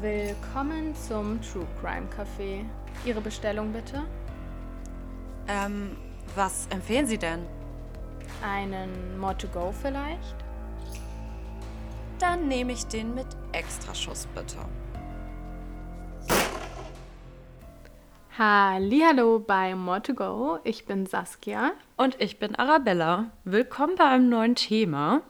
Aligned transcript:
Willkommen 0.00 0.94
zum 0.94 1.38
True 1.42 1.66
Crime 1.78 2.06
Café. 2.08 2.64
Ihre 3.04 3.20
Bestellung 3.20 3.70
bitte? 3.70 4.02
Ähm, 5.46 5.94
was 6.34 6.68
empfehlen 6.68 7.04
Sie 7.06 7.18
denn? 7.18 7.40
Einen 8.42 9.18
More 9.18 9.36
to 9.36 9.46
Go 9.48 9.74
vielleicht? 9.82 10.36
Dann 12.18 12.48
nehme 12.48 12.72
ich 12.72 12.86
den 12.86 13.14
mit 13.14 13.26
Extraschuss 13.52 14.26
bitte. 14.34 14.56
Hallo 18.38 19.38
bei 19.38 19.74
More 19.74 20.00
to 20.00 20.14
Go. 20.14 20.60
Ich 20.64 20.86
bin 20.86 21.04
Saskia. 21.04 21.72
Und 21.98 22.18
ich 22.22 22.38
bin 22.38 22.54
Arabella. 22.54 23.32
Willkommen 23.44 23.96
bei 23.98 24.04
einem 24.04 24.30
neuen 24.30 24.54
Thema, 24.54 25.20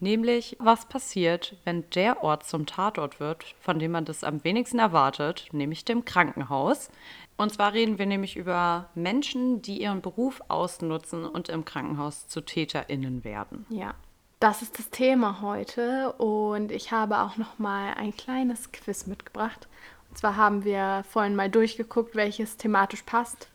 nämlich 0.00 0.56
was 0.58 0.86
passiert, 0.86 1.56
wenn 1.64 1.88
der 1.90 2.22
Ort 2.22 2.46
zum 2.46 2.66
Tatort 2.66 3.20
wird, 3.20 3.44
von 3.60 3.78
dem 3.78 3.92
man 3.92 4.04
das 4.04 4.24
am 4.24 4.42
wenigsten 4.44 4.78
erwartet, 4.78 5.48
nämlich 5.52 5.84
dem 5.84 6.04
Krankenhaus. 6.04 6.90
Und 7.36 7.52
zwar 7.52 7.72
reden 7.72 7.98
wir 7.98 8.06
nämlich 8.06 8.36
über 8.36 8.90
Menschen, 8.94 9.62
die 9.62 9.80
ihren 9.80 10.02
Beruf 10.02 10.42
ausnutzen 10.48 11.24
und 11.24 11.48
im 11.48 11.64
Krankenhaus 11.64 12.28
zu 12.28 12.42
TäterInnen 12.42 13.24
werden. 13.24 13.64
Ja, 13.70 13.94
das 14.40 14.62
ist 14.62 14.78
das 14.78 14.90
Thema 14.90 15.40
heute 15.42 16.12
und 16.12 16.72
ich 16.72 16.92
habe 16.92 17.18
auch 17.20 17.36
noch 17.36 17.58
mal 17.58 17.94
ein 17.94 18.16
kleines 18.16 18.72
Quiz 18.72 19.06
mitgebracht. 19.06 19.68
Und 20.08 20.18
zwar 20.18 20.36
haben 20.36 20.64
wir 20.64 21.04
vorhin 21.08 21.36
mal 21.36 21.50
durchgeguckt, 21.50 22.16
welches 22.16 22.56
thematisch 22.56 23.02
passt. 23.02 23.48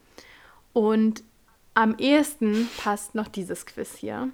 Und 0.74 1.24
am 1.74 1.96
ehesten 1.98 2.70
passt 2.78 3.16
noch 3.16 3.28
dieses 3.28 3.66
Quiz 3.66 3.96
hier. 3.98 4.30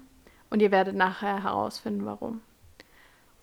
Und 0.51 0.61
ihr 0.61 0.69
werdet 0.69 0.95
nachher 0.95 1.43
herausfinden, 1.43 2.05
warum. 2.05 2.41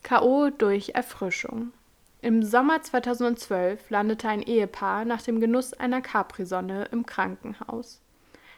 K.O. 0.05 0.51
durch 0.51 0.91
Erfrischung. 0.91 1.73
Im 2.21 2.43
Sommer 2.45 2.83
2012 2.83 3.91
landete 3.91 4.29
ein 4.29 4.43
Ehepaar 4.43 5.05
nach 5.05 5.23
dem 5.23 5.41
Genuss 5.41 5.73
einer 5.73 6.01
Capri-Sonne 6.01 6.85
im 6.93 7.07
Krankenhaus. 7.07 8.01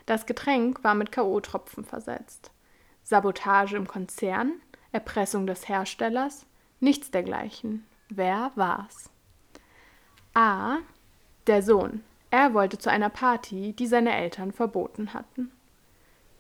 Das 0.07 0.27
Getränk 0.27 0.83
war 0.83 0.95
mit 0.95 1.13
K.O.-Tropfen 1.13 1.85
versetzt. 1.85 2.51
Sabotage 3.05 3.77
im 3.77 3.87
Konzern, 3.87 4.61
Erpressung 4.93 5.47
des 5.47 5.69
Herstellers, 5.69 6.47
nichts 6.81 7.11
dergleichen. 7.11 7.87
Wer 8.09 8.51
war's? 8.57 9.11
A. 10.35 10.79
Der 11.47 11.63
Sohn. 11.63 12.03
Er 12.31 12.55
wollte 12.55 12.79
zu 12.79 12.91
einer 12.91 13.11
Party, 13.11 13.73
die 13.73 13.87
seine 13.87 14.15
Eltern 14.15 14.53
verboten 14.53 15.15
hatten. 15.15 15.53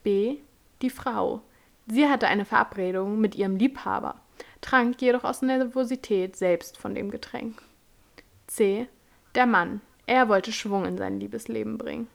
B. 0.03 0.39
Die 0.83 0.91
Frau. 0.91 1.43
Sie 1.91 2.09
hatte 2.09 2.29
eine 2.29 2.45
Verabredung 2.45 3.21
mit 3.21 3.35
ihrem 3.35 3.57
Liebhaber, 3.57 4.15
trank 4.61 5.03
jedoch 5.03 5.25
aus 5.25 5.43
Nervosität 5.43 6.37
selbst 6.37 6.79
von 6.79 6.95
dem 6.95 7.11
Getränk. 7.11 7.61
C. 8.47 8.87
Der 9.35 9.47
Mann. 9.47 9.81
Er 10.07 10.29
wollte 10.29 10.53
Schwung 10.53 10.85
in 10.85 10.99
sein 10.99 11.21
Liebesleben 11.21 11.79
bringen. 11.79 12.09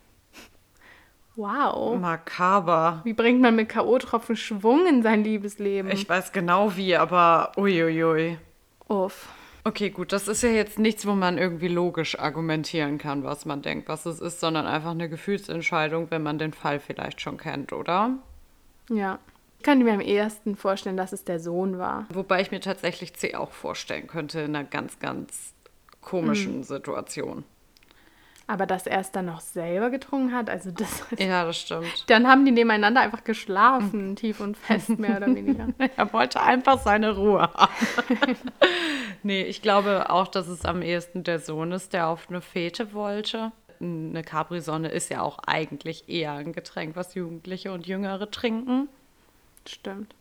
Wow. 1.35 1.99
Makaber. 1.99 3.01
Wie 3.03 3.13
bringt 3.13 3.41
man 3.41 3.55
mit 3.57 3.67
K.O.-Tropfen 3.67 4.37
Schwung 4.37 4.85
in 4.85 5.03
sein 5.03 5.23
Liebesleben? 5.23 5.91
Ich 5.91 6.07
weiß 6.07 6.31
genau 6.31 6.77
wie, 6.77 6.95
aber 6.95 7.51
uiuiui. 7.57 8.37
Uff. 8.87 9.27
Okay, 9.65 9.89
gut, 9.89 10.13
das 10.13 10.27
ist 10.27 10.43
ja 10.43 10.49
jetzt 10.49 10.79
nichts, 10.79 11.05
wo 11.07 11.13
man 11.13 11.37
irgendwie 11.37 11.67
logisch 11.67 12.19
argumentieren 12.19 12.97
kann, 12.99 13.23
was 13.23 13.45
man 13.45 13.61
denkt, 13.61 13.89
was 13.89 14.05
es 14.05 14.21
ist, 14.21 14.39
sondern 14.39 14.67
einfach 14.67 14.91
eine 14.91 15.09
Gefühlsentscheidung, 15.09 16.11
wenn 16.11 16.23
man 16.23 16.37
den 16.37 16.53
Fall 16.53 16.79
vielleicht 16.79 17.19
schon 17.19 17.37
kennt, 17.37 17.73
oder? 17.73 18.11
Ja. 18.89 19.19
Ich 19.65 19.67
könnte 19.67 19.83
mir 19.83 19.93
am 19.93 19.99
ehesten 19.99 20.55
vorstellen, 20.55 20.95
dass 20.95 21.11
es 21.11 21.23
der 21.23 21.39
Sohn 21.39 21.79
war. 21.79 22.05
Wobei 22.13 22.39
ich 22.39 22.51
mir 22.51 22.59
tatsächlich 22.59 23.15
C 23.15 23.33
auch 23.33 23.51
vorstellen 23.51 24.05
könnte 24.05 24.41
in 24.41 24.55
einer 24.55 24.63
ganz, 24.63 24.99
ganz 24.99 25.55
komischen 26.01 26.63
Situation. 26.63 27.43
Aber 28.45 28.67
dass 28.67 28.85
er 28.85 28.99
es 28.99 29.11
dann 29.11 29.25
noch 29.25 29.39
selber 29.39 29.89
getrunken 29.89 30.35
hat, 30.35 30.51
also 30.51 30.69
das. 30.69 31.03
Ja, 31.17 31.45
das 31.45 31.57
stimmt. 31.57 32.07
Dann 32.11 32.27
haben 32.27 32.45
die 32.45 32.51
nebeneinander 32.51 33.01
einfach 33.01 33.23
geschlafen, 33.23 34.15
tief 34.15 34.39
und 34.39 34.55
fest, 34.55 34.99
mehr 34.99 35.17
oder 35.17 35.33
weniger. 35.33 35.69
Er 35.97 36.13
wollte 36.13 36.43
einfach 36.43 36.77
seine 36.77 37.15
Ruhe 37.15 37.51
haben. 37.51 37.73
nee, 39.23 39.41
ich 39.41 39.63
glaube 39.63 40.11
auch, 40.11 40.27
dass 40.27 40.47
es 40.47 40.63
am 40.63 40.83
ehesten 40.83 41.23
der 41.23 41.39
Sohn 41.39 41.71
ist, 41.71 41.93
der 41.93 42.07
auf 42.09 42.29
eine 42.29 42.41
Fete 42.41 42.93
wollte. 42.93 43.51
Eine 43.81 44.21
Capri-Sonne 44.21 44.89
ist 44.89 45.09
ja 45.09 45.23
auch 45.23 45.39
eigentlich 45.47 46.07
eher 46.07 46.33
ein 46.33 46.53
Getränk, 46.53 46.95
was 46.95 47.15
Jugendliche 47.15 47.71
und 47.71 47.87
Jüngere 47.87 48.29
trinken. 48.29 48.89
Stimmt. 49.67 50.13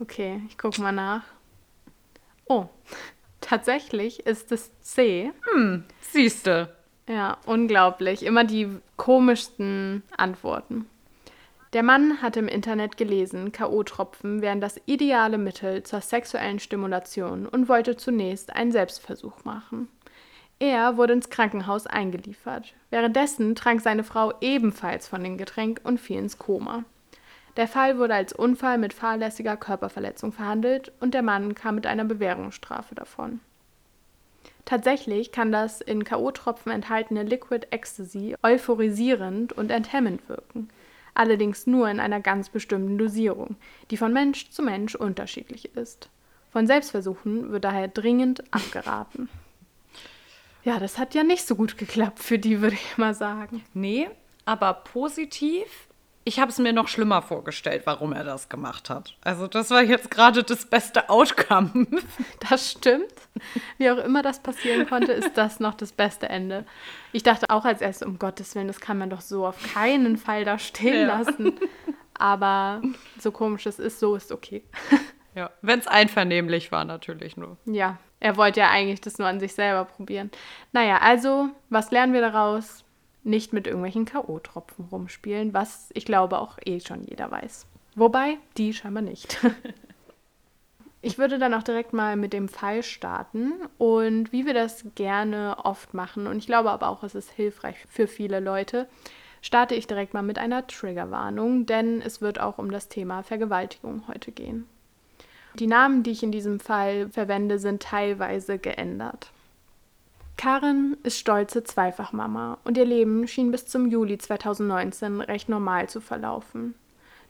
Okay, 0.00 0.42
ich 0.48 0.58
gucke 0.58 0.80
mal 0.80 0.92
nach. 0.92 1.22
Oh, 2.46 2.66
tatsächlich 3.40 4.26
ist 4.26 4.52
es 4.52 4.70
C. 4.80 5.30
Siehste. 6.00 6.74
Ja, 7.08 7.38
unglaublich. 7.46 8.24
Immer 8.24 8.44
die 8.44 8.68
komischsten 8.96 10.02
Antworten. 10.16 10.86
Der 11.74 11.82
Mann 11.82 12.22
hatte 12.22 12.38
im 12.38 12.46
Internet 12.46 12.96
gelesen, 12.96 13.50
K.O.-Tropfen 13.50 14.40
wären 14.42 14.60
das 14.60 14.80
ideale 14.86 15.38
Mittel 15.38 15.82
zur 15.82 16.00
sexuellen 16.00 16.60
Stimulation 16.60 17.46
und 17.46 17.68
wollte 17.68 17.96
zunächst 17.96 18.54
einen 18.54 18.70
Selbstversuch 18.70 19.44
machen. 19.44 19.88
Er 20.60 20.96
wurde 20.96 21.14
ins 21.14 21.30
Krankenhaus 21.30 21.88
eingeliefert. 21.88 22.74
Währenddessen 22.90 23.56
trank 23.56 23.80
seine 23.80 24.04
Frau 24.04 24.32
ebenfalls 24.40 25.08
von 25.08 25.24
dem 25.24 25.36
Getränk 25.36 25.80
und 25.82 25.98
fiel 25.98 26.18
ins 26.18 26.38
Koma. 26.38 26.84
Der 27.56 27.68
Fall 27.68 27.98
wurde 27.98 28.14
als 28.14 28.32
Unfall 28.32 28.78
mit 28.78 28.92
fahrlässiger 28.92 29.56
Körperverletzung 29.56 30.32
verhandelt 30.32 30.92
und 31.00 31.14
der 31.14 31.22
Mann 31.22 31.54
kam 31.54 31.76
mit 31.76 31.86
einer 31.86 32.04
Bewährungsstrafe 32.04 32.94
davon. 32.94 33.40
Tatsächlich 34.64 35.30
kann 35.30 35.52
das 35.52 35.80
in 35.80 36.04
K.O.-Tropfen 36.04 36.70
enthaltene 36.72 37.22
Liquid 37.22 37.66
Ecstasy 37.70 38.34
euphorisierend 38.42 39.52
und 39.52 39.70
enthemmend 39.70 40.28
wirken, 40.28 40.68
allerdings 41.12 41.66
nur 41.66 41.88
in 41.90 42.00
einer 42.00 42.20
ganz 42.20 42.48
bestimmten 42.48 42.98
Dosierung, 42.98 43.56
die 43.90 43.98
von 43.98 44.12
Mensch 44.12 44.50
zu 44.50 44.62
Mensch 44.62 44.94
unterschiedlich 44.94 45.76
ist. 45.76 46.08
Von 46.50 46.66
Selbstversuchen 46.66 47.52
wird 47.52 47.64
daher 47.64 47.88
dringend 47.88 48.42
abgeraten. 48.52 49.28
Ja, 50.64 50.78
das 50.78 50.98
hat 50.98 51.14
ja 51.14 51.24
nicht 51.24 51.46
so 51.46 51.56
gut 51.56 51.76
geklappt 51.76 52.20
für 52.20 52.38
die, 52.38 52.62
würde 52.62 52.76
ich 52.76 52.96
mal 52.96 53.14
sagen. 53.14 53.62
Nee, 53.74 54.08
aber 54.46 54.72
positiv. 54.72 55.88
Ich 56.26 56.40
habe 56.40 56.50
es 56.50 56.58
mir 56.58 56.72
noch 56.72 56.88
schlimmer 56.88 57.20
vorgestellt, 57.20 57.82
warum 57.84 58.12
er 58.14 58.24
das 58.24 58.48
gemacht 58.48 58.88
hat. 58.88 59.14
Also 59.22 59.46
das 59.46 59.70
war 59.70 59.82
jetzt 59.82 60.10
gerade 60.10 60.42
das 60.42 60.64
beste 60.64 61.08
Outcome. 61.10 61.86
Das 62.48 62.70
stimmt. 62.72 63.12
Wie 63.78 63.90
auch 63.90 63.98
immer 63.98 64.22
das 64.22 64.40
passieren 64.42 64.86
konnte, 64.88 65.12
ist 65.12 65.36
das 65.36 65.60
noch 65.60 65.74
das 65.74 65.92
beste 65.92 66.28
Ende. 66.28 66.64
Ich 67.12 67.22
dachte 67.22 67.50
auch 67.50 67.64
als 67.64 67.80
erstes, 67.80 68.06
um 68.06 68.18
Gottes 68.18 68.54
Willen, 68.54 68.68
das 68.68 68.80
kann 68.80 68.98
man 68.98 69.10
doch 69.10 69.20
so 69.20 69.46
auf 69.46 69.56
keinen 69.74 70.16
Fall 70.16 70.44
da 70.44 70.58
stehen 70.58 71.06
Ja. 71.08 71.18
lassen. 71.18 71.58
Aber 72.14 72.80
so 73.18 73.30
komisch 73.32 73.66
es 73.66 73.78
ist, 73.78 74.00
so 74.00 74.14
ist 74.16 74.32
okay. 74.32 74.64
Ja, 75.36 75.50
wenn 75.62 75.80
es 75.80 75.88
einvernehmlich 75.88 76.70
war 76.70 76.84
natürlich 76.84 77.36
nur. 77.36 77.56
Ja, 77.64 77.98
er 78.20 78.36
wollte 78.36 78.60
ja 78.60 78.70
eigentlich 78.70 79.00
das 79.00 79.18
nur 79.18 79.26
an 79.26 79.40
sich 79.40 79.52
selber 79.52 79.84
probieren. 79.84 80.30
Naja, 80.70 80.98
also, 80.98 81.48
was 81.70 81.90
lernen 81.90 82.12
wir 82.12 82.20
daraus? 82.20 82.83
Nicht 83.24 83.52
mit 83.52 83.66
irgendwelchen 83.66 84.04
K.O.-Tropfen 84.04 84.88
rumspielen, 84.92 85.52
was 85.52 85.90
ich 85.94 86.04
glaube 86.04 86.38
auch 86.38 86.58
eh 86.64 86.78
schon 86.80 87.04
jeder 87.04 87.30
weiß. 87.30 87.66
Wobei, 87.96 88.38
die 88.56 88.72
scheinbar 88.72 89.02
nicht. 89.02 89.38
Ich 91.06 91.18
würde 91.18 91.38
dann 91.38 91.52
auch 91.52 91.62
direkt 91.62 91.92
mal 91.92 92.16
mit 92.16 92.32
dem 92.32 92.48
Fall 92.48 92.82
starten 92.82 93.52
und 93.76 94.32
wie 94.32 94.46
wir 94.46 94.54
das 94.54 94.86
gerne 94.94 95.58
oft 95.62 95.92
machen, 95.92 96.26
und 96.26 96.38
ich 96.38 96.46
glaube 96.46 96.70
aber 96.70 96.88
auch, 96.88 97.02
es 97.02 97.14
ist 97.14 97.30
hilfreich 97.30 97.76
für 97.90 98.06
viele 98.06 98.40
Leute, 98.40 98.88
starte 99.42 99.74
ich 99.74 99.86
direkt 99.86 100.14
mal 100.14 100.22
mit 100.22 100.38
einer 100.38 100.66
Triggerwarnung, 100.66 101.66
denn 101.66 102.00
es 102.00 102.22
wird 102.22 102.40
auch 102.40 102.56
um 102.56 102.70
das 102.70 102.88
Thema 102.88 103.22
Vergewaltigung 103.22 104.08
heute 104.08 104.32
gehen. 104.32 104.66
Die 105.58 105.66
Namen, 105.66 106.02
die 106.02 106.12
ich 106.12 106.22
in 106.22 106.32
diesem 106.32 106.58
Fall 106.58 107.10
verwende, 107.10 107.58
sind 107.58 107.82
teilweise 107.82 108.58
geändert. 108.58 109.30
Karen 110.36 110.96
ist 111.02 111.18
stolze 111.18 111.64
Zweifachmama 111.64 112.58
und 112.64 112.76
ihr 112.76 112.84
Leben 112.84 113.26
schien 113.28 113.50
bis 113.50 113.66
zum 113.66 113.88
Juli 113.88 114.18
2019 114.18 115.20
recht 115.20 115.48
normal 115.48 115.88
zu 115.88 116.00
verlaufen. 116.00 116.74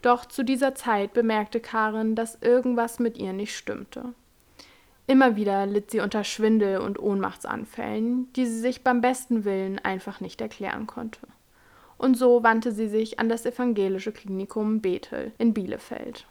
Doch 0.03 0.27
zu 0.27 0.43
dieser 0.43 0.75
Zeit 0.75 1.13
bemerkte 1.13 1.61
Karen, 1.61 2.15
dass 2.15 2.39
irgendwas 2.43 2.99
mit 2.99 3.17
ihr 3.17 3.33
nicht 3.33 3.57
stimmte. 3.57 4.15
Immer 5.07 5.37
wieder 5.37 5.67
litt 5.67 5.91
sie 5.91 6.01
unter 6.01 6.25
Schwindel 6.25 6.79
und 6.79 6.99
Ohnmachtsanfällen, 6.99 8.33
die 8.35 8.47
sie 8.47 8.59
sich 8.59 8.83
beim 8.83 9.01
besten 9.01 9.45
Willen 9.45 9.79
einfach 9.79 10.21
nicht 10.21 10.41
erklären 10.41 10.87
konnte. 10.87 11.21
Und 11.99 12.17
so 12.17 12.43
wandte 12.43 12.73
sie 12.73 12.89
sich 12.89 13.19
an 13.19 13.29
das 13.29 13.47
evangelische 13.47 14.13
Klinikum 14.13 14.81
Bethel 14.81 15.33
in 15.39 15.55
Bielefeld. 15.55 16.27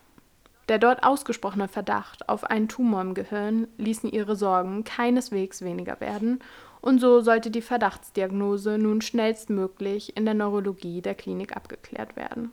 Der 0.69 0.80
dort 0.80 1.04
ausgesprochene 1.04 1.68
Verdacht 1.68 2.30
auf 2.30 2.45
einen 2.45 2.69
Tumor 2.69 3.01
im 3.01 3.13
Gehirn 3.13 3.68
ließen 3.77 4.10
ihre 4.10 4.36
Sorgen 4.36 4.83
keineswegs 4.83 5.62
weniger 5.62 6.00
werden, 6.00 6.39
und 6.80 7.00
so 7.00 7.21
sollte 7.21 7.50
die 7.50 7.62
Verdachtsdiagnose 7.62 8.77
nun 8.77 9.01
schnellstmöglich 9.01 10.18
in 10.18 10.25
der 10.25 10.33
Neurologie 10.33 11.01
der 11.01 11.15
Klinik 11.15 11.56
abgeklärt 11.56 12.18
werden. 12.18 12.51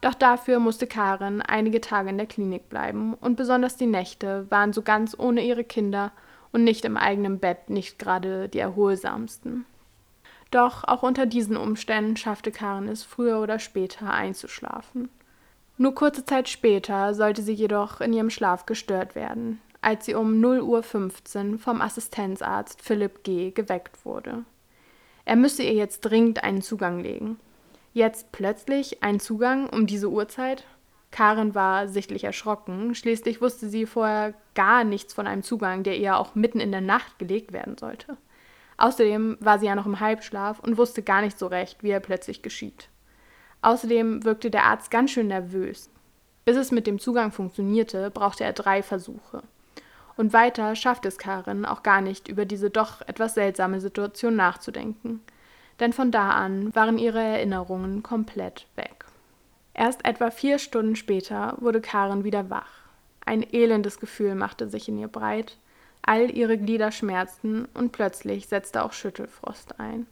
Doch 0.00 0.14
dafür 0.14 0.58
musste 0.58 0.86
Karen 0.86 1.42
einige 1.42 1.80
Tage 1.80 2.10
in 2.10 2.18
der 2.18 2.26
Klinik 2.26 2.68
bleiben 2.68 3.14
und 3.14 3.36
besonders 3.36 3.76
die 3.76 3.86
Nächte 3.86 4.46
waren 4.50 4.72
so 4.72 4.82
ganz 4.82 5.16
ohne 5.18 5.42
ihre 5.42 5.64
Kinder 5.64 6.12
und 6.52 6.64
nicht 6.64 6.84
im 6.84 6.96
eigenen 6.96 7.38
Bett 7.38 7.68
nicht 7.68 7.98
gerade 7.98 8.48
die 8.48 8.60
erholsamsten. 8.60 9.66
Doch 10.50 10.84
auch 10.84 11.02
unter 11.02 11.26
diesen 11.26 11.56
Umständen 11.56 12.16
schaffte 12.16 12.50
Karen 12.50 12.88
es 12.88 13.02
früher 13.02 13.40
oder 13.40 13.58
später 13.58 14.10
einzuschlafen. 14.12 15.10
Nur 15.80 15.94
kurze 15.94 16.24
Zeit 16.24 16.48
später 16.48 17.14
sollte 17.14 17.40
sie 17.40 17.52
jedoch 17.52 18.00
in 18.00 18.12
ihrem 18.12 18.30
Schlaf 18.30 18.66
gestört 18.66 19.14
werden, 19.14 19.60
als 19.80 20.06
sie 20.06 20.14
um 20.14 20.44
0.15 20.44 21.52
Uhr 21.52 21.58
vom 21.60 21.80
Assistenzarzt 21.80 22.82
Philipp 22.82 23.22
G. 23.22 23.52
geweckt 23.52 24.04
wurde. 24.04 24.44
Er 25.24 25.36
müsse 25.36 25.62
ihr 25.62 25.74
jetzt 25.74 26.00
dringend 26.00 26.42
einen 26.42 26.62
Zugang 26.62 26.98
legen. 26.98 27.38
Jetzt 27.92 28.32
plötzlich 28.32 29.04
ein 29.04 29.20
Zugang 29.20 29.68
um 29.68 29.86
diese 29.86 30.10
Uhrzeit? 30.10 30.64
Karen 31.12 31.54
war 31.54 31.86
sichtlich 31.86 32.24
erschrocken, 32.24 32.96
schließlich 32.96 33.40
wusste 33.40 33.68
sie 33.68 33.86
vorher 33.86 34.34
gar 34.54 34.82
nichts 34.82 35.14
von 35.14 35.28
einem 35.28 35.44
Zugang, 35.44 35.84
der 35.84 35.96
ihr 35.96 36.18
auch 36.18 36.34
mitten 36.34 36.58
in 36.58 36.72
der 36.72 36.80
Nacht 36.80 37.20
gelegt 37.20 37.52
werden 37.52 37.78
sollte. 37.78 38.16
Außerdem 38.78 39.38
war 39.40 39.60
sie 39.60 39.66
ja 39.66 39.76
noch 39.76 39.86
im 39.86 40.00
Halbschlaf 40.00 40.58
und 40.58 40.76
wusste 40.76 41.02
gar 41.02 41.22
nicht 41.22 41.38
so 41.38 41.46
recht, 41.46 41.84
wie 41.84 41.90
er 41.90 42.00
plötzlich 42.00 42.42
geschieht. 42.42 42.88
Außerdem 43.62 44.24
wirkte 44.24 44.50
der 44.50 44.64
Arzt 44.64 44.90
ganz 44.90 45.10
schön 45.10 45.28
nervös. 45.28 45.90
Bis 46.44 46.56
es 46.56 46.70
mit 46.70 46.86
dem 46.86 46.98
Zugang 46.98 47.32
funktionierte, 47.32 48.10
brauchte 48.10 48.44
er 48.44 48.52
drei 48.52 48.82
Versuche. 48.82 49.42
Und 50.16 50.32
weiter 50.32 50.74
schaffte 50.74 51.08
es 51.08 51.18
Karin 51.18 51.64
auch 51.64 51.82
gar 51.82 52.00
nicht, 52.00 52.28
über 52.28 52.44
diese 52.44 52.70
doch 52.70 53.02
etwas 53.02 53.34
seltsame 53.34 53.80
Situation 53.80 54.34
nachzudenken. 54.36 55.20
Denn 55.80 55.92
von 55.92 56.10
da 56.10 56.30
an 56.30 56.74
waren 56.74 56.98
ihre 56.98 57.20
Erinnerungen 57.20 58.02
komplett 58.02 58.66
weg. 58.74 59.04
Erst 59.74 60.04
etwa 60.04 60.30
vier 60.30 60.58
Stunden 60.58 60.96
später 60.96 61.56
wurde 61.60 61.80
Karin 61.80 62.24
wieder 62.24 62.50
wach. 62.50 62.88
Ein 63.24 63.42
elendes 63.42 64.00
Gefühl 64.00 64.34
machte 64.34 64.68
sich 64.68 64.88
in 64.88 64.98
ihr 64.98 65.08
breit, 65.08 65.56
All 66.08 66.30
ihre 66.34 66.56
Glieder 66.56 66.90
schmerzten 66.90 67.66
und 67.74 67.92
plötzlich 67.92 68.48
setzte 68.48 68.82
auch 68.82 68.92
Schüttelfrost 68.94 69.78
ein. 69.78 70.06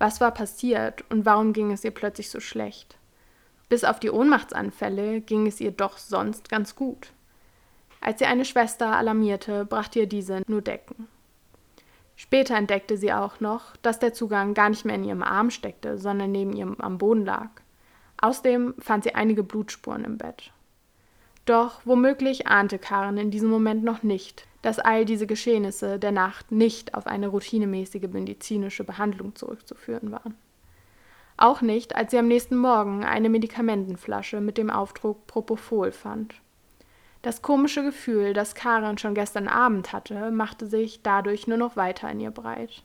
Was 0.00 0.18
war 0.18 0.32
passiert 0.32 1.04
und 1.10 1.26
warum 1.26 1.52
ging 1.52 1.72
es 1.72 1.84
ihr 1.84 1.90
plötzlich 1.90 2.30
so 2.30 2.40
schlecht? 2.40 2.96
Bis 3.68 3.84
auf 3.84 4.00
die 4.00 4.10
Ohnmachtsanfälle 4.10 5.20
ging 5.20 5.46
es 5.46 5.60
ihr 5.60 5.72
doch 5.72 5.98
sonst 5.98 6.48
ganz 6.48 6.74
gut. 6.74 7.12
Als 8.00 8.18
sie 8.18 8.24
eine 8.24 8.46
Schwester 8.46 8.96
alarmierte, 8.96 9.66
brachte 9.66 10.00
ihr 10.00 10.06
diese 10.06 10.40
nur 10.46 10.62
Decken. 10.62 11.06
Später 12.16 12.56
entdeckte 12.56 12.96
sie 12.96 13.12
auch 13.12 13.40
noch, 13.40 13.76
dass 13.82 13.98
der 13.98 14.14
Zugang 14.14 14.54
gar 14.54 14.70
nicht 14.70 14.86
mehr 14.86 14.94
in 14.94 15.04
ihrem 15.04 15.22
Arm 15.22 15.50
steckte, 15.50 15.98
sondern 15.98 16.32
neben 16.32 16.54
ihr 16.54 16.74
am 16.78 16.96
Boden 16.96 17.26
lag. 17.26 17.50
Außerdem 18.22 18.76
fand 18.78 19.04
sie 19.04 19.14
einige 19.14 19.42
Blutspuren 19.42 20.04
im 20.04 20.16
Bett. 20.16 20.50
Doch 21.44 21.80
womöglich 21.84 22.46
ahnte 22.46 22.78
Karen 22.78 23.16
in 23.16 23.30
diesem 23.30 23.48
Moment 23.48 23.82
noch 23.82 24.02
nicht, 24.02 24.46
dass 24.62 24.78
all 24.78 25.04
diese 25.04 25.26
Geschehnisse 25.26 25.98
der 25.98 26.12
Nacht 26.12 26.52
nicht 26.52 26.94
auf 26.94 27.06
eine 27.06 27.28
routinemäßige 27.28 28.08
medizinische 28.12 28.84
Behandlung 28.84 29.34
zurückzuführen 29.34 30.12
waren. 30.12 30.34
Auch 31.36 31.62
nicht, 31.62 31.96
als 31.96 32.10
sie 32.10 32.18
am 32.18 32.28
nächsten 32.28 32.56
Morgen 32.56 33.02
eine 33.02 33.30
Medikamentenflasche 33.30 34.42
mit 34.42 34.58
dem 34.58 34.68
Aufdruck 34.68 35.26
Propofol 35.26 35.90
fand. 35.90 36.34
Das 37.22 37.40
komische 37.40 37.82
Gefühl, 37.82 38.34
das 38.34 38.54
Karen 38.54 38.98
schon 38.98 39.14
gestern 39.14 39.48
Abend 39.48 39.92
hatte, 39.92 40.30
machte 40.30 40.66
sich 40.66 41.02
dadurch 41.02 41.46
nur 41.46 41.58
noch 41.58 41.76
weiter 41.76 42.10
in 42.10 42.20
ihr 42.20 42.30
breit. 42.30 42.82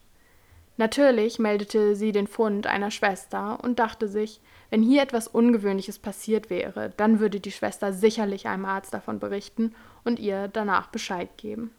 Natürlich 0.77 1.39
meldete 1.39 1.95
sie 1.95 2.11
den 2.11 2.27
Fund 2.27 2.67
einer 2.67 2.91
Schwester 2.91 3.59
und 3.63 3.79
dachte 3.79 4.07
sich, 4.07 4.41
wenn 4.69 4.81
hier 4.81 5.01
etwas 5.01 5.27
Ungewöhnliches 5.27 5.99
passiert 5.99 6.49
wäre, 6.49 6.91
dann 6.97 7.19
würde 7.19 7.39
die 7.39 7.51
Schwester 7.51 7.93
sicherlich 7.93 8.47
einem 8.47 8.65
Arzt 8.65 8.93
davon 8.93 9.19
berichten 9.19 9.73
und 10.03 10.19
ihr 10.19 10.49
danach 10.49 10.87
Bescheid 10.87 11.29
geben. 11.37 11.71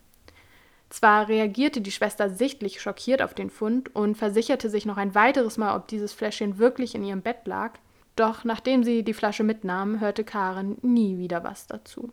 Zwar 0.88 1.28
reagierte 1.28 1.80
die 1.80 1.90
Schwester 1.90 2.30
sichtlich 2.30 2.80
schockiert 2.80 3.20
auf 3.20 3.34
den 3.34 3.50
Fund 3.50 3.94
und 3.94 4.16
versicherte 4.16 4.70
sich 4.70 4.86
noch 4.86 4.96
ein 4.96 5.14
weiteres 5.14 5.58
Mal, 5.58 5.76
ob 5.76 5.88
dieses 5.88 6.12
Fläschchen 6.12 6.58
wirklich 6.58 6.94
in 6.94 7.02
ihrem 7.02 7.22
Bett 7.22 7.46
lag, 7.46 7.72
doch 8.14 8.44
nachdem 8.44 8.82
sie 8.82 9.02
die 9.02 9.12
Flasche 9.12 9.42
mitnahm, 9.42 10.00
hörte 10.00 10.24
Karen 10.24 10.78
nie 10.82 11.18
wieder 11.18 11.44
was 11.44 11.66
dazu. 11.66 12.12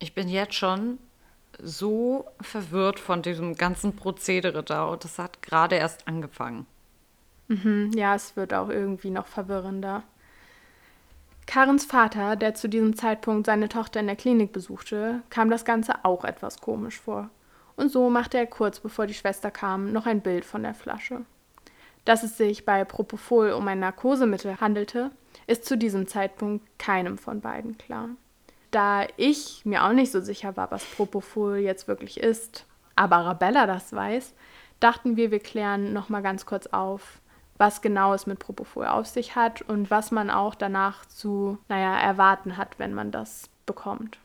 Ich 0.00 0.14
bin 0.14 0.28
jetzt 0.28 0.54
schon 0.54 0.98
so 1.62 2.26
verwirrt 2.40 2.98
von 2.98 3.22
diesem 3.22 3.54
ganzen 3.54 3.96
Prozedere 3.96 4.62
da 4.62 4.84
und 4.84 5.04
das 5.04 5.18
hat 5.18 5.42
gerade 5.42 5.76
erst 5.76 6.06
angefangen. 6.08 6.66
Mhm, 7.48 7.92
ja, 7.94 8.14
es 8.14 8.36
wird 8.36 8.54
auch 8.54 8.68
irgendwie 8.68 9.10
noch 9.10 9.26
verwirrender. 9.26 10.02
Karens 11.46 11.84
Vater, 11.84 12.36
der 12.36 12.54
zu 12.54 12.68
diesem 12.68 12.96
Zeitpunkt 12.96 13.46
seine 13.46 13.68
Tochter 13.68 14.00
in 14.00 14.06
der 14.06 14.16
Klinik 14.16 14.52
besuchte, 14.52 15.22
kam 15.28 15.50
das 15.50 15.64
Ganze 15.64 16.04
auch 16.04 16.24
etwas 16.24 16.60
komisch 16.60 16.98
vor. 16.98 17.28
Und 17.76 17.90
so 17.90 18.08
machte 18.08 18.38
er 18.38 18.46
kurz 18.46 18.80
bevor 18.80 19.06
die 19.06 19.14
Schwester 19.14 19.50
kam 19.50 19.92
noch 19.92 20.06
ein 20.06 20.20
Bild 20.20 20.44
von 20.44 20.62
der 20.62 20.74
Flasche. 20.74 21.22
Dass 22.04 22.22
es 22.22 22.36
sich 22.36 22.64
bei 22.64 22.84
Propofol 22.84 23.52
um 23.52 23.66
ein 23.68 23.80
Narkosemittel 23.80 24.60
handelte, 24.60 25.10
ist 25.46 25.64
zu 25.64 25.76
diesem 25.76 26.06
Zeitpunkt 26.06 26.66
keinem 26.78 27.18
von 27.18 27.40
beiden 27.40 27.76
klar. 27.78 28.10
Da 28.74 29.06
ich 29.16 29.64
mir 29.64 29.84
auch 29.84 29.92
nicht 29.92 30.10
so 30.10 30.20
sicher 30.20 30.56
war, 30.56 30.72
was 30.72 30.84
Propofol 30.84 31.58
jetzt 31.58 31.86
wirklich 31.86 32.18
ist, 32.18 32.66
aber 32.96 33.18
Arabella 33.18 33.68
das 33.68 33.92
weiß, 33.92 34.34
dachten 34.80 35.16
wir, 35.16 35.30
wir 35.30 35.38
klären 35.38 35.92
noch 35.92 36.08
mal 36.08 36.22
ganz 36.22 36.44
kurz 36.44 36.66
auf, 36.66 37.20
was 37.56 37.82
genau 37.82 38.14
es 38.14 38.26
mit 38.26 38.40
Propofol 38.40 38.86
auf 38.86 39.06
sich 39.06 39.36
hat 39.36 39.62
und 39.62 39.92
was 39.92 40.10
man 40.10 40.28
auch 40.28 40.56
danach 40.56 41.06
zu, 41.06 41.56
naja, 41.68 41.96
erwarten 41.96 42.56
hat, 42.56 42.80
wenn 42.80 42.94
man 42.94 43.12
das 43.12 43.48
bekommt. 43.64 44.18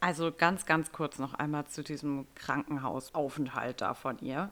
Also 0.00 0.32
ganz, 0.32 0.64
ganz 0.64 0.90
kurz 0.90 1.18
noch 1.18 1.34
einmal 1.34 1.66
zu 1.66 1.82
diesem 1.82 2.26
Krankenhausaufenthalt 2.36 3.82
da 3.82 3.92
von 3.92 4.18
ihr. 4.20 4.48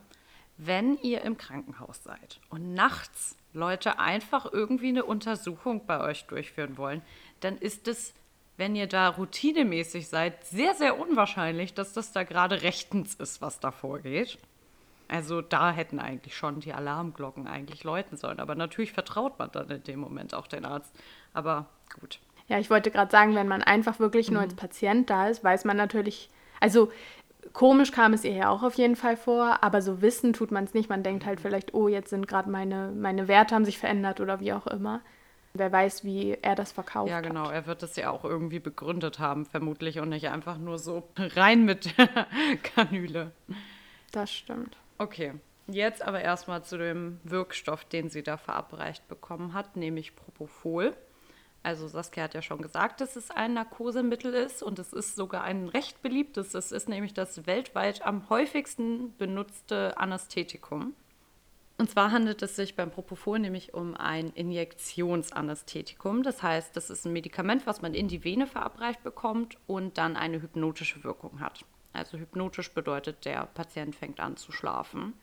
Wenn 0.59 0.99
ihr 0.99 1.23
im 1.23 1.39
Krankenhaus 1.39 2.05
seid 2.05 2.39
und 2.51 2.75
nachts 2.75 3.39
Leute 3.55 3.99
einfach 3.99 4.53
irgendwie 4.53 4.91
eine 4.91 5.07
Untersuchung 5.07 5.87
bei 5.87 6.01
euch 6.01 6.27
durchführen 6.27 6.77
wollen, 6.77 7.01
dann 7.41 7.57
ist 7.57 7.89
es, 7.89 8.13
wenn 8.57 8.77
ihr 8.77 8.87
da 8.87 9.09
routinemäßig 9.09 10.09
seid, 10.09 10.45
sehr, 10.45 10.75
sehr 10.75 10.99
unwahrscheinlich, 10.99 11.75
dass 11.75 11.93
das 11.93 12.13
da 12.13 12.23
gerade 12.23 12.63
rechtens 12.63 13.15
ist, 13.15 13.41
was 13.41 13.61
da 13.61 13.71
vorgeht. 13.71 14.39
Also 15.09 15.43
da 15.43 15.73
hätten 15.73 15.99
eigentlich 15.99 16.37
schon 16.37 16.61
die 16.61 16.73
Alarmglocken 16.73 17.47
eigentlich 17.47 17.85
läuten 17.85 18.17
sollen. 18.17 18.41
Aber 18.41 18.55
natürlich 18.55 18.93
vertraut 18.93 19.39
man 19.39 19.51
dann 19.53 19.69
in 19.69 19.83
dem 19.85 20.01
Moment 20.01 20.35
auch 20.35 20.47
den 20.47 20.65
Arzt. 20.65 20.95
Aber 21.35 21.67
gut. 22.01 22.19
Ja, 22.49 22.59
ich 22.59 22.71
wollte 22.71 22.91
gerade 22.91 23.11
sagen, 23.11 23.35
wenn 23.35 23.49
man 23.49 23.63
einfach 23.63 23.99
wirklich 23.99 24.31
nur 24.31 24.41
als 24.41 24.55
mhm. 24.55 24.59
Patient 24.59 25.11
da 25.11 25.29
ist, 25.29 25.45
weiß 25.45 25.65
man 25.65 25.77
natürlich, 25.77 26.31
also 26.61 26.91
komisch 27.53 27.93
kam 27.93 28.13
es 28.13 28.25
ihr 28.25 28.33
ja 28.33 28.49
auch 28.51 28.63
auf 28.63 28.75
jeden 28.75 28.97
Fall 28.97 29.17
vor, 29.17 29.63
aber 29.63 29.83
so 29.83 30.01
wissen 30.03 30.33
tut 30.33 30.51
man 30.51 30.65
es 30.65 30.75
nicht. 30.75 30.89
Man 30.89 31.03
denkt 31.03 31.27
halt 31.27 31.41
vielleicht, 31.41 31.75
oh, 31.75 31.89
jetzt 31.89 32.11
sind 32.11 32.29
gerade 32.29 32.51
meine, 32.51 32.93
meine 32.95 33.29
Werte 33.29 33.55
haben 33.55 33.65
sich 33.65 33.79
verändert 33.79 34.21
oder 34.21 34.41
wie 34.41 34.53
auch 34.53 34.67
immer. 34.67 35.01
Wer 35.55 35.71
weiß, 35.71 36.05
wie 36.05 36.39
er 36.41 36.55
das 36.55 36.73
verkauft. 36.73 37.11
Ja, 37.11 37.21
genau. 37.21 37.47
Hat. 37.47 37.53
Er 37.53 37.67
wird 37.67 37.83
das 37.83 37.97
ja 37.97 38.11
auch 38.11 38.25
irgendwie 38.25 38.59
begründet 38.59 39.19
haben, 39.19 39.45
vermutlich, 39.45 39.99
und 40.01 40.09
nicht 40.09 40.29
einfach 40.29 40.57
nur 40.57 40.79
so 40.79 41.09
rein 41.17 41.65
mit 41.65 41.95
Kanüle. 42.63 43.33
Das 44.13 44.33
stimmt. 44.33 44.77
Okay, 44.99 45.35
jetzt 45.67 46.03
aber 46.03 46.23
erstmal 46.23 46.65
zu 46.65 46.79
dem 46.79 47.21
Wirkstoff, 47.25 47.85
den 47.85 48.09
sie 48.09 48.23
da 48.23 48.37
verabreicht 48.37 49.09
bekommen 49.09 49.53
hat, 49.53 49.77
nämlich 49.77 50.17
Propofol. 50.17 50.97
Also 51.63 51.87
Saskia 51.87 52.25
hat 52.25 52.35
ja 52.35 52.43
schon 52.43 52.61
gesagt, 52.61 53.01
dass 53.01 53.15
es 53.15 53.31
ein 53.31 53.55
Narkosemittel 53.55 54.35
ist 54.35 54.63
und 54.63 54.79
es 54.79 54.93
ist 54.93 55.15
sogar 55.15 55.45
ein 55.45 55.69
recht 55.69 56.03
beliebtes. 56.03 56.55
Es 56.55 56.73
ist 56.73 56.89
nämlich 56.89 57.15
das 57.15 57.47
weltweit 57.47 58.05
am 58.05 58.29
häufigsten 58.31 59.17
benutzte 59.17 59.97
Anästhetikum. 59.97 60.95
Und 61.83 61.91
zwar 61.91 62.13
handelt 62.13 62.41
es 62.43 62.55
sich 62.55 62.77
beim 62.77 62.93
Propofol 62.93 63.41
nämlich 63.41 63.75
um 63.75 63.97
ein 63.97 64.31
Injektionsanästhetikum. 64.31 66.23
Das 66.23 66.41
heißt, 66.41 66.77
das 66.77 66.91
ist 66.91 67.05
ein 67.07 67.13
Medikament, 67.13 67.67
was 67.67 67.83
man 67.83 67.93
in 67.93 68.07
die 68.07 68.23
Vene 68.23 68.47
verabreicht 68.47 69.03
bekommt 69.03 69.59
und 69.67 69.99
dann 69.99 70.17
eine 70.17 70.41
hypnotische 70.41 71.03
Wirkung 71.03 71.41
hat. 71.41 71.65
Also 71.93 72.19
hypnotisch 72.19 72.71
bedeutet, 72.71 73.25
der 73.25 73.47
Patient 73.47 73.97
fängt 73.97 74.21
an 74.21 74.37
zu 74.37 74.53
schlafen. 74.53 75.15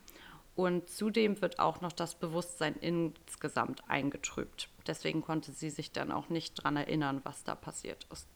Und 0.57 0.89
zudem 0.89 1.41
wird 1.41 1.59
auch 1.59 1.79
noch 1.79 1.93
das 1.93 2.15
Bewusstsein 2.15 2.75
insgesamt 2.75 3.81
eingetrübt. 3.89 4.67
Deswegen 4.85 5.21
konnte 5.21 5.53
sie 5.53 5.69
sich 5.69 5.93
dann 5.93 6.11
auch 6.11 6.27
nicht 6.27 6.59
daran 6.59 6.75
erinnern, 6.75 7.21
was 7.23 7.45
da 7.45 7.55
passiert 7.55 8.05
ist. 8.11 8.27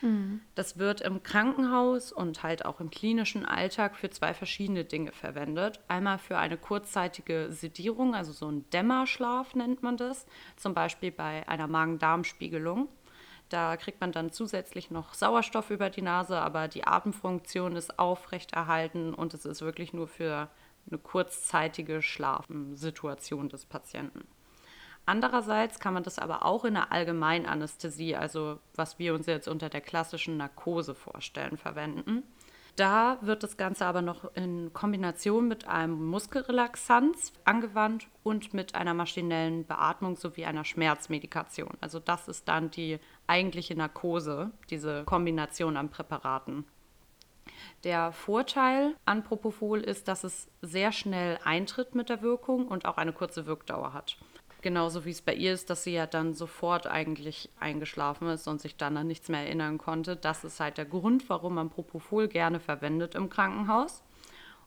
Mhm. 0.00 0.40
Das 0.54 0.78
wird 0.78 1.00
im 1.00 1.22
Krankenhaus 1.22 2.12
und 2.12 2.42
halt 2.42 2.64
auch 2.64 2.80
im 2.80 2.90
klinischen 2.90 3.44
Alltag 3.44 3.96
für 3.96 4.10
zwei 4.10 4.34
verschiedene 4.34 4.84
Dinge 4.84 5.12
verwendet. 5.12 5.80
Einmal 5.88 6.18
für 6.18 6.38
eine 6.38 6.56
kurzzeitige 6.56 7.48
Sedierung, 7.50 8.14
also 8.14 8.32
so 8.32 8.50
ein 8.50 8.68
Dämmerschlaf 8.70 9.54
nennt 9.54 9.82
man 9.82 9.96
das, 9.96 10.26
zum 10.56 10.74
Beispiel 10.74 11.10
bei 11.10 11.48
einer 11.48 11.66
Magen-Darm-Spiegelung. 11.66 12.88
Da 13.48 13.76
kriegt 13.78 14.00
man 14.00 14.12
dann 14.12 14.30
zusätzlich 14.30 14.90
noch 14.90 15.14
Sauerstoff 15.14 15.70
über 15.70 15.88
die 15.88 16.02
Nase, 16.02 16.38
aber 16.38 16.68
die 16.68 16.86
Atemfunktion 16.86 17.76
ist 17.76 17.98
aufrechterhalten 17.98 19.14
und 19.14 19.32
es 19.32 19.46
ist 19.46 19.62
wirklich 19.62 19.92
nur 19.94 20.06
für 20.06 20.50
eine 20.90 20.98
kurzzeitige 20.98 22.02
Schlafensituation 22.02 23.48
des 23.48 23.64
Patienten. 23.64 24.26
Andererseits 25.08 25.80
kann 25.80 25.94
man 25.94 26.02
das 26.02 26.18
aber 26.18 26.44
auch 26.44 26.66
in 26.66 26.74
der 26.74 26.92
Allgemeinanästhesie, 26.92 28.14
also 28.14 28.58
was 28.74 28.98
wir 28.98 29.14
uns 29.14 29.24
jetzt 29.24 29.48
unter 29.48 29.70
der 29.70 29.80
klassischen 29.80 30.36
Narkose 30.36 30.94
vorstellen, 30.94 31.56
verwenden. 31.56 32.24
Da 32.76 33.16
wird 33.22 33.42
das 33.42 33.56
Ganze 33.56 33.86
aber 33.86 34.02
noch 34.02 34.30
in 34.34 34.70
Kombination 34.74 35.48
mit 35.48 35.66
einem 35.66 36.04
Muskelrelaxanz 36.10 37.32
angewandt 37.46 38.06
und 38.22 38.52
mit 38.52 38.74
einer 38.74 38.92
maschinellen 38.92 39.64
Beatmung 39.64 40.14
sowie 40.14 40.44
einer 40.44 40.66
Schmerzmedikation. 40.66 41.78
Also 41.80 42.00
das 42.00 42.28
ist 42.28 42.46
dann 42.46 42.70
die 42.70 42.98
eigentliche 43.26 43.76
Narkose, 43.76 44.50
diese 44.68 45.04
Kombination 45.04 45.78
an 45.78 45.88
Präparaten. 45.88 46.66
Der 47.82 48.12
Vorteil 48.12 48.94
an 49.06 49.24
Propofol 49.24 49.80
ist, 49.80 50.06
dass 50.06 50.22
es 50.24 50.48
sehr 50.60 50.92
schnell 50.92 51.38
eintritt 51.44 51.94
mit 51.94 52.10
der 52.10 52.20
Wirkung 52.20 52.68
und 52.68 52.84
auch 52.84 52.98
eine 52.98 53.14
kurze 53.14 53.46
Wirkdauer 53.46 53.94
hat. 53.94 54.18
Genauso 54.60 55.04
wie 55.04 55.10
es 55.10 55.22
bei 55.22 55.34
ihr 55.34 55.52
ist, 55.52 55.70
dass 55.70 55.84
sie 55.84 55.92
ja 55.92 56.06
dann 56.06 56.34
sofort 56.34 56.88
eigentlich 56.88 57.48
eingeschlafen 57.60 58.28
ist 58.28 58.48
und 58.48 58.60
sich 58.60 58.76
dann 58.76 58.96
an 58.96 59.06
nichts 59.06 59.28
mehr 59.28 59.40
erinnern 59.40 59.78
konnte. 59.78 60.16
Das 60.16 60.42
ist 60.42 60.58
halt 60.58 60.78
der 60.78 60.84
Grund, 60.84 61.28
warum 61.28 61.54
man 61.54 61.70
Propofol 61.70 62.26
gerne 62.26 62.58
verwendet 62.58 63.14
im 63.14 63.30
Krankenhaus. 63.30 64.02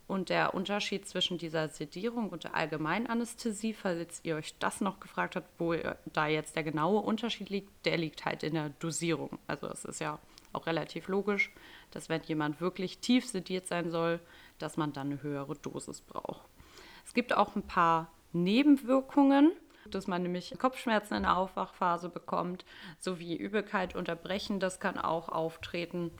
Und 0.07 0.29
der 0.29 0.53
Unterschied 0.53 1.07
zwischen 1.07 1.37
dieser 1.37 1.69
Sedierung 1.69 2.29
und 2.29 2.43
der 2.43 2.55
Allgemeinanästhesie, 2.55 3.73
falls 3.73 4.19
ihr 4.23 4.35
euch 4.35 4.57
das 4.59 4.81
noch 4.81 4.99
gefragt 4.99 5.35
habt, 5.35 5.47
wo 5.57 5.73
da 6.11 6.27
jetzt 6.27 6.55
der 6.55 6.63
genaue 6.63 7.01
Unterschied 7.01 7.49
liegt, 7.49 7.85
der 7.85 7.97
liegt 7.97 8.25
halt 8.25 8.43
in 8.43 8.55
der 8.55 8.69
Dosierung. 8.69 9.39
Also 9.47 9.67
es 9.67 9.85
ist 9.85 9.99
ja 9.99 10.19
auch 10.53 10.67
relativ 10.67 11.07
logisch, 11.07 11.51
dass 11.91 12.09
wenn 12.09 12.21
jemand 12.23 12.59
wirklich 12.59 12.99
tief 12.99 13.25
sediert 13.25 13.67
sein 13.67 13.89
soll, 13.89 14.19
dass 14.57 14.75
man 14.75 14.91
dann 14.93 15.07
eine 15.11 15.23
höhere 15.23 15.55
Dosis 15.55 16.01
braucht. 16.01 16.41
Es 17.05 17.13
gibt 17.13 17.33
auch 17.35 17.55
ein 17.55 17.63
paar 17.63 18.11
Nebenwirkungen 18.33 19.53
dass 19.89 20.07
man 20.07 20.23
nämlich 20.23 20.53
Kopfschmerzen 20.59 21.15
in 21.15 21.23
der 21.23 21.37
Aufwachphase 21.37 22.09
bekommt, 22.09 22.65
sowie 22.99 23.35
Übelkeit, 23.35 23.95
Unterbrechen, 23.95 24.59
das 24.59 24.79
kann 24.79 24.97
auch 24.97 25.29
auftreten. 25.29 26.11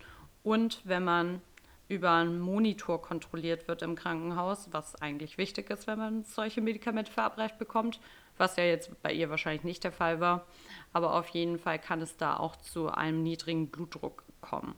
Und 0.43 0.81
wenn 0.83 1.03
man 1.03 1.41
über 1.87 2.11
einen 2.11 2.39
Monitor 2.39 3.01
kontrolliert 3.01 3.67
wird 3.67 3.81
im 3.81 3.95
Krankenhaus, 3.95 4.69
was 4.71 4.95
eigentlich 5.01 5.37
wichtig 5.37 5.69
ist, 5.69 5.87
wenn 5.87 5.99
man 5.99 6.23
solche 6.23 6.61
Medikamente 6.61 7.11
verabreicht 7.11 7.57
bekommt, 7.57 7.99
was 8.37 8.55
ja 8.55 8.63
jetzt 8.63 9.01
bei 9.03 9.11
ihr 9.11 9.29
wahrscheinlich 9.29 9.65
nicht 9.65 9.83
der 9.83 9.91
Fall 9.91 10.21
war. 10.21 10.47
Aber 10.93 11.15
auf 11.15 11.27
jeden 11.29 11.59
Fall 11.59 11.79
kann 11.79 12.01
es 12.01 12.15
da 12.15 12.37
auch 12.37 12.55
zu 12.55 12.89
einem 12.89 13.21
niedrigen 13.23 13.67
Blutdruck 13.67 14.23
kommen. 14.39 14.75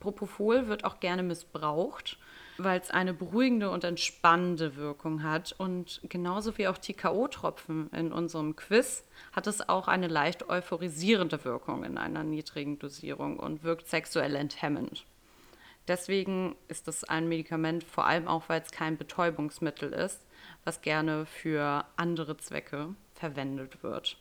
Propofol 0.00 0.68
wird 0.68 0.84
auch 0.84 1.00
gerne 1.00 1.22
missbraucht 1.22 2.18
weil 2.58 2.80
es 2.80 2.90
eine 2.90 3.14
beruhigende 3.14 3.70
und 3.70 3.84
entspannende 3.84 4.76
Wirkung 4.76 5.22
hat. 5.22 5.54
Und 5.58 6.00
genauso 6.08 6.56
wie 6.58 6.68
auch 6.68 6.78
die 6.78 6.94
K.O.-Tropfen 6.94 7.92
in 7.94 8.12
unserem 8.12 8.56
Quiz 8.56 9.04
hat 9.32 9.46
es 9.46 9.68
auch 9.68 9.88
eine 9.88 10.08
leicht 10.08 10.48
euphorisierende 10.48 11.44
Wirkung 11.44 11.84
in 11.84 11.98
einer 11.98 12.24
niedrigen 12.24 12.78
Dosierung 12.78 13.38
und 13.38 13.64
wirkt 13.64 13.88
sexuell 13.88 14.36
enthemmend. 14.36 15.04
Deswegen 15.86 16.56
ist 16.68 16.88
es 16.88 17.04
ein 17.04 17.28
Medikament, 17.28 17.84
vor 17.84 18.06
allem 18.06 18.26
auch, 18.26 18.48
weil 18.48 18.62
es 18.62 18.70
kein 18.70 18.96
Betäubungsmittel 18.96 19.92
ist, 19.92 20.24
was 20.64 20.80
gerne 20.80 21.26
für 21.26 21.84
andere 21.96 22.38
Zwecke 22.38 22.94
verwendet 23.14 23.82
wird. 23.82 24.16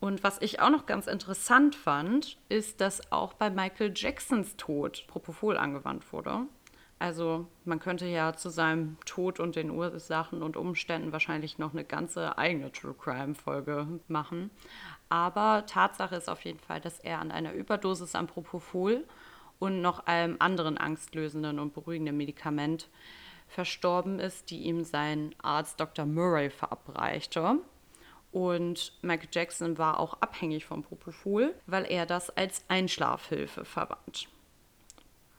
Und 0.00 0.24
was 0.24 0.40
ich 0.40 0.60
auch 0.60 0.70
noch 0.70 0.86
ganz 0.86 1.06
interessant 1.06 1.74
fand, 1.74 2.38
ist, 2.48 2.80
dass 2.80 3.12
auch 3.12 3.34
bei 3.34 3.50
Michael 3.50 3.92
Jacksons 3.94 4.56
Tod 4.56 5.04
Propofol 5.06 5.58
angewandt 5.58 6.10
wurde. 6.12 6.46
Also 7.00 7.46
man 7.64 7.80
könnte 7.80 8.04
ja 8.04 8.34
zu 8.34 8.50
seinem 8.50 8.98
Tod 9.06 9.40
und 9.40 9.56
den 9.56 9.70
Ursachen 9.70 10.42
und 10.42 10.58
Umständen 10.58 11.12
wahrscheinlich 11.12 11.56
noch 11.56 11.72
eine 11.72 11.82
ganze 11.82 12.36
eigene 12.36 12.70
True 12.72 12.94
Crime-Folge 12.94 13.86
machen. 14.06 14.50
Aber 15.08 15.64
Tatsache 15.66 16.14
ist 16.14 16.28
auf 16.28 16.44
jeden 16.44 16.58
Fall, 16.58 16.78
dass 16.78 17.00
er 17.00 17.18
an 17.18 17.30
einer 17.30 17.54
Überdosis 17.54 18.14
an 18.14 18.26
Propofol 18.26 19.06
und 19.58 19.80
noch 19.80 20.06
einem 20.06 20.36
anderen 20.40 20.76
angstlösenden 20.76 21.58
und 21.58 21.72
beruhigenden 21.72 22.18
Medikament 22.18 22.90
verstorben 23.48 24.18
ist, 24.18 24.50
die 24.50 24.60
ihm 24.60 24.84
sein 24.84 25.34
Arzt 25.42 25.80
Dr. 25.80 26.04
Murray 26.04 26.50
verabreichte. 26.50 27.60
Und 28.30 28.92
Michael 29.00 29.30
Jackson 29.32 29.78
war 29.78 29.98
auch 29.98 30.20
abhängig 30.20 30.66
vom 30.66 30.82
Propofol, 30.82 31.54
weil 31.66 31.86
er 31.86 32.04
das 32.04 32.28
als 32.28 32.62
Einschlafhilfe 32.68 33.64
verwandt. 33.64 34.28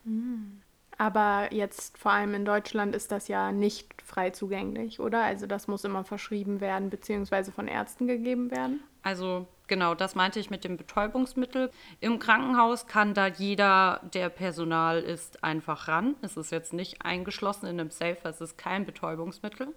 Mhm. 0.03 0.63
Aber 1.01 1.51
jetzt 1.51 1.97
vor 1.97 2.11
allem 2.11 2.35
in 2.35 2.45
Deutschland 2.45 2.95
ist 2.95 3.11
das 3.11 3.27
ja 3.27 3.51
nicht 3.51 4.03
frei 4.03 4.29
zugänglich, 4.29 4.99
oder? 4.99 5.23
Also 5.23 5.47
das 5.47 5.67
muss 5.67 5.83
immer 5.83 6.03
verschrieben 6.03 6.61
werden 6.61 6.91
beziehungsweise 6.91 7.51
von 7.51 7.67
Ärzten 7.67 8.05
gegeben 8.05 8.51
werden. 8.51 8.81
Also 9.01 9.47
genau, 9.65 9.95
das 9.95 10.13
meinte 10.13 10.39
ich 10.39 10.51
mit 10.51 10.63
dem 10.63 10.77
Betäubungsmittel. 10.77 11.71
Im 12.01 12.19
Krankenhaus 12.19 12.85
kann 12.85 13.15
da 13.15 13.25
jeder, 13.25 14.01
der 14.13 14.29
Personal 14.29 14.99
ist, 14.99 15.43
einfach 15.43 15.87
ran. 15.87 16.13
Es 16.21 16.37
ist 16.37 16.51
jetzt 16.51 16.71
nicht 16.71 17.03
eingeschlossen 17.03 17.65
in 17.65 17.79
einem 17.79 17.89
Safe, 17.89 18.19
es 18.25 18.39
ist 18.39 18.59
kein 18.59 18.85
Betäubungsmittel. 18.85 19.69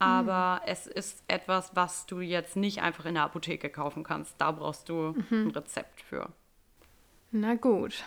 Aber 0.00 0.56
mhm. 0.56 0.72
es 0.72 0.88
ist 0.88 1.22
etwas, 1.28 1.76
was 1.76 2.06
du 2.06 2.18
jetzt 2.18 2.56
nicht 2.56 2.82
einfach 2.82 3.04
in 3.04 3.14
der 3.14 3.22
Apotheke 3.22 3.70
kaufen 3.70 4.02
kannst. 4.02 4.34
Da 4.40 4.50
brauchst 4.50 4.88
du 4.88 5.14
mhm. 5.30 5.46
ein 5.46 5.50
Rezept 5.52 6.00
für. 6.00 6.30
Na 7.30 7.54
gut. 7.54 8.02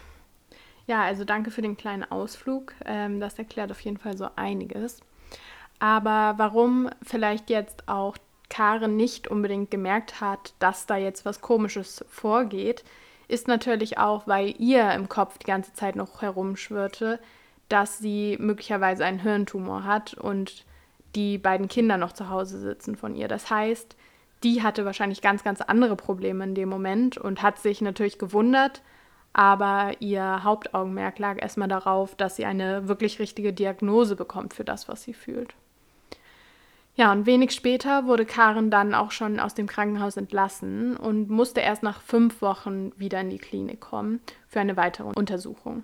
Ja, 0.88 1.04
also 1.04 1.24
danke 1.24 1.51
für 1.51 1.62
den 1.62 1.77
kleinen 1.77 2.04
Ausflug. 2.04 2.74
Ähm, 2.86 3.20
das 3.20 3.38
erklärt 3.39 3.72
auf 3.72 3.82
jeden 3.82 3.98
Fall 3.98 4.18
so 4.18 4.27
einiges. 4.36 5.00
Aber 5.80 6.36
warum 6.38 6.89
vielleicht 7.01 7.50
jetzt 7.50 7.88
auch 7.88 8.18
Karen 8.50 8.96
nicht 8.96 9.27
unbedingt 9.27 9.72
gemerkt 9.72 10.22
hat, 10.22 10.54
dass 10.60 10.86
da 10.86 10.98
jetzt 10.98 11.25
was 11.25 11.42
Komisches 11.42 12.06
vorgeht, 12.10 12.84
ist 13.27 13.48
natürlich 13.48 13.98
auch, 13.98 14.27
weil 14.27 14.54
ihr 14.60 14.92
im 14.92 15.10
Kopf 15.10 15.39
die 15.39 15.48
ganze 15.48 15.74
Zeit 15.74 15.96
noch 15.96 16.22
herumschwirrte, 16.22 17.20
dass 17.70 17.98
sie 17.98 18.38
möglicherweise 18.39 19.04
einen 19.04 19.20
Hirntumor 19.20 19.84
hat 19.84 20.13
und 20.13 20.65
die 21.15 21.39
beiden 21.39 21.68
Kinder 21.68 21.98
noch 21.98 22.13
zu 22.13 22.30
Hause 22.30 22.60
sitzen 22.60 22.96
von 22.96 23.15
ihr. 23.15 23.27
Das 23.27 23.50
heißt, 23.50 23.96
die 24.44 24.62
hatte 24.62 24.86
wahrscheinlich 24.86 25.22
ganz, 25.22 25.44
ganz 25.44 25.62
andere 25.62 25.96
Probleme 25.96 26.44
in 26.44 26.54
dem 26.54 26.70
Moment 26.70 27.18
und 27.18 27.42
hat 27.42 27.58
sich 27.58 27.82
natürlich 27.82 28.20
gewundert, 28.20 28.84
aber 29.38 29.92
ihr 30.00 30.46
Hauptaugenmerk 30.46 31.20
lag 31.20 31.42
erstmal 31.42 31.68
darauf, 31.68 32.15
dass 32.15 32.38
sie 32.38 32.46
eine 32.46 32.88
wirklich 32.88 33.20
richtige 33.20 33.51
Diagnose 33.51 34.15
bekommt 34.15 34.54
für 34.54 34.63
das, 34.63 34.88
was 34.88 35.04
sie 35.04 35.13
fühlt. 35.13 35.54
Ja, 36.96 37.12
und 37.12 37.25
wenig 37.25 37.51
später 37.51 38.06
wurde 38.06 38.25
Karen 38.25 38.72
dann 38.72 38.96
auch 38.96 39.12
schon 39.12 39.42
aus 39.42 39.54
dem 39.54 39.68
Krankenhaus 39.68 40.15
entlassen 40.15 40.96
und 40.96 41.30
musste 41.30 41.60
erst 41.60 41.84
nach 41.84 42.00
fünf 42.00 42.42
Wochen 42.42 42.94
wieder 42.96 43.20
in 43.20 43.30
die 43.30 43.38
Klinik 43.38 43.82
kommen 43.82 44.22
für 44.48 44.62
eine 44.62 44.77
weitere 44.77 45.10
Untersuchung. 45.10 45.84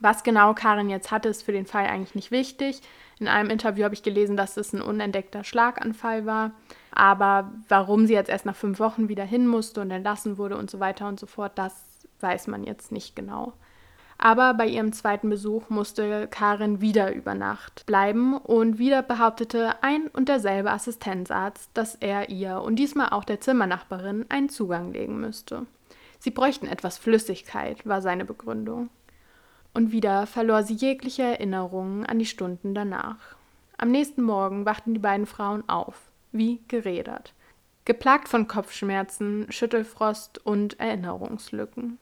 Was 0.00 0.24
genau 0.24 0.52
Karen 0.52 0.90
jetzt 0.90 1.12
hatte, 1.12 1.28
ist 1.28 1.44
für 1.44 1.52
den 1.52 1.66
Fall 1.66 1.86
eigentlich 1.86 2.16
nicht 2.16 2.32
wichtig. 2.32 2.80
In 3.20 3.28
einem 3.28 3.48
Interview 3.48 3.84
habe 3.84 3.94
ich 3.94 4.02
gelesen, 4.02 4.36
dass 4.36 4.56
es 4.56 4.72
ein 4.72 4.82
unentdeckter 4.82 5.44
Schlaganfall 5.44 6.26
war. 6.26 6.50
Aber 6.90 7.52
warum 7.68 8.06
sie 8.06 8.14
jetzt 8.14 8.28
erst 8.28 8.44
nach 8.44 8.56
fünf 8.56 8.80
Wochen 8.80 9.08
wieder 9.08 9.24
hin 9.24 9.46
musste 9.46 9.80
und 9.80 9.92
entlassen 9.92 10.36
wurde 10.36 10.56
und 10.56 10.68
so 10.68 10.80
weiter 10.80 11.06
und 11.06 11.20
so 11.20 11.26
fort, 11.26 11.52
das 11.54 11.85
weiß 12.20 12.46
man 12.46 12.64
jetzt 12.64 12.92
nicht 12.92 13.16
genau. 13.16 13.52
Aber 14.18 14.54
bei 14.54 14.66
ihrem 14.66 14.92
zweiten 14.92 15.28
Besuch 15.28 15.68
musste 15.68 16.26
Karin 16.28 16.80
wieder 16.80 17.12
über 17.14 17.34
Nacht 17.34 17.84
bleiben 17.84 18.36
und 18.38 18.78
wieder 18.78 19.02
behauptete 19.02 19.82
ein 19.82 20.08
und 20.08 20.28
derselbe 20.28 20.70
Assistenzarzt, 20.70 21.70
dass 21.74 21.96
er 21.96 22.30
ihr 22.30 22.62
und 22.62 22.76
diesmal 22.76 23.10
auch 23.10 23.24
der 23.24 23.40
Zimmernachbarin 23.40 24.24
einen 24.30 24.48
Zugang 24.48 24.92
legen 24.92 25.20
müsste. 25.20 25.66
Sie 26.18 26.30
bräuchten 26.30 26.66
etwas 26.66 26.96
Flüssigkeit, 26.96 27.86
war 27.86 28.00
seine 28.00 28.24
Begründung. 28.24 28.88
Und 29.74 29.92
wieder 29.92 30.26
verlor 30.26 30.62
sie 30.62 30.74
jegliche 30.74 31.22
Erinnerungen 31.22 32.06
an 32.06 32.18
die 32.18 32.24
Stunden 32.24 32.74
danach. 32.74 33.36
Am 33.76 33.90
nächsten 33.90 34.22
Morgen 34.22 34.64
wachten 34.64 34.94
die 34.94 35.00
beiden 35.00 35.26
Frauen 35.26 35.68
auf, 35.68 36.00
wie 36.32 36.62
gerädert, 36.66 37.34
geplagt 37.84 38.26
von 38.28 38.48
Kopfschmerzen, 38.48 39.46
Schüttelfrost 39.50 40.44
und 40.46 40.80
Erinnerungslücken. 40.80 41.98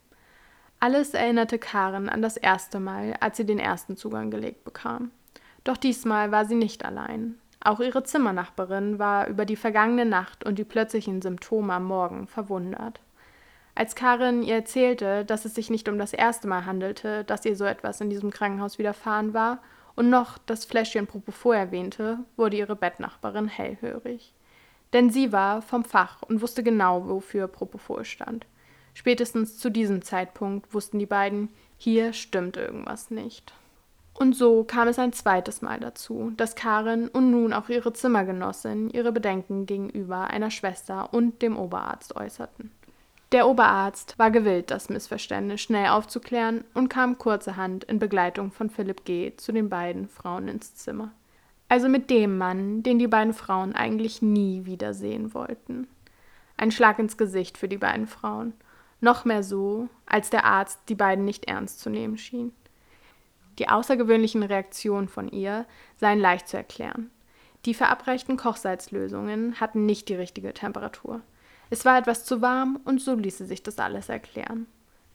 Alles 0.81 1.14
erinnerte 1.14 1.59
Karen 1.59 2.09
an 2.09 2.23
das 2.23 2.37
erste 2.37 2.81
Mal, 2.81 3.14
als 3.21 3.37
sie 3.37 3.47
den 3.47 3.59
ersten 3.59 3.97
Zugang 3.97 4.31
gelegt 4.31 4.64
bekam. 4.64 5.11
Doch 5.64 5.76
diesmal 5.76 6.31
war 6.31 6.45
sie 6.45 6.57
nicht 6.57 6.85
allein. 6.85 7.38
Auch 7.61 7.81
ihre 7.81 8.02
Zimmernachbarin 8.02 8.99
war 8.99 9.26
über 9.26 9.47
die 9.47 9.57
vergangene 9.57 10.04
Nacht 10.04 10.45
und 10.45 10.59
die 10.59 10.64
plötzlichen 10.64 11.23
Symptome 11.23 11.73
am 11.73 11.85
Morgen 11.87 12.26
verwundert. 12.26 13.00
Als 13.75 13.97
Karin 13.97 14.43
ihr 14.43 14.54
erzählte, 14.57 15.25
dass 15.25 15.47
es 15.47 15.54
sich 15.54 15.71
nicht 15.71 15.88
um 15.88 15.99
das 15.99 16.12
erste 16.12 16.47
Mal 16.47 16.66
handelte, 16.66 17.25
dass 17.25 17.45
ihr 17.45 17.57
so 17.57 17.64
etwas 17.64 18.00
in 18.00 18.11
diesem 18.11 18.31
Krankenhaus 18.31 18.78
widerfahren 18.78 19.35
war 19.35 19.62
und 19.97 20.11
noch 20.11 20.38
das 20.38 20.64
Fläschchen 20.64 21.07
Propofol 21.07 21.57
erwähnte, 21.57 22.19
wurde 22.37 22.57
ihre 22.57 22.76
Bettnachbarin 22.76 23.49
hellhörig. 23.49 24.35
Denn 24.93 25.11
sie 25.11 25.33
war 25.33 25.61
vom 25.62 25.85
Fach 25.85 26.23
und 26.23 26.40
wusste 26.40 26.62
genau, 26.62 27.09
wofür 27.09 27.49
Propofol 27.49 28.04
stand. 28.04 28.47
Spätestens 28.94 29.58
zu 29.58 29.70
diesem 29.70 30.02
Zeitpunkt 30.02 30.72
wussten 30.72 30.98
die 30.98 31.06
beiden, 31.06 31.50
hier 31.76 32.12
stimmt 32.12 32.56
irgendwas 32.56 33.10
nicht. 33.10 33.52
Und 34.14 34.36
so 34.36 34.62
kam 34.62 34.86
es 34.86 34.98
ein 35.00 35.12
zweites 35.12 35.60
Mal 35.60 35.80
dazu, 35.80 36.32
dass 36.36 36.54
Karin 36.54 37.08
und 37.08 37.32
nun 37.32 37.52
auch 37.52 37.68
ihre 37.68 37.92
Zimmergenossin 37.92 38.88
ihre 38.90 39.10
Bedenken 39.10 39.66
gegenüber 39.66 40.28
einer 40.28 40.52
Schwester 40.52 41.12
und 41.12 41.42
dem 41.42 41.56
Oberarzt 41.56 42.14
äußerten. 42.14 42.70
Der 43.32 43.48
Oberarzt 43.48 44.16
war 44.16 44.30
gewillt, 44.30 44.70
das 44.70 44.88
Missverständnis 44.88 45.60
schnell 45.60 45.88
aufzuklären 45.88 46.62
und 46.72 46.88
kam 46.88 47.18
kurzerhand 47.18 47.82
in 47.82 47.98
Begleitung 47.98 48.52
von 48.52 48.70
Philipp 48.70 49.04
G. 49.04 49.32
zu 49.36 49.50
den 49.50 49.68
beiden 49.68 50.06
Frauen 50.06 50.46
ins 50.46 50.76
Zimmer. 50.76 51.10
Also 51.68 51.88
mit 51.88 52.10
dem 52.10 52.38
Mann, 52.38 52.84
den 52.84 53.00
die 53.00 53.08
beiden 53.08 53.32
Frauen 53.32 53.74
eigentlich 53.74 54.22
nie 54.22 54.66
wiedersehen 54.66 55.34
wollten. 55.34 55.88
Ein 56.56 56.70
Schlag 56.70 57.00
ins 57.00 57.16
Gesicht 57.16 57.58
für 57.58 57.66
die 57.66 57.78
beiden 57.78 58.06
Frauen. 58.06 58.52
Noch 59.04 59.26
mehr 59.26 59.42
so, 59.42 59.90
als 60.06 60.30
der 60.30 60.46
Arzt 60.46 60.80
die 60.88 60.94
beiden 60.94 61.26
nicht 61.26 61.44
ernst 61.44 61.80
zu 61.80 61.90
nehmen 61.90 62.16
schien. 62.16 62.52
Die 63.58 63.68
außergewöhnlichen 63.68 64.42
Reaktionen 64.42 65.08
von 65.08 65.28
ihr 65.28 65.66
seien 65.99 66.18
leicht 66.18 66.49
zu 66.49 66.56
erklären. 66.56 67.11
Die 67.66 67.75
verabreichten 67.75 68.38
Kochsalzlösungen 68.38 69.61
hatten 69.61 69.84
nicht 69.84 70.08
die 70.08 70.14
richtige 70.14 70.54
Temperatur. 70.54 71.20
Es 71.68 71.84
war 71.84 71.99
etwas 71.99 72.25
zu 72.25 72.40
warm 72.40 72.80
und 72.87 72.99
so 72.99 73.14
ließe 73.14 73.44
sich 73.44 73.62
das 73.62 73.78
alles 73.78 74.08
erklären. 74.08 74.66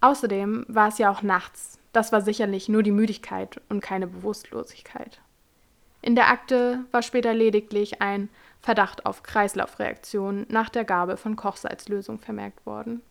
Außerdem 0.02 0.66
war 0.68 0.90
es 0.90 1.00
ja 1.00 1.10
auch 1.10 1.24
nachts. 1.24 1.80
Das 1.92 2.12
war 2.12 2.22
sicherlich 2.22 2.70
nur 2.70 2.84
die 2.84 2.92
Müdigkeit 2.92 3.60
und 3.70 3.82
keine 3.82 4.06
Bewusstlosigkeit. 4.06 5.20
In 6.04 6.14
der 6.14 6.28
Akte 6.28 6.86
war 6.92 7.02
später 7.02 7.34
lediglich 7.34 8.04
ein 8.04 8.30
Verdacht 8.62 9.08
auf 9.08 9.24
Kreislaufreaktion 9.24 10.46
nach 10.48 10.70
der 10.70 10.86
Gabe 10.86 11.18
von 11.18 11.36
Kochsalzlösung 11.36 12.20
vermerkt 12.20 12.68
worden. 12.68 13.02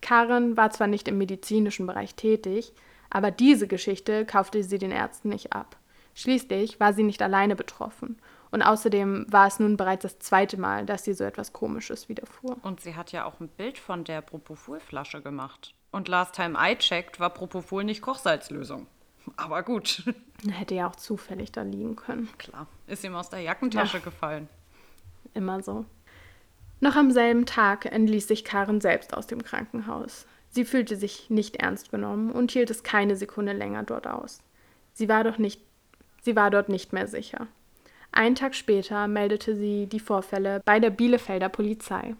Karen 0.00 0.56
war 0.56 0.70
zwar 0.70 0.86
nicht 0.86 1.08
im 1.08 1.18
medizinischen 1.18 1.86
Bereich 1.86 2.14
tätig, 2.14 2.72
aber 3.10 3.30
diese 3.30 3.66
Geschichte 3.66 4.24
kaufte 4.24 4.62
sie 4.62 4.78
den 4.78 4.92
Ärzten 4.92 5.28
nicht 5.28 5.52
ab. 5.52 5.76
Schließlich 6.14 6.80
war 6.80 6.92
sie 6.92 7.02
nicht 7.02 7.22
alleine 7.22 7.56
betroffen. 7.56 8.18
Und 8.50 8.62
außerdem 8.62 9.26
war 9.28 9.46
es 9.46 9.60
nun 9.60 9.76
bereits 9.76 10.02
das 10.02 10.18
zweite 10.18 10.58
Mal, 10.58 10.84
dass 10.84 11.04
sie 11.04 11.14
so 11.14 11.24
etwas 11.24 11.52
Komisches 11.52 12.08
widerfuhr. 12.08 12.56
Und 12.62 12.80
sie 12.80 12.96
hat 12.96 13.12
ja 13.12 13.24
auch 13.24 13.38
ein 13.40 13.48
Bild 13.48 13.78
von 13.78 14.04
der 14.04 14.22
Propofol-Flasche 14.22 15.22
gemacht. 15.22 15.74
Und 15.92 16.08
last 16.08 16.34
time 16.34 16.58
I 16.58 16.76
checked, 16.76 17.20
war 17.20 17.30
Propofol 17.30 17.84
nicht 17.84 18.02
Kochsalzlösung. 18.02 18.86
Aber 19.36 19.62
gut. 19.62 20.02
Hätte 20.50 20.74
ja 20.74 20.88
auch 20.88 20.96
zufällig 20.96 21.52
da 21.52 21.62
liegen 21.62 21.94
können. 21.94 22.28
Klar. 22.38 22.66
Ist 22.86 23.04
ihm 23.04 23.14
aus 23.14 23.30
der 23.30 23.40
Jackentasche 23.40 23.98
ja. 23.98 24.04
gefallen. 24.04 24.48
Immer 25.34 25.62
so. 25.62 25.84
Noch 26.82 26.96
am 26.96 27.10
selben 27.10 27.44
Tag 27.44 27.84
entließ 27.84 28.26
sich 28.26 28.42
Karen 28.42 28.80
selbst 28.80 29.14
aus 29.14 29.26
dem 29.26 29.44
Krankenhaus. 29.44 30.26
Sie 30.48 30.64
fühlte 30.64 30.96
sich 30.96 31.28
nicht 31.28 31.56
ernst 31.56 31.90
genommen 31.90 32.32
und 32.32 32.50
hielt 32.50 32.70
es 32.70 32.82
keine 32.82 33.16
Sekunde 33.16 33.52
länger 33.52 33.82
dort 33.82 34.06
aus. 34.06 34.40
Sie 34.94 35.08
war 35.08 35.22
doch 35.22 35.36
nicht, 35.36 35.60
sie 36.22 36.36
war 36.36 36.50
dort 36.50 36.70
nicht 36.70 36.94
mehr 36.94 37.06
sicher. 37.06 37.46
Einen 38.12 38.34
Tag 38.34 38.54
später 38.54 39.08
meldete 39.08 39.54
sie 39.54 39.86
die 39.86 40.00
Vorfälle 40.00 40.62
bei 40.64 40.80
der 40.80 40.90
Bielefelder 40.90 41.50
Polizei. 41.50 42.16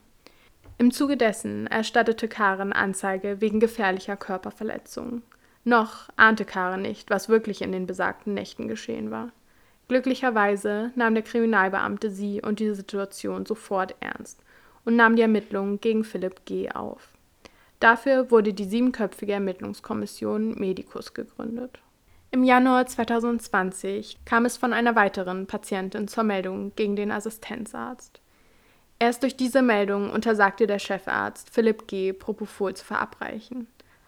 Im 0.76 0.92
Zuge 0.92 1.16
dessen 1.16 1.66
erstattete 1.66 2.28
Karen 2.28 2.72
Anzeige 2.72 3.40
wegen 3.40 3.60
gefährlicher 3.60 4.16
Körperverletzungen. 4.16 5.22
Noch 5.64 6.10
ahnte 6.16 6.44
Karen 6.44 6.82
nicht, 6.82 7.10
was 7.10 7.28
wirklich 7.30 7.62
in 7.62 7.72
den 7.72 7.86
besagten 7.86 8.34
Nächten 8.34 8.68
geschehen 8.68 9.10
war. 9.10 9.30
Glücklicherweise 9.88 10.92
nahm 10.94 11.14
der 11.14 11.24
Kriminalbeamte 11.24 12.10
sie 12.10 12.40
und 12.42 12.60
die 12.60 12.72
Situation 12.74 13.44
sofort 13.46 13.96
ernst 14.00 14.40
und 14.84 14.96
nahm 14.96 15.16
die 15.16 15.22
Ermittlungen 15.22 15.80
gegen 15.80 16.04
Philipp 16.04 16.44
G. 16.44 16.70
auf. 16.70 17.08
Dafür 17.80 18.30
wurde 18.30 18.52
die 18.52 18.64
siebenköpfige 18.64 19.32
Ermittlungskommission 19.32 20.54
Medicus 20.58 21.14
gegründet. 21.14 21.78
Im 22.30 22.44
Januar 22.44 22.86
2020 22.86 24.24
kam 24.24 24.44
es 24.44 24.56
von 24.56 24.72
einer 24.72 24.94
weiteren 24.94 25.46
Patientin 25.46 26.06
zur 26.06 26.22
Meldung 26.22 26.72
gegen 26.76 26.94
den 26.94 27.10
Assistenzarzt. 27.10 28.20
Erst 29.00 29.22
durch 29.22 29.36
diese 29.36 29.62
Meldung 29.62 30.10
untersagte 30.10 30.66
der 30.66 30.78
Chefarzt 30.78 31.48
Philipp 31.50 31.88
G. 31.88 32.12
Propofol 32.12 32.74
zu 32.74 32.84
verabreichen. 32.84 33.66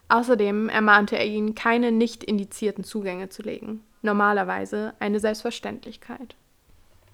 Außerdem 0.09 0.69
ermahnte 0.69 1.17
er 1.17 1.25
ihn, 1.25 1.55
keine 1.55 1.91
nicht 1.91 2.23
indizierten 2.23 2.85
Zugänge 2.85 3.31
zu 3.31 3.43
legen. 3.43 3.83
Normalerweise 4.02 4.93
eine 5.00 5.19
Selbstverständlichkeit. 5.19 6.37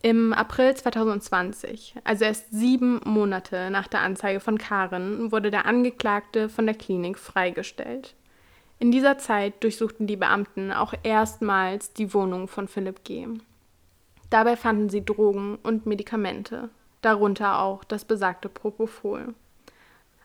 Im 0.00 0.32
April 0.32 0.76
2020, 0.76 1.96
also 2.04 2.24
erst 2.24 2.52
sieben 2.52 3.00
Monate 3.04 3.68
nach 3.70 3.88
der 3.88 4.00
Anzeige 4.00 4.38
von 4.38 4.56
Karen, 4.56 5.32
wurde 5.32 5.50
der 5.50 5.66
Angeklagte 5.66 6.48
von 6.48 6.66
der 6.66 6.76
Klinik 6.76 7.18
freigestellt. 7.18 8.14
In 8.78 8.92
dieser 8.92 9.18
Zeit 9.18 9.64
durchsuchten 9.64 10.06
die 10.06 10.16
Beamten 10.16 10.70
auch 10.70 10.94
erstmals 11.02 11.92
die 11.94 12.14
Wohnung 12.14 12.46
von 12.46 12.68
Philipp 12.68 13.02
G. 13.02 13.26
Dabei 14.30 14.56
fanden 14.56 14.88
sie 14.88 15.04
Drogen 15.04 15.58
und 15.64 15.86
Medikamente, 15.86 16.68
darunter 17.02 17.60
auch 17.60 17.82
das 17.82 18.04
besagte 18.04 18.48
Propofol. 18.48 19.34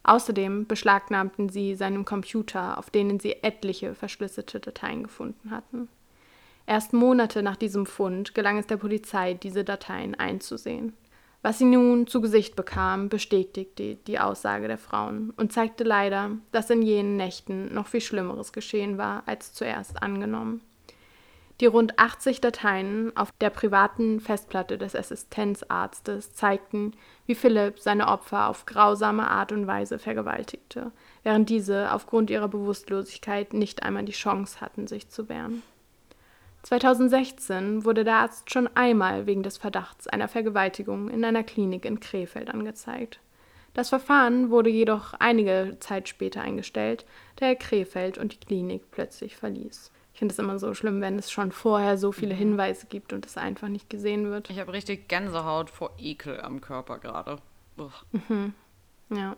Außerdem 0.04 0.68
beschlagnahmten 0.68 1.50
sie 1.50 1.74
seinen 1.74 2.06
Computer, 2.06 2.78
auf 2.78 2.92
denen 2.92 3.20
sie 3.20 3.42
etliche 3.42 3.96
verschlüsselte 3.96 4.60
Dateien 4.60 5.04
gefunden 5.04 5.50
hatten. 5.50 5.88
Erst 6.66 6.94
Monate 6.94 7.44
nach 7.44 7.58
diesem 7.58 7.86
Fund 7.86 8.34
gelang 8.34 8.58
es 8.58 8.68
der 8.68 8.78
Polizei, 8.78 9.34
diese 9.34 9.64
Dateien 9.64 10.16
einzusehen. 10.16 10.94
Was 11.42 11.58
sie 11.58 11.66
nun 11.66 12.08
zu 12.08 12.22
Gesicht 12.22 12.56
bekam, 12.56 13.10
bestätigte 13.10 13.96
die 13.96 14.18
Aussage 14.18 14.70
der 14.70 14.78
Frauen 14.78 15.32
und 15.36 15.52
zeigte 15.52 15.84
leider, 15.84 16.32
dass 16.54 16.70
in 16.70 16.82
jenen 16.82 17.18
Nächten 17.18 17.74
noch 17.74 17.88
viel 17.88 18.00
Schlimmeres 18.00 18.54
geschehen 18.54 18.98
war 18.98 19.24
als 19.26 19.54
zuerst 19.54 20.02
angenommen. 20.02 20.62
Die 21.60 21.66
rund 21.66 22.00
80 22.00 22.40
Dateien 22.40 23.16
auf 23.16 23.32
der 23.42 23.50
privaten 23.50 24.22
Festplatte 24.22 24.78
des 24.78 24.96
Assistenzarztes 24.96 26.34
zeigten, 26.34 26.94
wie 27.26 27.36
Philipp 27.36 27.80
seine 27.80 28.08
Opfer 28.08 28.48
auf 28.48 28.66
grausame 28.66 29.30
Art 29.30 29.52
und 29.52 29.68
Weise 29.68 30.00
vergewaltigte, 30.00 30.92
während 31.24 31.50
diese 31.50 31.92
aufgrund 31.92 32.30
ihrer 32.30 32.48
Bewusstlosigkeit 32.48 33.54
nicht 33.54 33.84
einmal 33.84 34.06
die 34.06 34.14
Chance 34.14 34.62
hatten, 34.62 34.88
sich 34.88 35.10
zu 35.10 35.28
wehren. 35.28 35.62
2016 36.64 37.86
wurde 37.86 38.04
der 38.04 38.16
Arzt 38.16 38.52
schon 38.52 38.68
einmal 38.76 39.28
wegen 39.28 39.44
des 39.44 39.58
Verdachts 39.58 40.08
einer 40.08 40.28
Vergewaltigung 40.28 41.10
in 41.10 41.24
einer 41.24 41.44
Klinik 41.44 41.86
in 41.86 42.00
Krefeld 42.00 42.50
angezeigt. 42.50 43.20
Das 43.74 43.90
Verfahren 43.90 44.50
wurde 44.50 44.70
jedoch 44.70 45.14
einige 45.16 45.78
Zeit 45.80 46.08
später 46.08 46.42
eingestellt, 46.42 47.06
da 47.38 47.48
er 47.48 47.56
Krefeld 47.56 48.18
und 48.18 48.34
die 48.34 48.46
Klinik 48.46 48.92
plötzlich 48.92 49.36
verließ. 49.36 49.92
Ich 50.14 50.20
finde 50.20 50.32
es 50.32 50.40
immer 50.40 50.60
so 50.60 50.74
schlimm, 50.74 51.02
wenn 51.02 51.18
es 51.18 51.32
schon 51.32 51.52
vorher 51.52 51.98
so 51.98 52.12
viele 52.12 52.36
mhm. 52.36 52.40
Hinweise 52.40 52.86
gibt 52.86 53.14
und 53.14 53.26
es 53.26 53.36
einfach 53.36 53.68
nicht 53.68 53.90
gesehen 53.90 54.30
wird. 54.30 54.50
Ich 54.50 54.60
habe 54.60 54.72
richtig 54.72 55.08
Gänsehaut 55.08 55.72
vor 55.72 55.92
Ekel 55.98 56.40
am 56.40 56.62
Körper 56.62 57.00
gerade. 57.00 57.40
Mhm. 58.12 58.54
Ja. 59.10 59.36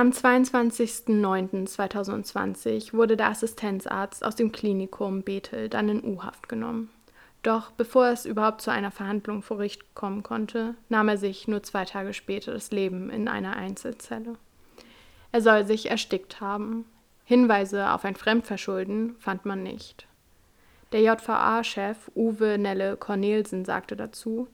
Am 0.00 0.10
22.09.2020 0.12 2.94
wurde 2.94 3.18
der 3.18 3.28
Assistenzarzt 3.28 4.24
aus 4.24 4.34
dem 4.34 4.50
Klinikum 4.50 5.20
Bethel 5.20 5.68
dann 5.68 5.90
in 5.90 6.02
U-Haft 6.02 6.48
genommen. 6.48 6.88
Doch 7.42 7.70
bevor 7.72 8.06
es 8.06 8.24
überhaupt 8.24 8.62
zu 8.62 8.72
einer 8.72 8.92
Verhandlung 8.92 9.42
vor 9.42 9.58
Gericht 9.58 9.94
kommen 9.94 10.22
konnte, 10.22 10.74
nahm 10.88 11.10
er 11.10 11.18
sich 11.18 11.48
nur 11.48 11.62
zwei 11.62 11.84
Tage 11.84 12.14
später 12.14 12.54
das 12.54 12.70
Leben 12.70 13.10
in 13.10 13.28
einer 13.28 13.56
Einzelzelle. 13.56 14.36
Er 15.32 15.42
soll 15.42 15.66
sich 15.66 15.90
erstickt 15.90 16.40
haben. 16.40 16.86
Hinweise 17.26 17.90
auf 17.90 18.06
ein 18.06 18.16
Fremdverschulden 18.16 19.16
fand 19.18 19.44
man 19.44 19.62
nicht. 19.62 20.06
Der 20.92 21.02
JVA-Chef 21.02 22.10
Uwe 22.16 22.56
Nelle 22.56 22.96
Cornelsen 22.96 23.66
sagte 23.66 23.96
dazu, 23.96 24.48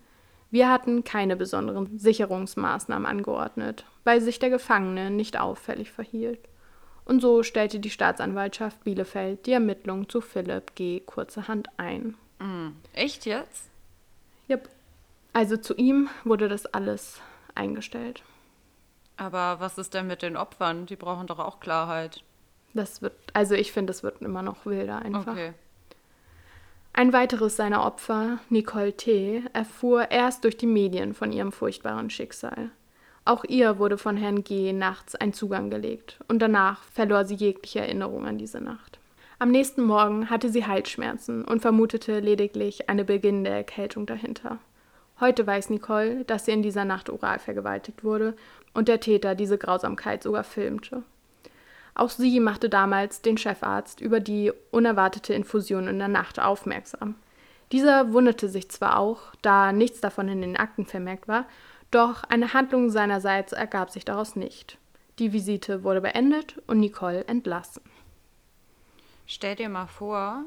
wir 0.56 0.70
hatten 0.70 1.04
keine 1.04 1.36
besonderen 1.36 1.98
Sicherungsmaßnahmen 1.98 3.04
angeordnet, 3.04 3.84
weil 4.04 4.22
sich 4.22 4.38
der 4.38 4.48
Gefangene 4.48 5.10
nicht 5.10 5.38
auffällig 5.38 5.92
verhielt. 5.92 6.38
Und 7.04 7.20
so 7.20 7.42
stellte 7.42 7.78
die 7.78 7.90
Staatsanwaltschaft 7.90 8.82
Bielefeld 8.82 9.44
die 9.44 9.52
Ermittlungen 9.52 10.08
zu 10.08 10.22
Philipp 10.22 10.74
G. 10.74 11.00
kurzerhand 11.00 11.68
ein. 11.76 12.14
Mm, 12.38 12.68
echt 12.94 13.26
jetzt? 13.26 13.68
Yep. 14.48 14.70
Also 15.34 15.58
zu 15.58 15.74
ihm 15.74 16.08
wurde 16.24 16.48
das 16.48 16.64
alles 16.64 17.20
eingestellt. 17.54 18.22
Aber 19.18 19.60
was 19.60 19.76
ist 19.76 19.92
denn 19.92 20.06
mit 20.06 20.22
den 20.22 20.38
Opfern? 20.38 20.86
Die 20.86 20.96
brauchen 20.96 21.26
doch 21.26 21.38
auch 21.38 21.60
Klarheit. 21.60 22.24
Das 22.72 23.02
wird, 23.02 23.12
also 23.34 23.54
ich 23.54 23.72
finde, 23.72 23.90
es 23.90 24.02
wird 24.02 24.22
immer 24.22 24.40
noch 24.40 24.64
wilder 24.64 25.00
einfach. 25.00 25.32
Okay. 25.32 25.52
Ein 26.98 27.12
weiteres 27.12 27.56
seiner 27.56 27.84
Opfer, 27.84 28.38
Nicole 28.48 28.94
T., 28.94 29.42
erfuhr 29.52 30.10
erst 30.10 30.44
durch 30.44 30.56
die 30.56 30.66
Medien 30.66 31.12
von 31.12 31.30
ihrem 31.30 31.52
furchtbaren 31.52 32.08
Schicksal. 32.08 32.70
Auch 33.26 33.44
ihr 33.44 33.78
wurde 33.78 33.98
von 33.98 34.16
Herrn 34.16 34.44
G. 34.44 34.72
nachts 34.72 35.14
ein 35.14 35.34
Zugang 35.34 35.68
gelegt 35.68 36.18
und 36.28 36.38
danach 36.38 36.82
verlor 36.84 37.26
sie 37.26 37.34
jegliche 37.34 37.80
Erinnerung 37.80 38.26
an 38.26 38.38
diese 38.38 38.62
Nacht. 38.62 38.98
Am 39.38 39.50
nächsten 39.50 39.82
Morgen 39.82 40.30
hatte 40.30 40.48
sie 40.48 40.66
Halsschmerzen 40.66 41.44
und 41.44 41.60
vermutete 41.60 42.20
lediglich 42.20 42.88
eine 42.88 43.04
beginnende 43.04 43.50
Erkältung 43.50 44.06
dahinter. 44.06 44.58
Heute 45.20 45.46
weiß 45.46 45.68
Nicole, 45.68 46.24
dass 46.24 46.46
sie 46.46 46.52
in 46.52 46.62
dieser 46.62 46.86
Nacht 46.86 47.10
oral 47.10 47.40
vergewaltigt 47.40 48.04
wurde 48.04 48.34
und 48.72 48.88
der 48.88 49.00
Täter 49.00 49.34
diese 49.34 49.58
Grausamkeit 49.58 50.22
sogar 50.22 50.44
filmte. 50.44 51.02
Auch 51.96 52.10
sie 52.10 52.40
machte 52.40 52.68
damals 52.68 53.22
den 53.22 53.38
Chefarzt 53.38 54.02
über 54.02 54.20
die 54.20 54.52
unerwartete 54.70 55.32
Infusion 55.32 55.88
in 55.88 55.98
der 55.98 56.08
Nacht 56.08 56.38
aufmerksam. 56.38 57.14
Dieser 57.72 58.12
wunderte 58.12 58.50
sich 58.50 58.68
zwar 58.68 58.98
auch, 58.98 59.34
da 59.40 59.72
nichts 59.72 60.02
davon 60.02 60.28
in 60.28 60.42
den 60.42 60.58
Akten 60.58 60.84
vermerkt 60.84 61.26
war, 61.26 61.46
Doch 61.90 62.24
eine 62.24 62.52
Handlung 62.52 62.90
seinerseits 62.90 63.52
ergab 63.52 63.90
sich 63.90 64.04
daraus 64.04 64.36
nicht. 64.36 64.76
Die 65.18 65.32
Visite 65.32 65.84
wurde 65.84 66.02
beendet 66.02 66.60
und 66.66 66.80
Nicole 66.80 67.24
entlassen. 67.26 67.82
Stell 69.26 69.54
dir 69.54 69.68
mal 69.68 69.86
vor, 69.86 70.44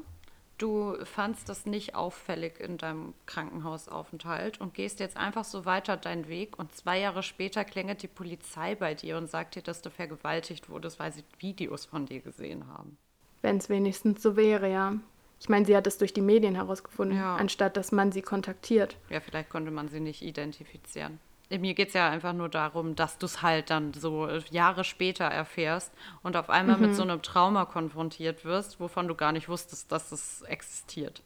du 0.62 0.96
fandst 1.04 1.48
das 1.48 1.66
nicht 1.66 1.94
auffällig 1.94 2.60
in 2.60 2.78
deinem 2.78 3.14
Krankenhausaufenthalt 3.26 4.60
und 4.60 4.74
gehst 4.74 5.00
jetzt 5.00 5.16
einfach 5.16 5.44
so 5.44 5.64
weiter 5.64 5.96
deinen 5.96 6.28
Weg 6.28 6.58
und 6.58 6.74
zwei 6.74 6.98
Jahre 7.00 7.22
später 7.22 7.64
klingelt 7.64 8.02
die 8.02 8.08
Polizei 8.08 8.74
bei 8.74 8.94
dir 8.94 9.16
und 9.16 9.28
sagt 9.30 9.54
dir, 9.54 9.62
dass 9.62 9.82
du 9.82 9.90
vergewaltigt 9.90 10.68
wurdest, 10.68 10.98
weil 10.98 11.12
sie 11.12 11.24
Videos 11.38 11.84
von 11.84 12.06
dir 12.06 12.20
gesehen 12.20 12.66
haben. 12.68 12.96
Wenn 13.42 13.56
es 13.56 13.68
wenigstens 13.68 14.22
so 14.22 14.36
wäre, 14.36 14.70
ja. 14.70 14.94
Ich 15.40 15.48
meine, 15.48 15.64
sie 15.64 15.74
hat 15.76 15.86
es 15.86 15.96
durch 15.96 16.12
die 16.12 16.20
Medien 16.20 16.54
herausgefunden, 16.54 17.16
Ja. 17.16 17.36
anstatt 17.36 17.76
dass 17.76 17.92
man 17.92 18.12
sie 18.12 18.20
kontaktiert. 18.22 18.96
Ja, 19.08 19.20
vielleicht 19.20 19.48
konnte 19.48 19.70
man 19.70 19.88
sie 19.88 20.00
nicht 20.00 20.20
identifizieren. 20.22 21.18
Mir 21.50 21.74
geht 21.74 21.88
es 21.88 21.94
ja 21.94 22.08
einfach 22.08 22.32
nur 22.32 22.48
darum, 22.48 22.94
dass 22.94 23.18
du 23.18 23.26
es 23.26 23.42
halt 23.42 23.70
dann 23.70 23.92
so 23.92 24.28
Jahre 24.50 24.84
später 24.84 25.24
erfährst 25.24 25.92
und 26.22 26.36
auf 26.36 26.48
einmal 26.48 26.78
mit 26.78 26.94
so 26.94 27.02
einem 27.02 27.22
Trauma 27.22 27.64
konfrontiert 27.64 28.44
wirst, 28.44 28.78
wovon 28.78 29.08
du 29.08 29.16
gar 29.16 29.32
nicht 29.32 29.48
wusstest, 29.48 29.90
dass 29.90 30.12
es 30.12 30.42
existiert. 30.42 31.22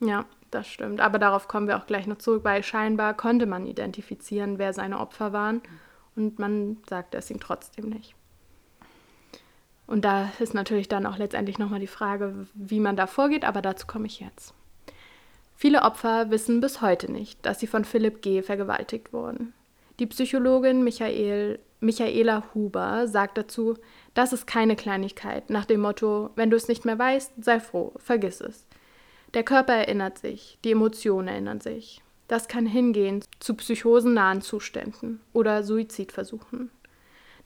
Ja, 0.00 0.26
das 0.50 0.68
stimmt. 0.68 1.00
Aber 1.00 1.18
darauf 1.18 1.48
kommen 1.48 1.68
wir 1.68 1.78
auch 1.78 1.86
gleich 1.86 2.06
noch 2.06 2.18
zurück, 2.18 2.44
weil 2.44 2.62
scheinbar 2.62 3.14
konnte 3.14 3.46
man 3.46 3.66
identifizieren, 3.66 4.58
wer 4.58 4.72
seine 4.74 5.00
Opfer 5.00 5.32
waren. 5.32 5.62
Und 6.16 6.38
man 6.38 6.76
sagte 6.88 7.16
es 7.16 7.30
ihm 7.30 7.40
trotzdem 7.40 7.88
nicht. 7.88 8.14
Und 9.86 10.04
da 10.04 10.30
ist 10.38 10.54
natürlich 10.54 10.88
dann 10.88 11.06
auch 11.06 11.18
letztendlich 11.18 11.58
nochmal 11.58 11.80
die 11.80 11.86
Frage, 11.86 12.46
wie 12.54 12.80
man 12.80 12.96
da 12.96 13.06
vorgeht, 13.06 13.44
aber 13.44 13.62
dazu 13.62 13.86
komme 13.86 14.06
ich 14.06 14.20
jetzt. 14.20 14.54
Viele 15.56 15.82
Opfer 15.82 16.30
wissen 16.30 16.60
bis 16.60 16.80
heute 16.80 17.10
nicht, 17.10 17.44
dass 17.46 17.60
sie 17.60 17.66
von 17.66 17.84
Philipp 17.84 18.22
G. 18.22 18.42
vergewaltigt 18.42 19.12
wurden. 19.12 19.54
Die 19.98 20.06
Psychologin 20.06 20.82
Michael, 20.82 21.60
Michaela 21.80 22.42
Huber 22.52 23.06
sagt 23.06 23.38
dazu, 23.38 23.76
das 24.14 24.32
ist 24.32 24.46
keine 24.46 24.74
Kleinigkeit, 24.74 25.50
nach 25.50 25.64
dem 25.64 25.80
Motto, 25.80 26.30
wenn 26.34 26.50
du 26.50 26.56
es 26.56 26.68
nicht 26.68 26.84
mehr 26.84 26.98
weißt, 26.98 27.32
sei 27.44 27.60
froh, 27.60 27.92
vergiss 27.96 28.40
es. 28.40 28.66
Der 29.34 29.44
Körper 29.44 29.74
erinnert 29.74 30.18
sich, 30.18 30.58
die 30.64 30.72
Emotionen 30.72 31.28
erinnern 31.28 31.60
sich. 31.60 32.02
Das 32.26 32.48
kann 32.48 32.66
hingehen 32.66 33.22
zu 33.38 33.54
psychosennahen 33.54 34.40
Zuständen 34.40 35.20
oder 35.32 35.62
Suizidversuchen. 35.62 36.70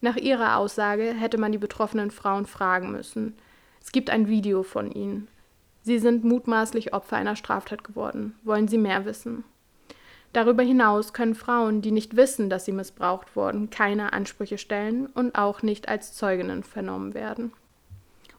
Nach 0.01 0.15
ihrer 0.15 0.57
Aussage 0.57 1.13
hätte 1.13 1.37
man 1.37 1.51
die 1.51 1.57
betroffenen 1.57 2.11
Frauen 2.11 2.45
fragen 2.45 2.91
müssen. 2.91 3.35
Es 3.81 3.91
gibt 3.91 4.09
ein 4.09 4.27
Video 4.27 4.63
von 4.63 4.89
ihnen. 4.91 5.27
Sie 5.89 5.97
sind 5.97 6.23
mutmaßlich 6.23 6.93
Opfer 6.93 7.17
einer 7.17 7.35
Straftat 7.35 7.83
geworden. 7.83 8.35
Wollen 8.43 8.67
Sie 8.67 8.77
mehr 8.77 9.05
wissen? 9.05 9.43
Darüber 10.33 10.61
hinaus 10.61 11.13
können 11.13 11.33
Frauen, 11.33 11.81
die 11.81 11.89
nicht 11.89 12.15
wissen, 12.15 12.47
dass 12.51 12.65
sie 12.65 12.71
missbraucht 12.73 13.35
wurden, 13.35 13.71
keine 13.71 14.13
Ansprüche 14.13 14.59
stellen 14.59 15.07
und 15.07 15.33
auch 15.33 15.63
nicht 15.63 15.89
als 15.89 16.13
Zeuginnen 16.13 16.61
vernommen 16.61 17.15
werden. 17.15 17.53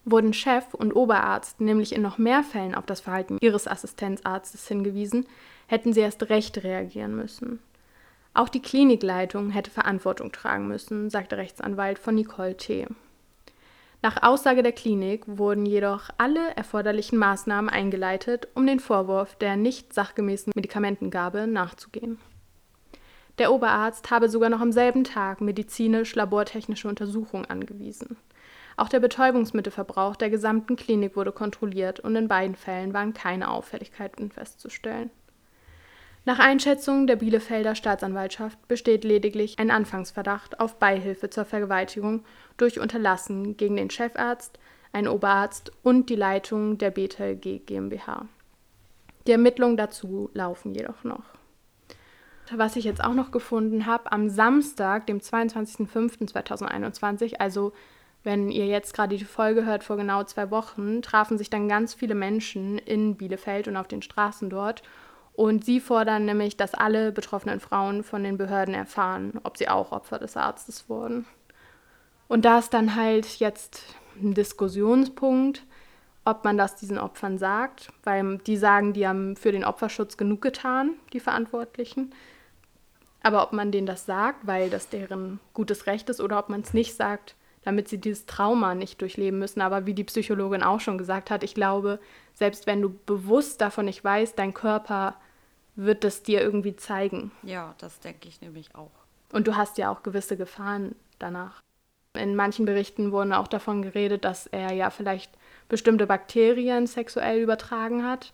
Wurden 0.04 0.32
Chef 0.32 0.74
und 0.74 0.94
Oberarzt 0.94 1.60
nämlich 1.60 1.92
in 1.92 2.02
noch 2.02 2.18
mehr 2.18 2.44
Fällen 2.44 2.76
auf 2.76 2.86
das 2.86 3.00
Verhalten 3.00 3.38
ihres 3.40 3.66
Assistenzarztes 3.66 4.68
hingewiesen, 4.68 5.26
hätten 5.66 5.92
sie 5.92 6.02
erst 6.02 6.30
recht 6.30 6.62
reagieren 6.62 7.16
müssen. 7.16 7.58
Auch 8.32 8.48
die 8.48 8.62
Klinikleitung 8.62 9.50
hätte 9.50 9.72
Verantwortung 9.72 10.30
tragen 10.30 10.68
müssen, 10.68 11.10
sagte 11.10 11.36
Rechtsanwalt 11.36 11.98
von 11.98 12.14
Nicole 12.14 12.56
T. 12.56 12.86
Nach 14.02 14.22
Aussage 14.22 14.62
der 14.62 14.72
Klinik 14.72 15.24
wurden 15.26 15.66
jedoch 15.66 16.08
alle 16.16 16.56
erforderlichen 16.56 17.18
Maßnahmen 17.18 17.68
eingeleitet, 17.68 18.48
um 18.54 18.66
den 18.66 18.80
Vorwurf 18.80 19.36
der 19.36 19.56
nicht 19.56 19.92
sachgemäßen 19.92 20.52
Medikamentengabe 20.56 21.46
nachzugehen. 21.46 22.18
Der 23.38 23.52
Oberarzt 23.52 24.10
habe 24.10 24.30
sogar 24.30 24.48
noch 24.48 24.60
am 24.60 24.72
selben 24.72 25.04
Tag 25.04 25.42
medizinisch-labortechnische 25.42 26.88
Untersuchungen 26.88 27.46
angewiesen. 27.46 28.16
Auch 28.76 28.88
der 28.88 29.00
Betäubungsmittelverbrauch 29.00 30.16
der 30.16 30.30
gesamten 30.30 30.76
Klinik 30.76 31.14
wurde 31.14 31.32
kontrolliert 31.32 32.00
und 32.00 32.16
in 32.16 32.28
beiden 32.28 32.56
Fällen 32.56 32.94
waren 32.94 33.12
keine 33.12 33.50
Auffälligkeiten 33.50 34.30
festzustellen. 34.30 35.10
Nach 36.30 36.38
Einschätzung 36.38 37.06
der 37.08 37.16
Bielefelder 37.16 37.74
Staatsanwaltschaft 37.74 38.68
besteht 38.68 39.02
lediglich 39.02 39.58
ein 39.58 39.72
Anfangsverdacht 39.72 40.60
auf 40.60 40.78
Beihilfe 40.78 41.28
zur 41.28 41.44
Vergewaltigung 41.44 42.22
durch 42.56 42.78
Unterlassen 42.78 43.56
gegen 43.56 43.74
den 43.74 43.90
Chefarzt, 43.90 44.60
einen 44.92 45.08
Oberarzt 45.08 45.72
und 45.82 46.08
die 46.08 46.14
Leitung 46.14 46.78
der 46.78 46.92
Bethel 46.92 47.34
G 47.34 47.58
GmbH. 47.58 48.26
Die 49.26 49.32
Ermittlungen 49.32 49.76
dazu 49.76 50.30
laufen 50.32 50.72
jedoch 50.72 51.02
noch. 51.02 51.24
Was 52.54 52.76
ich 52.76 52.84
jetzt 52.84 53.02
auch 53.02 53.14
noch 53.14 53.32
gefunden 53.32 53.86
habe, 53.86 54.12
am 54.12 54.28
Samstag, 54.28 55.08
dem 55.08 55.18
22.05.2021, 55.18 57.40
also 57.40 57.72
wenn 58.22 58.52
ihr 58.52 58.66
jetzt 58.66 58.94
gerade 58.94 59.16
die 59.16 59.24
Folge 59.24 59.66
hört, 59.66 59.82
vor 59.82 59.96
genau 59.96 60.22
zwei 60.22 60.52
Wochen, 60.52 61.02
trafen 61.02 61.38
sich 61.38 61.50
dann 61.50 61.68
ganz 61.68 61.92
viele 61.92 62.14
Menschen 62.14 62.78
in 62.78 63.16
Bielefeld 63.16 63.66
und 63.66 63.76
auf 63.76 63.88
den 63.88 64.02
Straßen 64.02 64.48
dort. 64.48 64.84
Und 65.34 65.64
sie 65.64 65.80
fordern 65.80 66.24
nämlich, 66.24 66.56
dass 66.56 66.74
alle 66.74 67.12
betroffenen 67.12 67.60
Frauen 67.60 68.02
von 68.02 68.22
den 68.22 68.36
Behörden 68.36 68.74
erfahren, 68.74 69.40
ob 69.42 69.56
sie 69.56 69.68
auch 69.68 69.92
Opfer 69.92 70.18
des 70.18 70.36
Arztes 70.36 70.88
wurden. 70.88 71.26
Und 72.28 72.44
da 72.44 72.58
ist 72.58 72.74
dann 72.74 72.94
halt 72.94 73.26
jetzt 73.38 73.82
ein 74.20 74.34
Diskussionspunkt, 74.34 75.64
ob 76.24 76.44
man 76.44 76.58
das 76.58 76.76
diesen 76.76 76.98
Opfern 76.98 77.38
sagt, 77.38 77.88
weil 78.04 78.38
die 78.38 78.56
sagen, 78.56 78.92
die 78.92 79.08
haben 79.08 79.36
für 79.36 79.52
den 79.52 79.64
Opferschutz 79.64 80.16
genug 80.16 80.42
getan, 80.42 80.92
die 81.12 81.20
Verantwortlichen. 81.20 82.14
Aber 83.22 83.42
ob 83.42 83.52
man 83.52 83.72
denen 83.72 83.86
das 83.86 84.06
sagt, 84.06 84.46
weil 84.46 84.70
das 84.70 84.88
deren 84.88 85.40
gutes 85.54 85.86
Recht 85.86 86.08
ist, 86.08 86.20
oder 86.20 86.38
ob 86.38 86.48
man 86.48 86.60
es 86.60 86.74
nicht 86.74 86.94
sagt, 86.94 87.34
damit 87.62 87.88
sie 87.88 87.98
dieses 87.98 88.26
Trauma 88.26 88.74
nicht 88.74 89.00
durchleben 89.00 89.38
müssen. 89.38 89.60
Aber 89.60 89.86
wie 89.86 89.94
die 89.94 90.04
Psychologin 90.04 90.62
auch 90.62 90.80
schon 90.80 90.98
gesagt 90.98 91.30
hat, 91.30 91.42
ich 91.42 91.54
glaube, 91.54 92.00
selbst 92.34 92.66
wenn 92.66 92.82
du 92.82 92.90
bewusst 93.06 93.60
davon 93.60 93.84
nicht 93.84 94.02
weißt, 94.02 94.38
dein 94.38 94.54
Körper 94.54 95.16
wird 95.76 96.04
es 96.04 96.22
dir 96.22 96.40
irgendwie 96.40 96.76
zeigen. 96.76 97.30
Ja, 97.42 97.74
das 97.78 98.00
denke 98.00 98.28
ich 98.28 98.40
nämlich 98.40 98.74
auch. 98.74 98.90
Und 99.32 99.46
du 99.46 99.56
hast 99.56 99.78
ja 99.78 99.90
auch 99.92 100.02
gewisse 100.02 100.36
Gefahren 100.36 100.94
danach. 101.18 101.60
In 102.14 102.34
manchen 102.34 102.64
Berichten 102.64 103.12
wurden 103.12 103.32
auch 103.32 103.46
davon 103.46 103.82
geredet, 103.82 104.24
dass 104.24 104.46
er 104.48 104.72
ja 104.72 104.90
vielleicht 104.90 105.30
bestimmte 105.68 106.06
Bakterien 106.06 106.86
sexuell 106.86 107.40
übertragen 107.40 108.04
hat. 108.04 108.32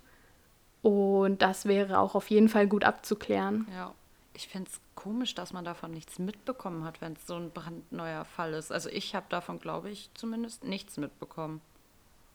Und 0.82 1.42
das 1.42 1.66
wäre 1.66 1.98
auch 1.98 2.14
auf 2.14 2.30
jeden 2.30 2.48
Fall 2.48 2.66
gut 2.66 2.84
abzuklären. 2.84 3.66
Ja. 3.74 3.92
Ich 4.34 4.48
finde 4.48 4.70
es 4.70 4.80
komisch, 5.06 5.36
dass 5.36 5.52
man 5.52 5.64
davon 5.64 5.92
nichts 5.92 6.18
mitbekommen 6.18 6.84
hat, 6.84 7.00
wenn 7.00 7.12
es 7.12 7.28
so 7.28 7.36
ein 7.36 7.52
brandneuer 7.52 8.24
Fall 8.24 8.54
ist. 8.54 8.72
Also 8.72 8.88
ich 8.90 9.14
habe 9.14 9.26
davon, 9.28 9.60
glaube 9.60 9.88
ich, 9.88 10.10
zumindest 10.14 10.64
nichts 10.64 10.96
mitbekommen. 10.96 11.60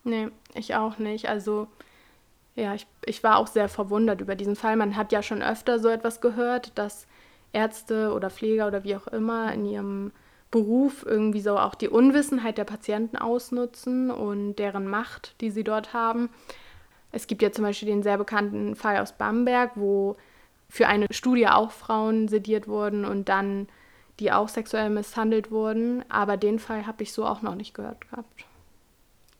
Nee, 0.06 0.30
ich 0.54 0.74
auch 0.76 0.98
nicht. 0.98 1.28
Also 1.28 1.68
ja, 2.56 2.74
ich, 2.74 2.88
ich 3.06 3.24
war 3.24 3.38
auch 3.38 3.48
sehr 3.48 3.68
verwundert 3.68 4.22
über 4.22 4.36
diesen 4.36 4.56
Fall. 4.56 4.78
Man 4.78 4.96
hat 4.96 5.12
ja 5.12 5.22
schon 5.22 5.44
öfter 5.44 5.80
so 5.80 5.90
etwas 5.90 6.22
gehört, 6.22 6.78
dass 6.78 7.08
Ärzte 7.52 8.14
oder 8.14 8.30
Pfleger 8.30 8.68
oder 8.68 8.86
wie 8.86 8.96
auch 8.96 9.08
immer 9.08 9.52
in 9.52 9.66
ihrem 9.66 10.12
Beruf 10.50 11.06
irgendwie 11.06 11.42
so 11.42 11.58
auch 11.58 11.76
die 11.76 11.90
Unwissenheit 11.90 12.58
der 12.58 12.64
Patienten 12.64 13.18
ausnutzen 13.18 14.12
und 14.12 14.56
deren 14.56 14.88
Macht, 14.88 15.36
die 15.42 15.52
sie 15.52 15.66
dort 15.66 15.94
haben. 15.94 16.30
Es 17.12 17.28
gibt 17.28 17.42
ja 17.42 17.52
zum 17.52 17.66
Beispiel 17.66 17.90
den 17.90 18.04
sehr 18.04 18.18
bekannten 18.18 18.78
Fall 18.78 18.98
aus 19.00 19.12
Bamberg, 19.12 19.72
wo 19.76 20.16
für 20.72 20.88
eine 20.88 21.08
Studie 21.12 21.48
auch 21.50 21.72
Frauen 21.72 22.30
sediert 22.30 22.66
wurden 22.68 23.04
und 23.04 23.28
dann 23.28 23.68
die 24.20 24.32
auch 24.32 24.48
sexuell 24.48 24.90
misshandelt 24.90 25.52
wurden. 25.52 26.10
Aber 26.10 26.38
den 26.38 26.60
Fall 26.60 26.88
habe 26.88 27.04
ich 27.04 27.12
so 27.12 27.26
auch 27.26 27.42
noch 27.42 27.56
nicht 27.56 27.74
gehört 27.74 28.10
gehabt. 28.10 28.46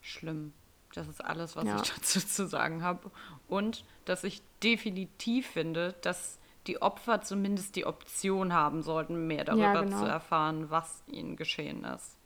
Schlimm. 0.02 0.52
Das 0.94 1.08
ist 1.08 1.24
alles, 1.24 1.56
was 1.56 1.64
Ja. 1.64 1.76
ich 1.82 1.90
dazu 1.94 2.20
zu 2.20 2.46
sagen 2.46 2.82
habe. 2.82 3.10
Und 3.48 3.86
dass 4.04 4.24
ich 4.24 4.42
definitiv 4.62 5.46
finde, 5.46 5.94
dass 6.02 6.38
die 6.66 6.82
Opfer 6.82 7.22
zumindest 7.22 7.76
die 7.76 7.86
Option 7.86 8.52
haben 8.52 8.82
sollten, 8.82 9.26
mehr 9.26 9.44
darüber 9.44 9.84
genau. 9.84 10.00
zu 10.00 10.04
erfahren, 10.04 10.70
was 10.70 11.02
ihnen 11.06 11.36
geschehen 11.36 11.84
ist. 11.84 12.18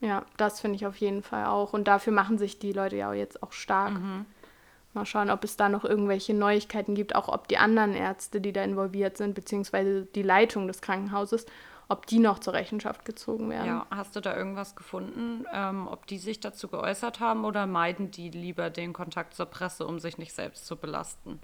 Ja, 0.00 0.24
das 0.38 0.60
finde 0.60 0.76
ich 0.76 0.86
auf 0.86 0.96
jeden 0.96 1.22
Fall 1.22 1.44
auch. 1.44 1.74
Und 1.74 1.88
dafür 1.88 2.14
machen 2.14 2.38
sich 2.38 2.58
die 2.58 2.72
Leute 2.72 2.96
ja 2.96 3.12
jetzt 3.12 3.42
auch 3.42 3.52
stark. 3.52 3.92
Mal 4.94 5.06
schauen, 5.06 5.30
ob 5.30 5.44
es 5.44 5.56
da 5.56 5.68
noch 5.68 5.84
irgendwelche 5.84 6.34
Neuigkeiten 6.34 6.94
gibt, 6.94 7.14
auch 7.14 7.28
ob 7.28 7.48
die 7.48 7.58
anderen 7.58 7.94
Ärzte, 7.94 8.40
die 8.40 8.52
da 8.52 8.62
involviert 8.62 9.16
sind, 9.16 9.34
beziehungsweise 9.34 10.06
die 10.14 10.22
Leitung 10.22 10.66
des 10.68 10.80
Krankenhauses, 10.80 11.46
ob 11.88 12.06
die 12.06 12.18
noch 12.18 12.38
zur 12.38 12.54
Rechenschaft 12.54 13.04
gezogen 13.04 13.50
werden. 13.50 13.66
Ja, 13.66 13.86
hast 13.90 14.16
du 14.16 14.20
da 14.20 14.36
irgendwas 14.36 14.76
gefunden, 14.76 15.44
ähm, 15.52 15.88
ob 15.88 16.06
die 16.06 16.18
sich 16.18 16.40
dazu 16.40 16.68
geäußert 16.68 17.20
haben 17.20 17.44
oder 17.44 17.66
meiden 17.66 18.10
die 18.10 18.30
lieber 18.30 18.70
den 18.70 18.92
Kontakt 18.92 19.34
zur 19.34 19.46
Presse, 19.46 19.86
um 19.86 19.98
sich 19.98 20.16
nicht 20.16 20.32
selbst 20.32 20.66
zu 20.66 20.76
belasten? 20.76 21.40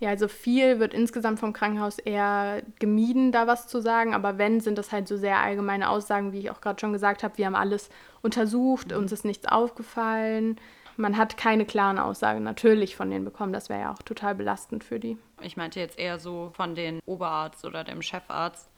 Ja, 0.00 0.10
also 0.10 0.28
viel 0.28 0.78
wird 0.78 0.94
insgesamt 0.94 1.40
vom 1.40 1.52
Krankenhaus 1.52 1.98
eher 1.98 2.62
gemieden, 2.78 3.32
da 3.32 3.48
was 3.48 3.66
zu 3.66 3.80
sagen. 3.80 4.14
Aber 4.14 4.38
wenn, 4.38 4.60
sind 4.60 4.78
das 4.78 4.92
halt 4.92 5.08
so 5.08 5.16
sehr 5.16 5.38
allgemeine 5.38 5.90
Aussagen, 5.90 6.32
wie 6.32 6.38
ich 6.38 6.50
auch 6.50 6.60
gerade 6.60 6.78
schon 6.78 6.92
gesagt 6.92 7.24
habe. 7.24 7.36
Wir 7.36 7.46
haben 7.46 7.56
alles 7.56 7.90
untersucht, 8.22 8.92
uns 8.92 9.10
ist 9.10 9.24
nichts 9.24 9.46
aufgefallen. 9.46 10.56
Man 10.98 11.16
hat 11.16 11.36
keine 11.36 11.64
klaren 11.64 11.98
Aussagen 11.98 12.42
natürlich 12.42 12.96
von 12.96 13.10
denen 13.10 13.24
bekommen. 13.24 13.52
Das 13.52 13.68
wäre 13.68 13.80
ja 13.80 13.92
auch 13.92 14.02
total 14.02 14.34
belastend 14.34 14.84
für 14.84 14.98
die. 14.98 15.16
Ich 15.40 15.56
meinte 15.56 15.80
jetzt 15.80 15.98
eher 15.98 16.18
so 16.18 16.50
von 16.54 16.74
den 16.74 17.00
Oberarzt 17.06 17.64
oder 17.64 17.84
dem 17.84 18.02
Chefarzt, 18.02 18.68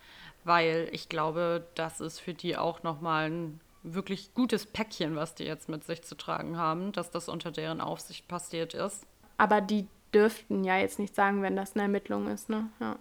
weil 0.44 0.88
ich 0.92 1.08
glaube, 1.08 1.66
das 1.74 2.00
ist 2.00 2.20
für 2.20 2.34
die 2.34 2.56
auch 2.56 2.82
nochmal 2.82 3.30
ein 3.30 3.60
wirklich 3.82 4.34
gutes 4.34 4.66
Päckchen, 4.66 5.16
was 5.16 5.34
die 5.34 5.44
jetzt 5.44 5.70
mit 5.70 5.84
sich 5.84 6.02
zu 6.02 6.14
tragen 6.14 6.58
haben, 6.58 6.92
dass 6.92 7.10
das 7.10 7.30
unter 7.30 7.50
deren 7.50 7.80
Aufsicht 7.80 8.28
passiert 8.28 8.74
ist. 8.74 9.06
Aber 9.38 9.62
die 9.62 9.88
dürften 10.12 10.64
ja 10.64 10.76
jetzt 10.76 10.98
nicht 10.98 11.14
sagen, 11.14 11.40
wenn 11.40 11.56
das 11.56 11.74
eine 11.74 11.84
Ermittlung 11.84 12.28
ist, 12.28 12.50
ne? 12.50 12.68
Ja. 12.80 12.96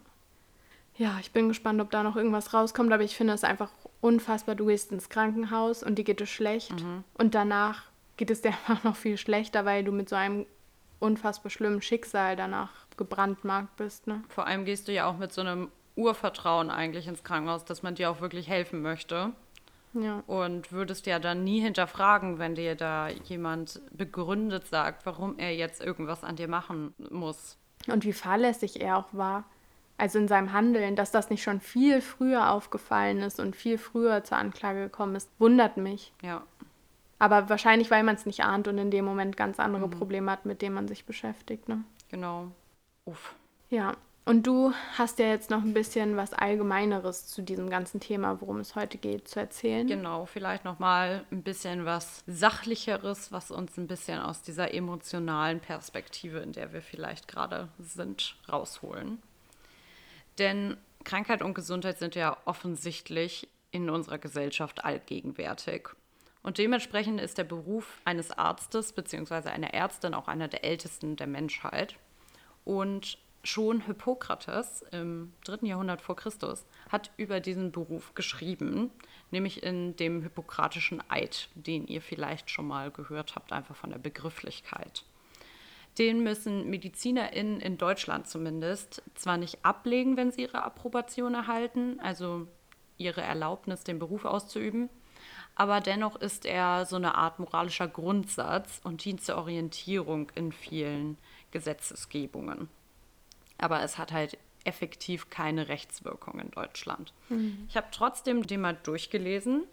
Ja, 0.96 1.18
ich 1.22 1.32
bin 1.32 1.48
gespannt, 1.48 1.80
ob 1.80 1.92
da 1.92 2.04
noch 2.04 2.18
irgendwas 2.18 2.54
rauskommt, 2.54 2.92
aber 2.92 3.04
ich 3.04 3.16
finde 3.16 3.34
es 3.34 3.46
einfach 3.46 3.72
unfassbar. 4.02 4.56
Du 4.56 4.66
gehst 4.66 4.92
ins 4.92 5.08
Krankenhaus 5.08 5.82
und 5.82 5.96
dir 5.96 6.04
geht 6.04 6.20
es 6.20 6.30
schlecht 6.30 6.84
mhm. 6.84 7.06
und 7.18 7.36
danach 7.36 7.89
geht 8.20 8.30
es 8.30 8.42
dir 8.42 8.50
einfach 8.68 8.84
noch 8.84 8.96
viel 8.96 9.18
schlechter, 9.18 9.66
weil 9.66 9.84
du 9.84 9.92
mit 9.92 10.10
so 10.10 10.16
einem 10.16 10.46
unfassbar 11.00 11.50
schlimmen 11.50 11.82
Schicksal 11.82 12.36
danach 12.36 12.70
gebrandmarkt 12.98 13.78
bist. 13.78 14.06
Ne? 14.06 14.22
Vor 14.28 14.46
allem 14.46 14.66
gehst 14.66 14.88
du 14.88 14.92
ja 14.92 15.06
auch 15.10 15.18
mit 15.18 15.32
so 15.32 15.42
einem 15.42 15.72
Urvertrauen 15.96 16.70
eigentlich 16.70 17.08
ins 17.08 17.24
Krankenhaus, 17.24 17.64
dass 17.64 17.82
man 17.82 17.96
dir 17.96 18.12
auch 18.12 18.20
wirklich 18.20 18.50
helfen 18.50 18.82
möchte. 18.82 19.32
Ja. 19.94 20.22
Und 20.28 20.72
würdest 20.72 21.08
ja 21.08 21.18
dann 21.18 21.44
nie 21.44 21.62
hinterfragen, 21.62 22.38
wenn 22.38 22.54
dir 22.54 22.76
da 22.76 23.08
jemand 23.08 23.82
begründet 23.92 24.68
sagt, 24.68 25.06
warum 25.06 25.40
er 25.40 25.56
jetzt 25.56 25.82
irgendwas 25.82 26.24
an 26.24 26.36
dir 26.36 26.48
machen 26.48 26.94
muss. 27.10 27.58
Und 27.88 28.04
wie 28.04 28.14
fahrlässig 28.14 28.82
er 28.82 28.98
auch 28.98 29.08
war. 29.14 29.46
Also 29.98 30.20
in 30.20 30.28
seinem 30.28 30.54
Handeln, 30.54 30.96
dass 30.96 31.12
das 31.12 31.30
nicht 31.30 31.42
schon 31.42 31.60
viel 31.60 32.02
früher 32.02 32.52
aufgefallen 32.52 33.20
ist 33.20 33.40
und 33.40 33.56
viel 33.56 33.78
früher 33.78 34.24
zur 34.24 34.38
Anklage 34.38 34.84
gekommen 34.84 35.16
ist, 35.16 35.30
wundert 35.40 35.78
mich. 35.78 36.14
Ja. 36.22 36.44
Aber 37.20 37.50
wahrscheinlich, 37.50 37.92
weil 37.92 38.04
man 38.04 38.16
es 38.16 38.26
nicht 38.26 38.44
ahnt 38.44 38.68
und 38.68 38.78
in 38.78 38.92
dem 38.92 39.06
Moment 39.06 39.38
ganz 39.38 39.60
andere 39.60 39.88
mhm. 39.88 39.92
Probleme 39.92 40.32
hat, 40.32 40.46
mit 40.46 40.62
denen 40.62 40.76
man 40.76 40.88
sich 40.88 41.06
beschäftigt. 41.06 41.68
Ne? 41.68 41.84
Genau. 42.10 42.52
Uff. 43.06 43.36
Ja, 43.70 43.96
und 44.30 44.46
du 44.46 44.74
hast 44.96 45.18
ja 45.18 45.26
jetzt 45.26 45.50
noch 45.50 45.64
ein 45.64 45.74
bisschen 45.74 46.16
was 46.16 46.34
Allgemeineres 46.34 47.26
zu 47.26 47.42
diesem 47.42 47.68
ganzen 47.68 48.00
Thema, 48.00 48.40
worum 48.42 48.60
es 48.60 48.76
heute 48.76 49.00
geht, 49.00 49.28
zu 49.28 49.40
erzählen. 49.40 49.88
Genau, 49.88 50.28
vielleicht 50.28 50.66
noch 50.66 50.78
mal 50.78 51.26
ein 51.32 51.42
bisschen 51.42 51.84
was 51.84 52.24
Sachlicheres, 52.28 53.32
was 53.32 53.50
uns 53.50 53.76
ein 53.78 53.88
bisschen 53.88 54.20
aus 54.20 54.44
dieser 54.44 54.72
emotionalen 54.72 55.60
Perspektive, 55.60 56.40
in 56.42 56.52
der 56.52 56.74
wir 56.74 56.84
vielleicht 56.84 57.28
gerade 57.28 57.70
sind, 57.80 58.36
rausholen. 58.48 59.20
Denn 60.38 60.78
Krankheit 61.06 61.42
und 61.42 61.56
Gesundheit 61.56 61.98
sind 61.98 62.14
ja 62.14 62.38
offensichtlich 62.46 63.48
in 63.72 63.90
unserer 63.90 64.20
Gesellschaft 64.20 64.86
allgegenwärtig. 64.86 65.90
Und 66.42 66.58
dementsprechend 66.58 67.20
ist 67.20 67.38
der 67.38 67.44
Beruf 67.44 68.00
eines 68.06 68.32
Arztes 68.32 68.94
bzw. 68.94 69.50
einer 69.50 69.74
Ärztin 69.74 70.14
auch 70.14 70.28
einer 70.28 70.48
der 70.48 70.64
ältesten 70.64 71.16
der 71.16 71.28
Menschheit. 71.28 71.96
Und 72.64 73.18
schon 73.44 73.82
Hippokrates 73.82 74.84
im 74.92 75.34
dritten 75.46 75.66
Jahrhundert 75.66 76.02
vor 76.02 76.16
Christus 76.16 76.66
hat 76.90 77.12
über 77.18 77.40
diesen 77.40 77.72
Beruf 77.72 78.14
geschrieben, 78.14 78.92
nämlich 79.32 79.64
in 79.64 79.96
dem 79.96 80.22
hippokratischen 80.22 81.02
Eid, 81.10 81.50
den 81.56 81.88
ihr 81.88 82.02
vielleicht 82.02 82.50
schon 82.50 82.68
mal 82.68 82.92
gehört 82.92 83.36
habt, 83.36 83.52
einfach 83.54 83.76
von 83.76 83.92
der 83.92 83.98
Begrifflichkeit. 83.98 85.04
Den 85.98 86.24
müssen 86.24 86.70
MedizinerInnen 86.70 87.60
in 87.60 87.78
Deutschland 87.78 88.28
zumindest 88.28 89.02
zwar 89.16 89.38
nicht 89.38 89.66
ablegen, 89.66 90.18
wenn 90.18 90.32
sie 90.32 90.44
ihre 90.44 90.64
Approbation 90.64 91.34
erhalten, 91.34 92.00
also 92.00 92.48
ihre 92.98 93.22
Erlaubnis, 93.22 93.84
den 93.84 94.00
Beruf 94.00 94.26
auszuüben, 94.26 94.90
aber 95.60 95.82
dennoch 95.82 96.16
ist 96.16 96.46
er 96.46 96.86
so 96.86 96.96
eine 96.96 97.16
Art 97.16 97.38
moralischer 97.38 97.90
Grundsatz 97.90 98.80
und 98.86 99.04
dient 99.04 99.22
zur 99.22 99.36
Orientierung 99.36 100.32
in 100.34 100.54
vielen 100.54 101.18
Gesetzesgebungen. 101.52 102.70
Aber 103.58 103.84
es 103.84 103.98
hat 103.98 104.14
halt 104.14 104.38
effektiv 104.64 105.30
keine 105.30 105.68
Rechtswirkung 105.68 106.40
in 106.40 106.50
Deutschland. 106.52 107.12
Mhm. 107.28 107.66
Ich 107.68 107.76
habe 107.76 107.88
trotzdem 107.92 108.48
den 108.48 108.62
mal 108.62 108.78
durchgelesen 108.84 109.66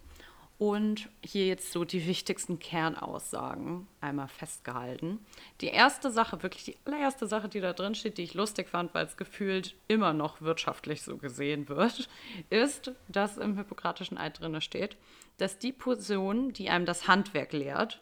und 0.57 1.07
hier 1.23 1.47
jetzt 1.47 1.71
so 1.71 1.85
die 1.85 2.05
wichtigsten 2.05 2.59
Kernaussagen 2.59 3.87
einmal 4.01 4.27
festgehalten. 4.27 5.19
Die 5.61 5.67
erste 5.67 6.11
Sache, 6.11 6.43
wirklich 6.43 6.65
die 6.65 6.75
allererste 6.83 7.27
Sache, 7.27 7.47
die 7.47 7.61
da 7.61 7.71
drin 7.71 7.95
steht, 7.95 8.17
die 8.17 8.23
ich 8.23 8.33
lustig 8.33 8.67
fand, 8.67 8.93
weil 8.93 9.05
es 9.05 9.15
gefühlt 9.15 9.75
immer 9.87 10.11
noch 10.11 10.41
wirtschaftlich 10.41 11.03
so 11.03 11.15
gesehen 11.15 11.69
wird, 11.69 12.09
ist, 12.49 12.91
dass 13.07 13.37
im 13.37 13.55
Hippokratischen 13.55 14.17
Eid 14.17 14.41
drin 14.41 14.59
steht, 14.59 14.97
dass 15.37 15.59
die 15.59 15.71
Person, 15.71 16.53
die 16.53 16.69
einem 16.69 16.85
das 16.85 17.07
Handwerk 17.07 17.53
lehrt, 17.53 18.01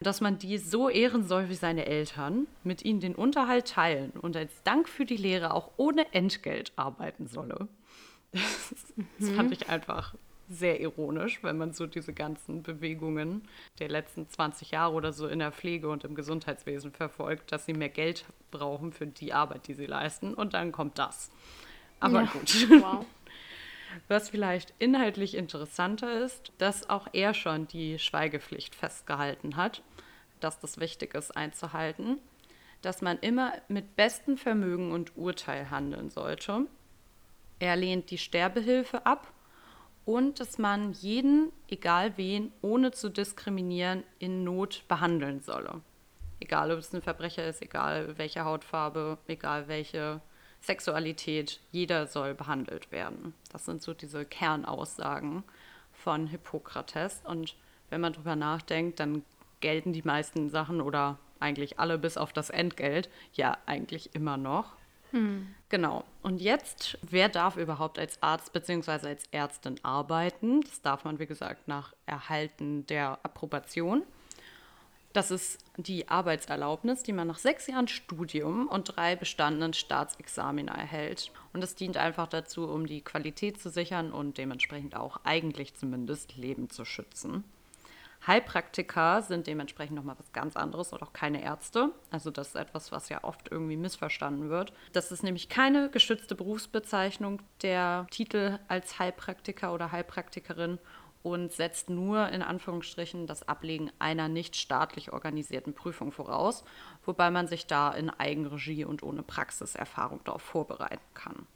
dass 0.00 0.20
man 0.20 0.38
die 0.38 0.58
so 0.58 0.90
ehren 0.90 1.26
soll 1.26 1.48
wie 1.48 1.54
seine 1.54 1.86
Eltern, 1.86 2.46
mit 2.64 2.84
ihnen 2.84 3.00
den 3.00 3.14
Unterhalt 3.14 3.68
teilen 3.68 4.10
und 4.10 4.36
als 4.36 4.62
Dank 4.62 4.88
für 4.88 5.04
die 5.04 5.16
Lehre 5.16 5.54
auch 5.54 5.70
ohne 5.76 6.12
Entgelt 6.12 6.72
arbeiten 6.76 7.26
solle. 7.26 7.68
Das, 8.32 8.74
das 9.18 9.30
fand 9.30 9.52
ich 9.52 9.68
einfach 9.68 10.14
sehr 10.48 10.80
ironisch, 10.80 11.42
wenn 11.42 11.58
man 11.58 11.72
so 11.72 11.86
diese 11.86 12.12
ganzen 12.12 12.62
Bewegungen 12.62 13.42
der 13.78 13.88
letzten 13.88 14.28
20 14.28 14.70
Jahre 14.70 14.94
oder 14.94 15.12
so 15.12 15.26
in 15.26 15.40
der 15.40 15.52
Pflege 15.52 15.88
und 15.88 16.04
im 16.04 16.14
Gesundheitswesen 16.14 16.92
verfolgt, 16.92 17.50
dass 17.50 17.66
sie 17.66 17.72
mehr 17.72 17.88
Geld 17.88 18.24
brauchen 18.50 18.92
für 18.92 19.06
die 19.06 19.32
Arbeit, 19.32 19.66
die 19.66 19.74
sie 19.74 19.86
leisten. 19.86 20.34
Und 20.34 20.54
dann 20.54 20.70
kommt 20.72 20.98
das. 20.98 21.30
Aber 21.98 22.22
ja. 22.22 22.30
gut. 22.30 22.70
Wow. 22.70 23.06
Was 24.08 24.30
vielleicht 24.30 24.74
inhaltlich 24.78 25.34
interessanter 25.34 26.24
ist, 26.24 26.52
dass 26.58 26.88
auch 26.88 27.08
er 27.12 27.34
schon 27.34 27.66
die 27.66 27.98
Schweigepflicht 27.98 28.74
festgehalten 28.74 29.56
hat, 29.56 29.82
dass 30.40 30.60
das 30.60 30.78
wichtig 30.78 31.14
ist 31.14 31.36
einzuhalten, 31.36 32.18
dass 32.82 33.02
man 33.02 33.18
immer 33.18 33.52
mit 33.68 33.96
bestem 33.96 34.36
Vermögen 34.36 34.92
und 34.92 35.16
Urteil 35.16 35.70
handeln 35.70 36.10
sollte. 36.10 36.66
Er 37.58 37.76
lehnt 37.76 38.10
die 38.10 38.18
Sterbehilfe 38.18 39.06
ab 39.06 39.32
und 40.04 40.40
dass 40.40 40.58
man 40.58 40.92
jeden, 40.92 41.50
egal 41.68 42.16
wen, 42.16 42.52
ohne 42.62 42.92
zu 42.92 43.08
diskriminieren, 43.08 44.04
in 44.18 44.44
Not 44.44 44.84
behandeln 44.88 45.40
solle. 45.40 45.80
Egal, 46.38 46.70
ob 46.70 46.78
es 46.78 46.94
ein 46.94 47.02
Verbrecher 47.02 47.48
ist, 47.48 47.62
egal 47.62 48.18
welche 48.18 48.44
Hautfarbe, 48.44 49.18
egal 49.26 49.68
welche 49.68 50.20
Sexualität, 50.60 51.60
jeder 51.70 52.06
soll 52.06 52.34
behandelt 52.34 52.90
werden. 52.90 53.34
Das 53.52 53.64
sind 53.64 53.82
so 53.82 53.94
diese 53.94 54.24
Kernaussagen 54.24 55.44
von 55.92 56.26
Hippokrates. 56.26 57.22
Und 57.24 57.56
wenn 57.90 58.00
man 58.00 58.12
drüber 58.12 58.36
nachdenkt, 58.36 59.00
dann 59.00 59.22
gelten 59.60 59.92
die 59.92 60.02
meisten 60.02 60.50
Sachen 60.50 60.80
oder 60.80 61.18
eigentlich 61.40 61.78
alle 61.78 61.98
bis 61.98 62.16
auf 62.16 62.32
das 62.32 62.50
Entgelt 62.50 63.08
ja 63.32 63.56
eigentlich 63.66 64.14
immer 64.14 64.36
noch. 64.36 64.72
Hm. 65.12 65.54
Genau. 65.68 66.04
Und 66.22 66.40
jetzt, 66.40 66.98
wer 67.02 67.28
darf 67.28 67.56
überhaupt 67.56 67.98
als 67.98 68.22
Arzt 68.22 68.52
bzw. 68.52 69.08
als 69.08 69.24
Ärztin 69.30 69.82
arbeiten? 69.82 70.62
Das 70.62 70.82
darf 70.82 71.04
man, 71.04 71.18
wie 71.18 71.26
gesagt, 71.26 71.68
nach 71.68 71.94
Erhalten 72.06 72.86
der 72.86 73.18
Approbation. 73.22 74.02
Das 75.16 75.30
ist 75.30 75.64
die 75.78 76.10
Arbeitserlaubnis, 76.10 77.02
die 77.02 77.14
man 77.14 77.26
nach 77.26 77.38
sechs 77.38 77.68
Jahren 77.68 77.88
Studium 77.88 78.68
und 78.68 78.94
drei 78.96 79.16
bestandenen 79.16 79.72
Staatsexamina 79.72 80.74
erhält. 80.74 81.32
Und 81.54 81.62
das 81.62 81.74
dient 81.74 81.96
einfach 81.96 82.26
dazu, 82.26 82.68
um 82.68 82.86
die 82.86 83.00
Qualität 83.00 83.58
zu 83.58 83.70
sichern 83.70 84.12
und 84.12 84.36
dementsprechend 84.36 84.94
auch 84.94 85.20
eigentlich 85.24 85.74
zumindest 85.74 86.36
Leben 86.36 86.68
zu 86.68 86.84
schützen. 86.84 87.44
Heilpraktiker 88.26 89.22
sind 89.22 89.46
dementsprechend 89.46 89.96
nochmal 89.96 90.16
was 90.18 90.32
ganz 90.32 90.54
anderes 90.54 90.92
und 90.92 91.02
auch 91.02 91.14
keine 91.14 91.42
Ärzte. 91.42 91.92
Also 92.10 92.30
das 92.30 92.48
ist 92.48 92.56
etwas, 92.56 92.92
was 92.92 93.08
ja 93.08 93.24
oft 93.24 93.50
irgendwie 93.50 93.78
missverstanden 93.78 94.50
wird. 94.50 94.74
Das 94.92 95.12
ist 95.12 95.22
nämlich 95.22 95.48
keine 95.48 95.88
geschützte 95.88 96.34
Berufsbezeichnung 96.34 97.40
der 97.62 98.06
Titel 98.10 98.58
als 98.68 98.98
Heilpraktiker 98.98 99.72
oder 99.72 99.92
Heilpraktikerin 99.92 100.78
und 101.26 101.50
setzt 101.50 101.90
nur 101.90 102.28
in 102.28 102.40
Anführungsstrichen 102.40 103.26
das 103.26 103.48
Ablegen 103.48 103.90
einer 103.98 104.28
nicht 104.28 104.54
staatlich 104.54 105.12
organisierten 105.12 105.74
Prüfung 105.74 106.12
voraus, 106.12 106.62
wobei 107.04 107.32
man 107.32 107.48
sich 107.48 107.66
da 107.66 107.90
in 107.90 108.10
Eigenregie 108.10 108.84
und 108.84 109.02
ohne 109.02 109.24
Praxiserfahrung 109.24 110.20
darauf 110.22 110.42
vorbereiten 110.42 111.02
kann. 111.14 111.48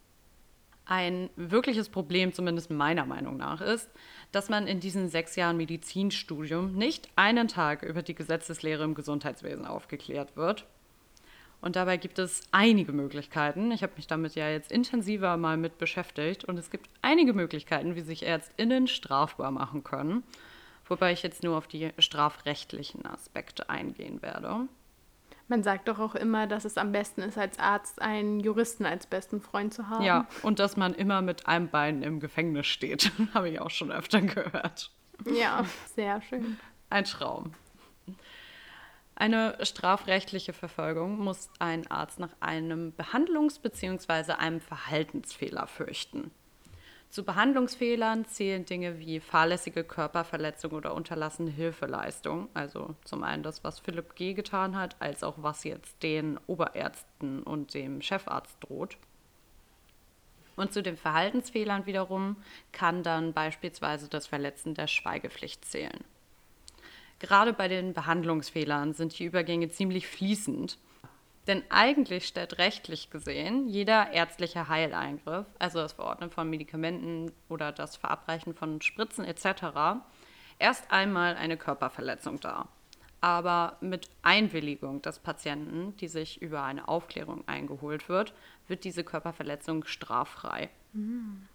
Ein 0.83 1.29
wirkliches 1.37 1.87
Problem, 1.87 2.33
zumindest 2.33 2.69
meiner 2.69 3.05
Meinung 3.05 3.37
nach, 3.37 3.61
ist, 3.61 3.89
dass 4.33 4.49
man 4.49 4.67
in 4.67 4.81
diesen 4.81 5.07
sechs 5.07 5.37
Jahren 5.37 5.55
Medizinstudium 5.55 6.73
nicht 6.73 7.07
einen 7.15 7.47
Tag 7.47 7.81
über 7.81 8.01
die 8.01 8.15
Gesetzeslehre 8.15 8.83
im 8.83 8.93
Gesundheitswesen 8.93 9.65
aufgeklärt 9.65 10.35
wird. 10.35 10.65
Und 11.61 11.75
dabei 11.75 11.97
gibt 11.97 12.17
es 12.17 12.41
einige 12.51 12.91
Möglichkeiten. 12.91 13.71
Ich 13.71 13.83
habe 13.83 13.93
mich 13.95 14.07
damit 14.07 14.33
ja 14.33 14.49
jetzt 14.49 14.71
intensiver 14.71 15.37
mal 15.37 15.57
mit 15.57 15.77
beschäftigt. 15.77 16.43
Und 16.43 16.57
es 16.57 16.71
gibt 16.71 16.89
einige 17.03 17.33
Möglichkeiten, 17.33 17.95
wie 17.95 18.01
sich 18.01 18.25
ÄrztInnen 18.25 18.87
strafbar 18.87 19.51
machen 19.51 19.83
können. 19.83 20.23
Wobei 20.87 21.13
ich 21.13 21.21
jetzt 21.21 21.43
nur 21.43 21.57
auf 21.57 21.67
die 21.67 21.91
strafrechtlichen 21.99 23.05
Aspekte 23.05 23.69
eingehen 23.69 24.21
werde. 24.21 24.67
Man 25.47 25.63
sagt 25.63 25.87
doch 25.87 25.99
auch 25.99 26.15
immer, 26.15 26.47
dass 26.47 26.65
es 26.65 26.77
am 26.77 26.93
besten 26.93 27.21
ist, 27.21 27.37
als 27.37 27.59
Arzt 27.59 28.01
einen 28.01 28.39
Juristen 28.39 28.85
als 28.85 29.05
besten 29.05 29.41
Freund 29.41 29.73
zu 29.73 29.89
haben. 29.89 30.03
Ja, 30.03 30.27
und 30.43 30.59
dass 30.59 30.77
man 30.77 30.93
immer 30.93 31.21
mit 31.21 31.45
einem 31.45 31.67
Bein 31.67 32.03
im 32.03 32.19
Gefängnis 32.19 32.67
steht. 32.67 33.11
Habe 33.33 33.49
ich 33.49 33.59
auch 33.59 33.69
schon 33.69 33.91
öfter 33.91 34.21
gehört. 34.21 34.91
Ja, 35.29 35.65
sehr 35.95 36.21
schön. 36.21 36.57
Ein 36.89 37.03
Traum. 37.03 37.53
Eine 39.21 39.55
strafrechtliche 39.63 40.51
Verfolgung 40.51 41.19
muss 41.19 41.51
ein 41.59 41.85
Arzt 41.91 42.17
nach 42.17 42.31
einem 42.39 42.91
Behandlungs- 42.97 43.61
bzw. 43.61 44.31
einem 44.31 44.59
Verhaltensfehler 44.59 45.67
fürchten. 45.67 46.31
Zu 47.11 47.23
Behandlungsfehlern 47.23 48.25
zählen 48.25 48.65
Dinge 48.65 48.97
wie 48.97 49.19
fahrlässige 49.19 49.83
Körperverletzung 49.83 50.71
oder 50.71 50.95
unterlassene 50.95 51.51
Hilfeleistung. 51.51 52.49
Also 52.55 52.95
zum 53.03 53.21
einen 53.21 53.43
das, 53.43 53.63
was 53.63 53.79
Philipp 53.79 54.15
G. 54.15 54.33
getan 54.33 54.75
hat, 54.75 54.95
als 54.97 55.23
auch 55.23 55.35
was 55.37 55.65
jetzt 55.65 56.01
den 56.01 56.39
Oberärzten 56.47 57.43
und 57.43 57.75
dem 57.75 58.01
Chefarzt 58.01 58.57
droht. 58.61 58.97
Und 60.55 60.73
zu 60.73 60.81
den 60.81 60.97
Verhaltensfehlern 60.97 61.85
wiederum 61.85 62.37
kann 62.71 63.03
dann 63.03 63.33
beispielsweise 63.33 64.09
das 64.09 64.25
Verletzen 64.25 64.73
der 64.73 64.87
Schweigepflicht 64.87 65.63
zählen. 65.63 66.03
Gerade 67.21 67.53
bei 67.53 67.67
den 67.67 67.93
Behandlungsfehlern 67.93 68.95
sind 68.95 69.19
die 69.19 69.25
Übergänge 69.25 69.69
ziemlich 69.69 70.07
fließend. 70.07 70.79
Denn 71.45 71.61
eigentlich 71.69 72.25
stellt 72.25 72.57
rechtlich 72.57 73.11
gesehen 73.11 73.67
jeder 73.67 74.11
ärztliche 74.11 74.67
Heileingriff, 74.67 75.45
also 75.59 75.77
das 75.77 75.93
Verordnen 75.93 76.31
von 76.31 76.49
Medikamenten 76.49 77.31
oder 77.47 77.71
das 77.71 77.95
Verabreichen 77.95 78.55
von 78.55 78.81
Spritzen 78.81 79.23
etc., 79.23 80.01
erst 80.57 80.91
einmal 80.91 81.35
eine 81.35 81.57
Körperverletzung 81.57 82.39
dar. 82.39 82.69
Aber 83.21 83.77
mit 83.81 84.09
Einwilligung 84.23 85.03
des 85.03 85.19
Patienten, 85.19 85.95
die 85.97 86.07
sich 86.07 86.41
über 86.41 86.63
eine 86.63 86.87
Aufklärung 86.87 87.47
eingeholt 87.47 88.09
wird, 88.09 88.33
wird 88.67 88.83
diese 88.83 89.03
Körperverletzung 89.03 89.85
straffrei. 89.85 90.71
Mhm. 90.93 91.47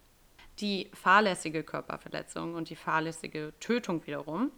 Die 0.61 0.91
fahrlässige 0.95 1.65
Körperverletzung 1.65 2.55
und 2.55 2.71
die 2.71 2.77
fahrlässige 2.77 3.53
Tötung 3.59 4.07
wiederum 4.07 4.53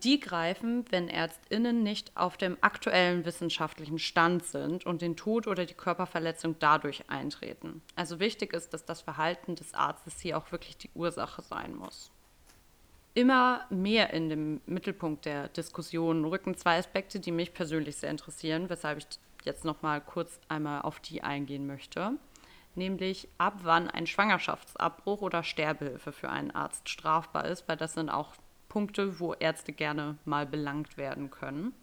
die 0.00 0.20
greifen, 0.20 0.84
wenn 0.90 1.08
Ärztinnen 1.08 1.82
nicht 1.82 2.16
auf 2.16 2.36
dem 2.36 2.56
aktuellen 2.60 3.24
wissenschaftlichen 3.24 3.98
Stand 3.98 4.44
sind 4.44 4.86
und 4.86 5.02
den 5.02 5.16
Tod 5.16 5.46
oder 5.46 5.66
die 5.66 5.74
Körperverletzung 5.74 6.56
dadurch 6.58 7.08
eintreten. 7.08 7.82
Also 7.96 8.20
wichtig 8.20 8.52
ist, 8.52 8.74
dass 8.74 8.84
das 8.84 9.00
Verhalten 9.00 9.54
des 9.54 9.74
Arztes 9.74 10.20
hier 10.20 10.38
auch 10.38 10.50
wirklich 10.52 10.76
die 10.76 10.90
Ursache 10.94 11.42
sein 11.42 11.74
muss. 11.74 12.10
Immer 13.14 13.66
mehr 13.70 14.12
in 14.12 14.28
dem 14.28 14.60
Mittelpunkt 14.66 15.24
der 15.24 15.48
Diskussion 15.48 16.24
rücken 16.24 16.56
zwei 16.56 16.78
Aspekte, 16.78 17.18
die 17.20 17.32
mich 17.32 17.52
persönlich 17.52 17.96
sehr 17.96 18.10
interessieren, 18.10 18.68
weshalb 18.70 18.98
ich 18.98 19.06
jetzt 19.44 19.64
noch 19.64 19.82
mal 19.82 20.00
kurz 20.00 20.38
einmal 20.48 20.82
auf 20.82 21.00
die 21.00 21.22
eingehen 21.22 21.66
möchte 21.66 22.12
nämlich 22.74 23.28
ab 23.38 23.60
wann 23.62 23.88
ein 23.88 24.06
Schwangerschaftsabbruch 24.06 25.22
oder 25.22 25.42
Sterbehilfe 25.42 26.12
für 26.12 26.30
einen 26.30 26.50
Arzt 26.50 26.88
strafbar 26.88 27.46
ist, 27.46 27.68
weil 27.68 27.76
das 27.76 27.94
sind 27.94 28.10
auch 28.10 28.34
Punkte, 28.70 29.20
wo 29.20 29.34
Ärzte 29.34 29.74
gerne 29.74 30.16
mal 30.24 30.46
belangt 30.46 30.96
werden 30.96 31.30
können. 31.30 31.74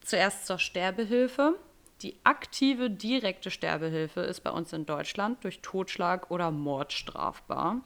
Zuerst 0.00 0.46
zur 0.46 0.58
Sterbehilfe. 0.58 1.56
Die 2.00 2.16
aktive 2.24 2.90
direkte 2.90 3.52
Sterbehilfe 3.52 4.22
ist 4.22 4.40
bei 4.40 4.50
uns 4.50 4.72
in 4.72 4.86
Deutschland 4.86 5.44
durch 5.44 5.60
Totschlag 5.60 6.32
oder 6.32 6.50
Mord 6.50 6.92
strafbar. 6.92 7.80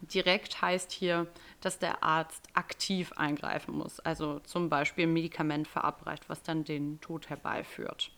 Direkt 0.00 0.62
heißt 0.62 0.92
hier, 0.92 1.26
dass 1.60 1.80
der 1.80 2.04
Arzt 2.04 2.46
aktiv 2.54 3.12
eingreifen 3.16 3.74
muss, 3.74 3.98
also 4.00 4.38
zum 4.40 4.68
Beispiel 4.68 5.06
ein 5.06 5.12
Medikament 5.12 5.66
verabreicht, 5.66 6.28
was 6.28 6.42
dann 6.42 6.62
den 6.62 7.00
Tod 7.00 7.28
herbeiführt. 7.28 8.12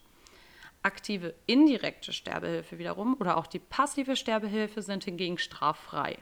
Aktive 0.82 1.34
indirekte 1.46 2.12
Sterbehilfe 2.12 2.78
wiederum 2.78 3.16
oder 3.18 3.36
auch 3.36 3.46
die 3.46 3.58
passive 3.58 4.16
Sterbehilfe 4.16 4.82
sind 4.82 5.04
hingegen 5.04 5.38
straffrei. 5.38 6.18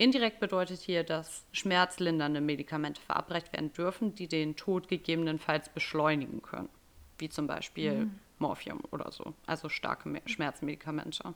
Indirekt 0.00 0.38
bedeutet 0.38 0.80
hier, 0.80 1.02
dass 1.02 1.44
schmerzlindernde 1.50 2.40
Medikamente 2.40 3.00
verabreicht 3.00 3.52
werden 3.52 3.72
dürfen, 3.72 4.14
die 4.14 4.28
den 4.28 4.54
Tod 4.54 4.86
gegebenenfalls 4.86 5.68
beschleunigen 5.68 6.40
können, 6.40 6.68
wie 7.18 7.28
zum 7.28 7.48
Beispiel 7.48 8.04
mhm. 8.04 8.18
Morphium 8.38 8.80
oder 8.92 9.10
so, 9.10 9.34
also 9.46 9.68
starke 9.68 10.08
Schmerzmedikamente. 10.26 11.34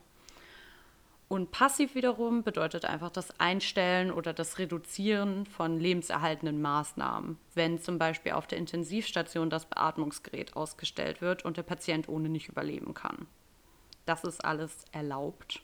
Und 1.27 1.51
passiv 1.51 1.93
wiederum 1.93 2.43
bedeutet 2.43 2.85
einfach 2.85 3.09
das 3.09 3.37
Einstellen 3.37 4.11
oder 4.11 4.33
das 4.33 4.59
Reduzieren 4.59 5.45
von 5.45 5.77
lebenserhaltenden 5.77 6.61
Maßnahmen, 6.61 7.37
wenn 7.55 7.81
zum 7.81 7.97
Beispiel 7.97 8.31
auf 8.31 8.47
der 8.47 8.59
Intensivstation 8.59 9.49
das 9.49 9.65
Beatmungsgerät 9.65 10.55
ausgestellt 10.55 11.21
wird 11.21 11.43
und 11.43 11.57
der 11.57 11.63
Patient 11.63 12.07
ohne 12.07 12.29
nicht 12.29 12.47
überleben 12.47 12.93
kann. 12.93 13.27
Das 14.05 14.23
ist 14.23 14.45
alles 14.45 14.85
erlaubt 14.91 15.63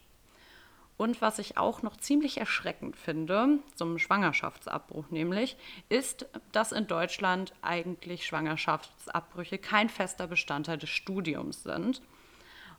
und 0.99 1.21
was 1.21 1.39
ich 1.39 1.57
auch 1.57 1.81
noch 1.81 1.95
ziemlich 1.95 2.39
erschreckend 2.39 2.97
finde, 2.97 3.59
zum 3.73 3.99
Schwangerschaftsabbruch 3.99 5.11
nämlich, 5.11 5.55
ist, 5.87 6.27
dass 6.51 6.73
in 6.73 6.87
Deutschland 6.87 7.53
eigentlich 7.61 8.25
Schwangerschaftsabbrüche 8.25 9.59
kein 9.59 9.87
fester 9.87 10.27
Bestandteil 10.27 10.77
des 10.77 10.89
Studiums 10.89 11.63
sind. 11.63 12.01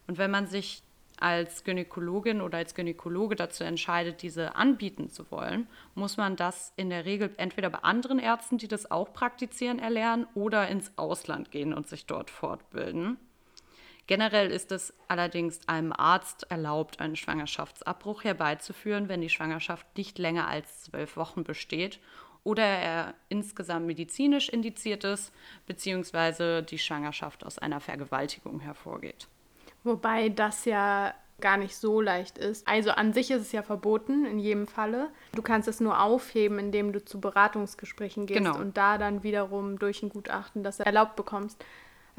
Und 0.06 0.18
wenn 0.18 0.30
man 0.30 0.46
sich 0.46 0.83
als 1.18 1.64
Gynäkologin 1.64 2.42
oder 2.42 2.59
als 2.59 2.74
Gynäkologe 2.74 3.37
dazu 3.37 3.64
entscheidet, 3.64 4.20
diese 4.20 4.54
anbieten 4.54 5.09
zu 5.09 5.30
wollen, 5.30 5.66
muss 5.94 6.18
man 6.18 6.37
das 6.37 6.74
in 6.76 6.90
der 6.90 7.06
Regel 7.06 7.33
entweder 7.38 7.70
bei 7.70 7.78
anderen 7.78 8.18
Ärzten, 8.18 8.59
die 8.59 8.68
das 8.68 8.90
auch 8.90 9.14
praktizieren, 9.14 9.78
erlernen 9.78 10.26
oder 10.35 10.68
ins 10.68 10.92
Ausland 10.96 11.50
gehen 11.50 11.72
und 11.72 11.88
sich 11.88 12.04
dort 12.04 12.28
fortbilden. 12.28 13.16
Generell 14.11 14.51
ist 14.51 14.73
es 14.73 14.92
allerdings 15.07 15.61
einem 15.68 15.92
Arzt 15.92 16.51
erlaubt, 16.51 16.99
einen 16.99 17.14
Schwangerschaftsabbruch 17.14 18.25
herbeizuführen, 18.25 19.09
wenn 19.09 19.20
die 19.20 19.29
Schwangerschaft 19.29 19.87
nicht 19.96 20.18
länger 20.18 20.49
als 20.49 20.83
zwölf 20.83 21.16
Wochen 21.16 21.44
besteht 21.44 22.01
oder 22.42 22.64
er 22.64 23.14
insgesamt 23.29 23.87
medizinisch 23.87 24.49
indiziert 24.49 25.05
ist, 25.05 25.33
beziehungsweise 25.68 26.64
die 26.64 26.81
Schwangerschaft 26.81 27.46
aus 27.46 27.61
einer 27.61 27.79
Vergewaltigung 27.79 28.59
hervorgeht. 28.59 29.29
Wobei 29.85 30.29
das 30.29 30.64
ja 30.64 31.14
gar 31.40 31.57
nicht 31.57 31.77
so 31.77 32.01
leicht 32.01 32.37
ist. 32.37 32.66
Also 32.66 32.90
an 32.90 33.12
sich 33.12 33.31
ist 33.31 33.42
es 33.42 33.53
ja 33.53 33.62
verboten 33.62 34.25
in 34.25 34.40
jedem 34.40 34.66
Falle. 34.66 35.11
Du 35.37 35.42
kannst 35.42 35.68
es 35.68 35.79
nur 35.79 36.03
aufheben, 36.03 36.59
indem 36.59 36.92
du 36.92 37.05
zu 37.05 37.20
Beratungsgesprächen 37.20 38.27
gehst 38.27 38.38
genau. 38.38 38.59
und 38.59 38.77
da 38.77 38.99
dann 38.99 39.23
wiederum 39.23 39.79
durch 39.79 40.03
ein 40.03 40.09
Gutachten 40.09 40.64
das 40.64 40.81
erlaubt 40.81 41.14
bekommst. 41.14 41.64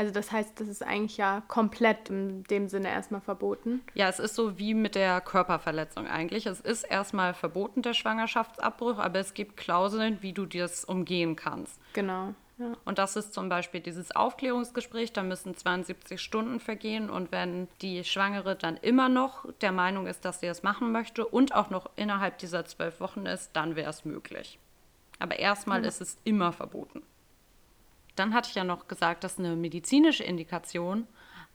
Also 0.02 0.12
das 0.12 0.32
heißt, 0.32 0.60
das 0.60 0.68
ist 0.68 0.82
eigentlich 0.82 1.18
ja 1.18 1.44
komplett 1.48 2.10
in 2.10 2.44
dem 2.46 2.68
Sinne 2.70 2.90
erstmal 2.90 3.22
verboten. 3.22 3.84
Ja, 3.94 4.10
es 4.10 4.18
ist 4.18 4.34
so 4.34 4.58
wie 4.58 4.74
mit 4.74 4.96
der 4.96 5.22
Körperverletzung 5.22 6.08
eigentlich. 6.08 6.48
Es 6.48 6.60
ist 6.60 6.86
erstmal 6.86 7.36
verboten, 7.36 7.84
der 7.84 7.94
Schwangerschaftsabbruch, 7.94 8.98
aber 8.98 9.20
es 9.20 9.36
gibt 9.36 9.58
Klauseln, 9.58 10.18
wie 10.24 10.34
du 10.34 10.48
das 10.48 10.86
umgehen 10.86 11.36
kannst. 11.36 11.80
Genau. 11.94 12.34
Ja. 12.58 12.74
Und 12.84 12.98
das 12.98 13.16
ist 13.16 13.32
zum 13.32 13.48
Beispiel 13.48 13.80
dieses 13.80 14.16
Aufklärungsgespräch, 14.16 15.14
da 15.14 15.22
müssen 15.22 15.56
72 15.56 16.20
Stunden 16.20 16.60
vergehen 16.60 17.12
und 17.12 17.32
wenn 17.32 17.68
die 17.84 18.04
Schwangere 18.04 18.56
dann 18.56 18.78
immer 18.78 19.08
noch 19.08 19.46
der 19.62 19.72
Meinung 19.72 20.08
ist, 20.08 20.26
dass 20.26 20.40
sie 20.40 20.48
es 20.48 20.64
machen 20.64 20.92
möchte 20.92 21.28
und 21.28 21.54
auch 21.54 21.70
noch 21.70 21.92
innerhalb 21.96 22.40
dieser 22.40 22.66
zwölf 22.66 23.00
Wochen 23.00 23.28
ist, 23.28 23.52
dann 23.54 23.76
wäre 23.76 23.92
es 23.92 24.04
möglich. 24.04 24.58
Aber 25.20 25.38
erstmal 25.38 25.84
ja. 25.84 25.88
ist 25.88 26.02
es 26.02 26.18
immer 26.24 26.52
verboten. 26.54 27.04
Dann 28.22 28.36
hatte 28.36 28.50
ich 28.50 28.56
ja 28.56 28.64
noch 28.64 28.88
gesagt, 28.88 29.24
dass 29.24 29.40
eine 29.40 29.56
medizinische 29.56 30.24
Indikation 30.24 31.08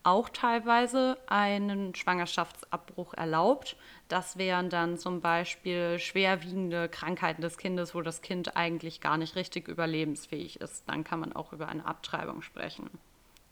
auch 0.03 0.29
teilweise 0.29 1.17
einen 1.29 1.95
Schwangerschaftsabbruch 1.95 3.15
erlaubt. 3.15 3.77
Das 4.09 4.37
wären 4.37 4.69
dann 4.69 4.99
zum 4.99 5.21
Beispiel 5.21 6.01
schwerwiegende 6.01 6.89
Krankheiten 6.89 7.41
des 7.41 7.57
Kindes, 7.57 7.95
wo 7.95 8.03
das 8.03 8.21
Kind 8.21 8.57
eigentlich 8.57 9.01
gar 9.01 9.17
nicht 9.17 9.37
richtig 9.37 9.69
überlebensfähig 9.69 10.61
ist. 10.61 10.89
Dann 10.89 11.05
kann 11.05 11.21
man 11.21 11.35
auch 11.35 11.53
über 11.53 11.69
eine 11.69 11.87
Abtreibung 11.87 12.43
sprechen. 12.43 12.91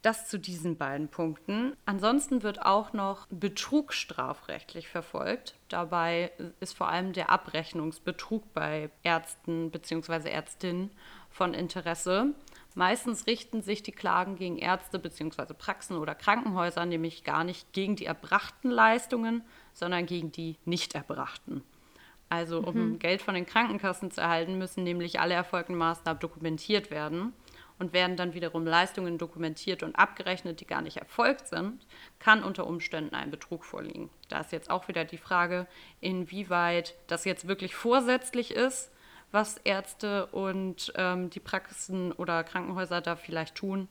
Das 0.02 0.28
zu 0.28 0.36
diesen 0.38 0.76
beiden 0.76 1.06
Punkten. 1.06 1.76
Ansonsten 1.86 2.42
wird 2.42 2.60
auch 2.60 2.92
noch 2.92 3.26
Betrug 3.30 3.92
strafrechtlich 3.92 4.88
verfolgt. 4.88 5.54
Dabei 5.68 6.32
ist 6.58 6.76
vor 6.76 6.88
allem 6.88 7.12
der 7.12 7.30
Abrechnungsbetrug 7.30 8.52
bei 8.52 8.90
Ärzten 9.04 9.70
bzw. 9.70 10.28
Ärztinnen 10.28 10.90
von 11.30 11.54
Interesse. 11.54 12.34
Meistens 12.74 13.28
richten 13.28 13.62
sich 13.62 13.82
die 13.84 13.92
Klagen 13.92 14.34
gegen 14.34 14.58
Ärzte 14.58 14.98
bzw. 14.98 15.54
Praxen 15.54 15.96
oder 15.96 16.14
Krankenhäuser 16.14 16.84
nämlich 16.86 17.22
gar 17.22 17.44
nicht 17.44 17.72
gegen 17.72 17.94
die 17.94 18.06
erbrachten 18.06 18.70
Leistungen, 18.70 19.42
sondern 19.72 20.06
gegen 20.06 20.32
die 20.32 20.56
nicht 20.64 20.94
erbrachten. 20.94 21.62
Also 22.28 22.60
um 22.60 22.74
mhm. 22.74 22.98
Geld 22.98 23.22
von 23.22 23.34
den 23.34 23.46
Krankenkassen 23.46 24.10
zu 24.10 24.20
erhalten, 24.20 24.58
müssen 24.58 24.82
nämlich 24.82 25.20
alle 25.20 25.34
erfolgten 25.34 25.76
Maßnahmen 25.76 26.20
dokumentiert 26.20 26.90
werden. 26.90 27.32
Und 27.76 27.92
werden 27.92 28.16
dann 28.16 28.34
wiederum 28.34 28.64
Leistungen 28.64 29.18
dokumentiert 29.18 29.82
und 29.82 29.96
abgerechnet, 29.96 30.60
die 30.60 30.64
gar 30.64 30.80
nicht 30.80 30.98
erfolgt 30.98 31.48
sind, 31.48 31.84
kann 32.20 32.44
unter 32.44 32.68
Umständen 32.68 33.16
ein 33.16 33.32
Betrug 33.32 33.64
vorliegen. 33.64 34.10
Da 34.28 34.38
ist 34.38 34.52
jetzt 34.52 34.70
auch 34.70 34.86
wieder 34.86 35.04
die 35.04 35.18
Frage, 35.18 35.66
inwieweit 36.00 36.94
das 37.08 37.24
jetzt 37.24 37.48
wirklich 37.48 37.74
vorsätzlich 37.74 38.52
ist 38.52 38.92
was 39.34 39.58
Ärzte 39.64 40.26
und 40.26 40.92
ähm, 40.96 41.28
die 41.28 41.40
Praxen 41.40 42.12
oder 42.12 42.44
Krankenhäuser 42.44 43.00
da 43.00 43.16
vielleicht 43.16 43.56
tun 43.56 43.88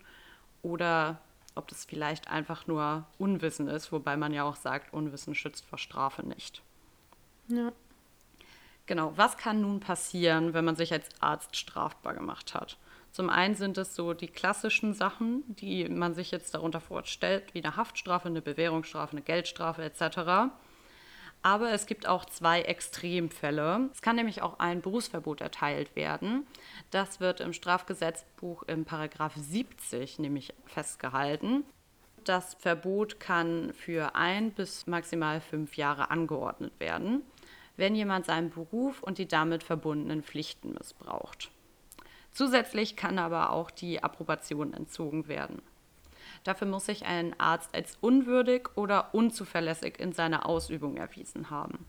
oder 0.62 1.20
ob 1.56 1.68
das 1.68 1.86
vielleicht 1.86 2.30
einfach 2.30 2.66
nur 2.66 3.06
Unwissen 3.20 3.68
ist, 3.68 3.91
wobei 3.91 4.18
man 4.18 4.34
ja 4.34 4.44
auch 4.44 4.56
sagt, 4.56 4.94
Unwissen 4.94 5.36
schützt 5.36 5.66
vor 5.66 5.78
Strafe 5.78 6.26
nicht. 6.26 6.64
Ja. 7.50 7.72
Genau, 8.86 9.14
was 9.16 9.38
kann 9.38 9.62
nun 9.62 9.80
passieren, 9.80 10.54
wenn 10.54 10.66
man 10.66 10.76
sich 10.76 10.91
als 10.91 11.08
Arzt 11.20 11.56
strafbar 11.56 12.14
gemacht 12.14 12.54
hat? 12.54 12.78
Zum 13.12 13.30
einen 13.30 13.56
sind 13.56 13.78
es 13.78 13.96
so 13.96 14.14
die 14.14 14.28
klassischen 14.28 14.94
Sachen, 14.94 15.44
die 15.48 15.88
man 15.88 16.16
sich 16.16 16.32
jetzt 16.32 16.56
darunter 16.56 16.82
vorstellt, 16.82 17.54
wie 17.54 17.64
eine 17.64 17.76
Haftstrafe, 17.76 18.28
eine 18.28 18.41
Bewährungsstrafe, 18.41 19.12
eine 19.12 19.22
Geldstrafe 19.22 19.84
etc. 19.84 20.52
Aber 21.44 21.72
es 21.72 21.86
gibt 21.86 22.08
auch 22.08 22.24
zwei 22.26 22.62
Extremfälle. 22.62 23.89
Es 23.94 24.02
kann 24.02 24.16
nämlich 24.16 24.41
auch 24.41 24.60
ein 24.60 24.82
Berufsverbot 24.82 25.41
erteilt 25.41 25.94
werden. 25.96 26.48
Das 26.89 27.20
wird 27.20 27.41
im 27.41 27.52
Strafgesetzbuch 27.52 28.64
im 28.64 28.86
Paragraph 28.86 29.36
70 29.36 30.20
nämlich 30.20 30.54
festgehalten. 30.66 31.66
Das 32.24 32.54
Verbot 32.56 33.20
kann 33.20 33.74
für 33.74 34.16
ein 34.16 34.52
bis 34.52 34.88
maximal 34.88 35.41
fünf 35.41 35.76
Jahre 35.76 36.10
angeordnet 36.10 36.80
werden, 36.80 37.22
wenn 37.76 37.94
jemand 37.94 38.26
seinen 38.26 38.50
Beruf 38.50 39.04
und 39.04 39.18
die 39.18 39.28
damit 39.28 39.64
verbundenen 39.64 40.24
Pflichten 40.24 40.74
missbraucht. 40.74 41.52
Zusätzlich 42.32 42.96
kann 42.96 43.20
aber 43.20 43.52
auch 43.52 43.70
die 43.70 44.02
Approbation 44.02 44.74
entzogen 44.74 45.28
werden. 45.28 45.62
Dafür 46.44 46.68
muss 46.68 46.86
sich 46.86 47.06
ein 47.06 47.39
Arzt 47.39 47.74
als 47.74 47.98
unwürdig 48.02 48.70
oder 48.76 49.14
unzuverlässig 49.14 50.00
in 50.00 50.14
seiner 50.14 50.48
Ausübung 50.48 50.98
erwiesen 50.98 51.50
haben. 51.50 51.86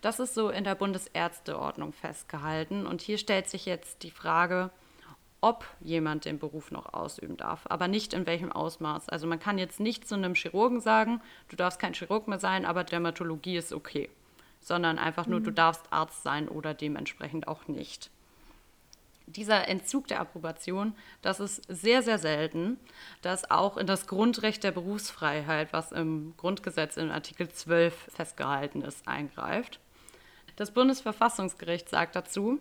Das 0.00 0.20
ist 0.20 0.34
so 0.34 0.50
in 0.50 0.64
der 0.64 0.74
Bundesärzteordnung 0.74 1.92
festgehalten 1.92 2.86
und 2.86 3.00
hier 3.00 3.18
stellt 3.18 3.48
sich 3.48 3.66
jetzt 3.66 4.02
die 4.04 4.10
Frage, 4.10 4.70
ob 5.40 5.66
jemand 5.80 6.24
den 6.24 6.38
Beruf 6.38 6.70
noch 6.70 6.94
ausüben 6.94 7.36
darf, 7.36 7.62
aber 7.64 7.88
nicht 7.88 8.14
in 8.14 8.26
welchem 8.26 8.52
Ausmaß. 8.52 9.08
Also 9.08 9.26
man 9.26 9.40
kann 9.40 9.58
jetzt 9.58 9.80
nicht 9.80 10.06
zu 10.06 10.14
einem 10.14 10.34
Chirurgen 10.34 10.80
sagen, 10.80 11.20
du 11.48 11.56
darfst 11.56 11.80
kein 11.80 11.94
Chirurg 11.94 12.28
mehr 12.28 12.38
sein, 12.38 12.64
aber 12.64 12.84
Dermatologie 12.84 13.56
ist 13.56 13.72
okay, 13.72 14.08
sondern 14.60 14.98
einfach 14.98 15.26
nur, 15.26 15.40
mhm. 15.40 15.44
du 15.44 15.50
darfst 15.50 15.92
Arzt 15.92 16.22
sein 16.22 16.48
oder 16.48 16.74
dementsprechend 16.74 17.48
auch 17.48 17.66
nicht 17.66 18.10
dieser 19.32 19.68
Entzug 19.68 20.06
der 20.08 20.20
Approbation, 20.20 20.94
das 21.22 21.40
ist 21.40 21.62
sehr, 21.68 22.02
sehr 22.02 22.18
selten, 22.18 22.78
dass 23.22 23.50
auch 23.50 23.76
in 23.76 23.86
das 23.86 24.06
Grundrecht 24.06 24.64
der 24.64 24.72
Berufsfreiheit, 24.72 25.72
was 25.72 25.92
im 25.92 26.34
Grundgesetz 26.36 26.96
in 26.96 27.10
Artikel 27.10 27.48
12 27.48 27.94
festgehalten 28.14 28.82
ist, 28.82 29.08
eingreift. 29.08 29.80
Das 30.56 30.72
Bundesverfassungsgericht 30.72 31.88
sagt 31.88 32.14
dazu, 32.16 32.60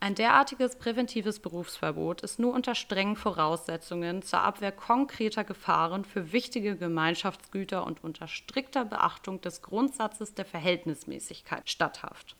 ein 0.00 0.14
derartiges 0.14 0.76
präventives 0.76 1.40
Berufsverbot 1.40 2.20
ist 2.20 2.38
nur 2.38 2.52
unter 2.52 2.74
strengen 2.74 3.16
Voraussetzungen 3.16 4.22
zur 4.22 4.40
Abwehr 4.40 4.72
konkreter 4.72 5.44
Gefahren 5.44 6.04
für 6.04 6.32
wichtige 6.32 6.76
Gemeinschaftsgüter 6.76 7.86
und 7.86 8.04
unter 8.04 8.28
strikter 8.28 8.84
Beachtung 8.84 9.40
des 9.40 9.62
Grundsatzes 9.62 10.34
der 10.34 10.44
Verhältnismäßigkeit 10.44 11.70
statthaft. 11.70 12.36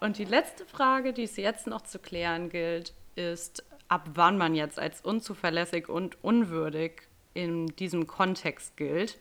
Und 0.00 0.18
die 0.18 0.24
letzte 0.24 0.64
Frage, 0.66 1.12
die 1.12 1.24
es 1.24 1.36
jetzt 1.36 1.66
noch 1.66 1.82
zu 1.82 1.98
klären 1.98 2.48
gilt, 2.50 2.92
ist, 3.16 3.64
ab 3.88 4.08
wann 4.14 4.38
man 4.38 4.54
jetzt 4.54 4.78
als 4.78 5.00
unzuverlässig 5.00 5.88
und 5.88 6.22
unwürdig 6.22 7.02
in 7.32 7.66
diesem 7.66 8.06
Kontext 8.06 8.76
gilt. 8.76 9.18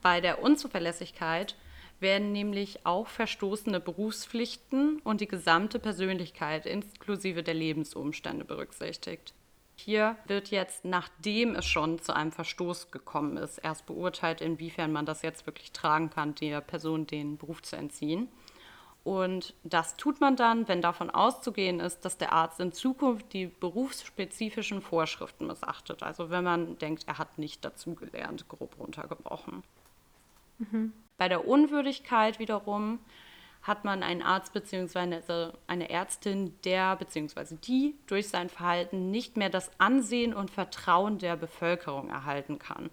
Bei 0.00 0.20
der 0.20 0.42
Unzuverlässigkeit 0.42 1.56
werden 2.00 2.32
nämlich 2.32 2.84
auch 2.84 3.06
verstoßene 3.06 3.80
Berufspflichten 3.80 4.98
und 5.04 5.20
die 5.20 5.28
gesamte 5.28 5.78
Persönlichkeit 5.78 6.66
inklusive 6.66 7.42
der 7.42 7.54
Lebensumstände 7.54 8.44
berücksichtigt. 8.44 9.34
Hier 9.76 10.16
wird 10.26 10.48
jetzt, 10.48 10.84
nachdem 10.84 11.54
es 11.54 11.64
schon 11.64 11.98
zu 12.00 12.14
einem 12.14 12.32
Verstoß 12.32 12.90
gekommen 12.90 13.36
ist, 13.36 13.58
erst 13.58 13.86
beurteilt, 13.86 14.40
inwiefern 14.40 14.92
man 14.92 15.06
das 15.06 15.22
jetzt 15.22 15.46
wirklich 15.46 15.72
tragen 15.72 16.10
kann, 16.10 16.34
der 16.34 16.60
Person 16.60 17.06
den 17.06 17.38
Beruf 17.38 17.62
zu 17.62 17.76
entziehen. 17.76 18.28
Und 19.04 19.54
das 19.64 19.96
tut 19.96 20.20
man 20.20 20.36
dann, 20.36 20.68
wenn 20.68 20.80
davon 20.80 21.10
auszugehen 21.10 21.80
ist, 21.80 22.04
dass 22.04 22.18
der 22.18 22.32
Arzt 22.32 22.60
in 22.60 22.72
Zukunft 22.72 23.32
die 23.32 23.46
berufsspezifischen 23.46 24.80
Vorschriften 24.80 25.48
missachtet. 25.48 26.04
Also 26.04 26.30
wenn 26.30 26.44
man 26.44 26.78
denkt, 26.78 27.04
er 27.08 27.18
hat 27.18 27.36
nicht 27.36 27.64
dazugelernt, 27.64 28.48
grob 28.48 28.78
runtergebrochen. 28.78 29.64
Mhm. 30.58 30.92
Bei 31.18 31.28
der 31.28 31.48
Unwürdigkeit 31.48 32.38
wiederum 32.38 33.00
hat 33.62 33.84
man 33.84 34.02
einen 34.02 34.22
Arzt 34.22 34.52
bzw. 34.52 35.52
eine 35.66 35.90
Ärztin, 35.90 36.54
der 36.64 36.96
bzw. 36.96 37.56
die 37.62 37.94
durch 38.06 38.28
sein 38.28 38.48
Verhalten 38.48 39.10
nicht 39.10 39.36
mehr 39.36 39.50
das 39.50 39.70
Ansehen 39.78 40.34
und 40.34 40.50
Vertrauen 40.50 41.18
der 41.18 41.36
Bevölkerung 41.36 42.08
erhalten 42.08 42.58
kann. 42.58 42.90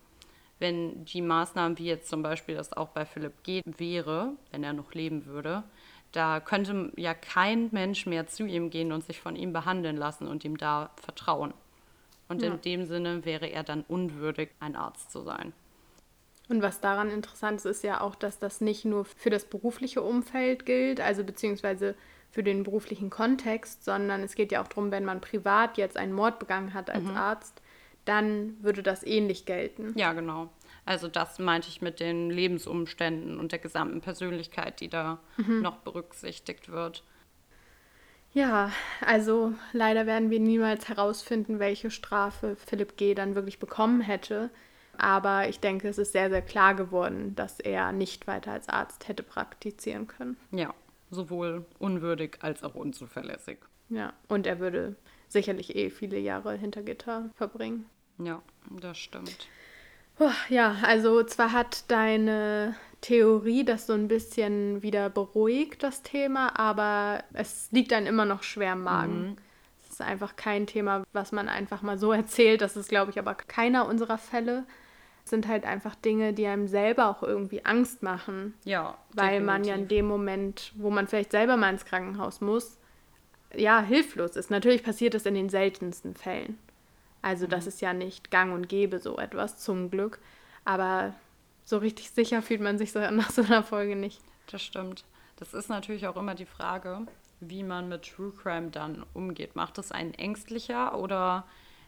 Wenn 0.59 1.05
die 1.05 1.21
Maßnahmen, 1.21 1.77
wie 1.77 1.85
jetzt 1.85 2.09
zum 2.09 2.21
Beispiel 2.21 2.55
das 2.55 2.73
auch 2.73 2.89
bei 2.89 3.05
Philipp 3.05 3.43
G. 3.43 3.61
wäre, 3.65 4.33
wenn 4.51 4.63
er 4.63 4.73
noch 4.73 4.93
leben 4.93 5.25
würde, 5.25 5.63
da 6.11 6.39
könnte 6.39 6.91
ja 6.95 7.13
kein 7.13 7.69
Mensch 7.71 8.05
mehr 8.05 8.27
zu 8.27 8.45
ihm 8.45 8.69
gehen 8.69 8.91
und 8.91 9.03
sich 9.03 9.21
von 9.21 9.35
ihm 9.35 9.53
behandeln 9.53 9.97
lassen 9.97 10.27
und 10.27 10.43
ihm 10.43 10.57
da 10.57 10.89
vertrauen. 10.95 11.53
Und 12.27 12.41
ja. 12.41 12.49
in 12.51 12.61
dem 12.61 12.85
Sinne 12.85 13.25
wäre 13.25 13.47
er 13.47 13.63
dann 13.63 13.83
unwürdig, 13.87 14.49
ein 14.59 14.75
Arzt 14.75 15.11
zu 15.11 15.21
sein. 15.21 15.53
Und 16.47 16.63
was 16.63 16.81
daran 16.81 17.11
interessant 17.11 17.57
ist, 17.57 17.65
ist 17.65 17.83
ja 17.83 18.01
auch, 18.01 18.15
dass 18.15 18.39
das 18.39 18.59
nicht 18.59 18.85
nur 18.85 19.05
für 19.05 19.29
das 19.29 19.45
berufliche 19.45 20.01
Umfeld 20.01 20.65
gilt, 20.65 20.99
also 20.99 21.23
beziehungsweise 21.23 21.95
für 22.31 22.43
den 22.43 22.63
beruflichen 22.63 23.09
Kontext, 23.09 23.83
sondern 23.83 24.21
es 24.21 24.35
geht 24.35 24.51
ja 24.51 24.61
auch 24.61 24.67
darum, 24.67 24.91
wenn 24.91 25.05
man 25.05 25.21
privat 25.21 25.77
jetzt 25.77 25.97
einen 25.97 26.13
Mord 26.13 26.39
begangen 26.39 26.73
hat 26.73 26.89
als 26.89 27.03
mhm. 27.03 27.15
Arzt, 27.15 27.61
dann 28.05 28.57
würde 28.61 28.81
das 28.81 29.03
ähnlich 29.03 29.45
gelten. 29.45 29.93
Ja, 29.95 30.13
genau. 30.13 30.49
Also 30.89 31.07
das 31.07 31.37
meinte 31.37 31.67
ich 31.67 31.83
mit 31.83 31.99
den 31.99 32.31
Lebensumständen 32.31 33.37
und 33.39 33.51
der 33.51 33.59
gesamten 33.59 34.01
Persönlichkeit, 34.01 34.79
die 34.79 34.87
da 34.87 35.19
mhm. 35.37 35.61
noch 35.61 35.77
berücksichtigt 35.77 36.71
wird. 36.71 37.03
Ja, 38.33 38.71
also 39.05 39.53
leider 39.71 40.07
werden 40.07 40.31
wir 40.31 40.39
niemals 40.39 40.89
herausfinden, 40.89 41.59
welche 41.59 41.91
Strafe 41.91 42.55
Philipp 42.55 42.97
G. 42.97 43.13
dann 43.13 43.35
wirklich 43.35 43.59
bekommen 43.59 44.01
hätte. 44.01 44.49
Aber 44.97 45.47
ich 45.47 45.59
denke, 45.59 45.87
es 45.89 45.99
ist 45.99 46.13
sehr, 46.13 46.31
sehr 46.31 46.41
klar 46.41 46.73
geworden, 46.73 47.35
dass 47.35 47.59
er 47.59 47.91
nicht 47.91 48.25
weiter 48.25 48.53
als 48.53 48.67
Arzt 48.67 49.07
hätte 49.07 49.21
praktizieren 49.21 50.07
können. 50.07 50.37
Ja, 50.49 50.73
sowohl 51.11 51.67
unwürdig 51.77 52.39
als 52.41 52.63
auch 52.63 52.73
unzuverlässig. 52.73 53.59
Ja, 53.89 54.13
und 54.27 54.47
er 54.47 54.57
würde 54.57 54.95
sicherlich 55.27 55.75
eh 55.75 55.91
viele 55.91 56.17
Jahre 56.17 56.55
hinter 56.55 56.81
Gitter 56.81 57.29
verbringen. 57.35 57.85
Ja, 58.17 58.41
das 58.71 58.97
stimmt. 58.97 59.47
Ja, 60.49 60.75
also 60.83 61.23
zwar 61.23 61.51
hat 61.51 61.89
deine 61.89 62.75
Theorie 63.01 63.63
das 63.63 63.87
so 63.87 63.93
ein 63.93 64.07
bisschen 64.07 64.83
wieder 64.83 65.09
beruhigt, 65.09 65.83
das 65.83 66.03
Thema, 66.03 66.59
aber 66.59 67.23
es 67.33 67.69
liegt 67.71 67.91
dann 67.91 68.05
immer 68.05 68.25
noch 68.25 68.43
schwer 68.43 68.73
im 68.73 68.83
Magen. 68.83 69.21
Mhm. 69.21 69.35
Es 69.83 69.91
ist 69.91 70.01
einfach 70.01 70.35
kein 70.35 70.67
Thema, 70.67 71.03
was 71.13 71.31
man 71.31 71.47
einfach 71.47 71.81
mal 71.81 71.97
so 71.97 72.11
erzählt. 72.13 72.61
Das 72.61 72.75
ist, 72.75 72.89
glaube 72.89 73.11
ich, 73.11 73.19
aber 73.19 73.35
keiner 73.35 73.87
unserer 73.87 74.17
Fälle. 74.17 74.65
Es 75.23 75.29
sind 75.29 75.47
halt 75.47 75.63
einfach 75.63 75.95
Dinge, 75.95 76.33
die 76.33 76.47
einem 76.47 76.67
selber 76.67 77.07
auch 77.07 77.23
irgendwie 77.23 77.63
Angst 77.63 78.03
machen. 78.03 78.53
Ja. 78.65 78.97
Weil 79.13 79.39
definitiv. 79.39 79.45
man 79.45 79.63
ja 79.63 79.75
in 79.75 79.87
dem 79.87 80.07
Moment, 80.07 80.73
wo 80.75 80.89
man 80.89 81.07
vielleicht 81.07 81.31
selber 81.31 81.55
mal 81.55 81.71
ins 81.71 81.85
Krankenhaus 81.85 82.41
muss, 82.41 82.77
ja, 83.55 83.81
hilflos 83.81 84.35
ist. 84.35 84.51
Natürlich 84.51 84.83
passiert 84.83 85.13
das 85.13 85.25
in 85.25 85.35
den 85.35 85.49
seltensten 85.49 86.15
Fällen. 86.15 86.57
Also 87.21 87.47
das 87.47 87.65
mhm. 87.65 87.69
ist 87.69 87.81
ja 87.81 87.93
nicht 87.93 88.31
gang 88.31 88.53
und 88.53 88.69
gäbe 88.69 88.99
so 88.99 89.17
etwas, 89.17 89.57
zum 89.57 89.89
Glück. 89.89 90.19
Aber 90.65 91.13
so 91.65 91.77
richtig 91.77 92.11
sicher 92.11 92.41
fühlt 92.41 92.61
man 92.61 92.77
sich 92.77 92.91
so 92.91 92.99
nach 93.11 93.31
so 93.31 93.43
einer 93.43 93.63
Folge 93.63 93.95
nicht. 93.95 94.21
Das 94.47 94.61
stimmt. 94.61 95.05
Das 95.37 95.53
ist 95.53 95.69
natürlich 95.69 96.07
auch 96.07 96.17
immer 96.17 96.35
die 96.35 96.45
Frage, 96.45 97.01
wie 97.39 97.63
man 97.63 97.87
mit 97.87 98.03
True 98.03 98.31
Crime 98.31 98.69
dann 98.69 99.05
umgeht. 99.13 99.55
Macht 99.55 99.77
es 99.77 99.91
einen 99.91 100.13
ängstlicher 100.13 100.97
oder 100.97 101.45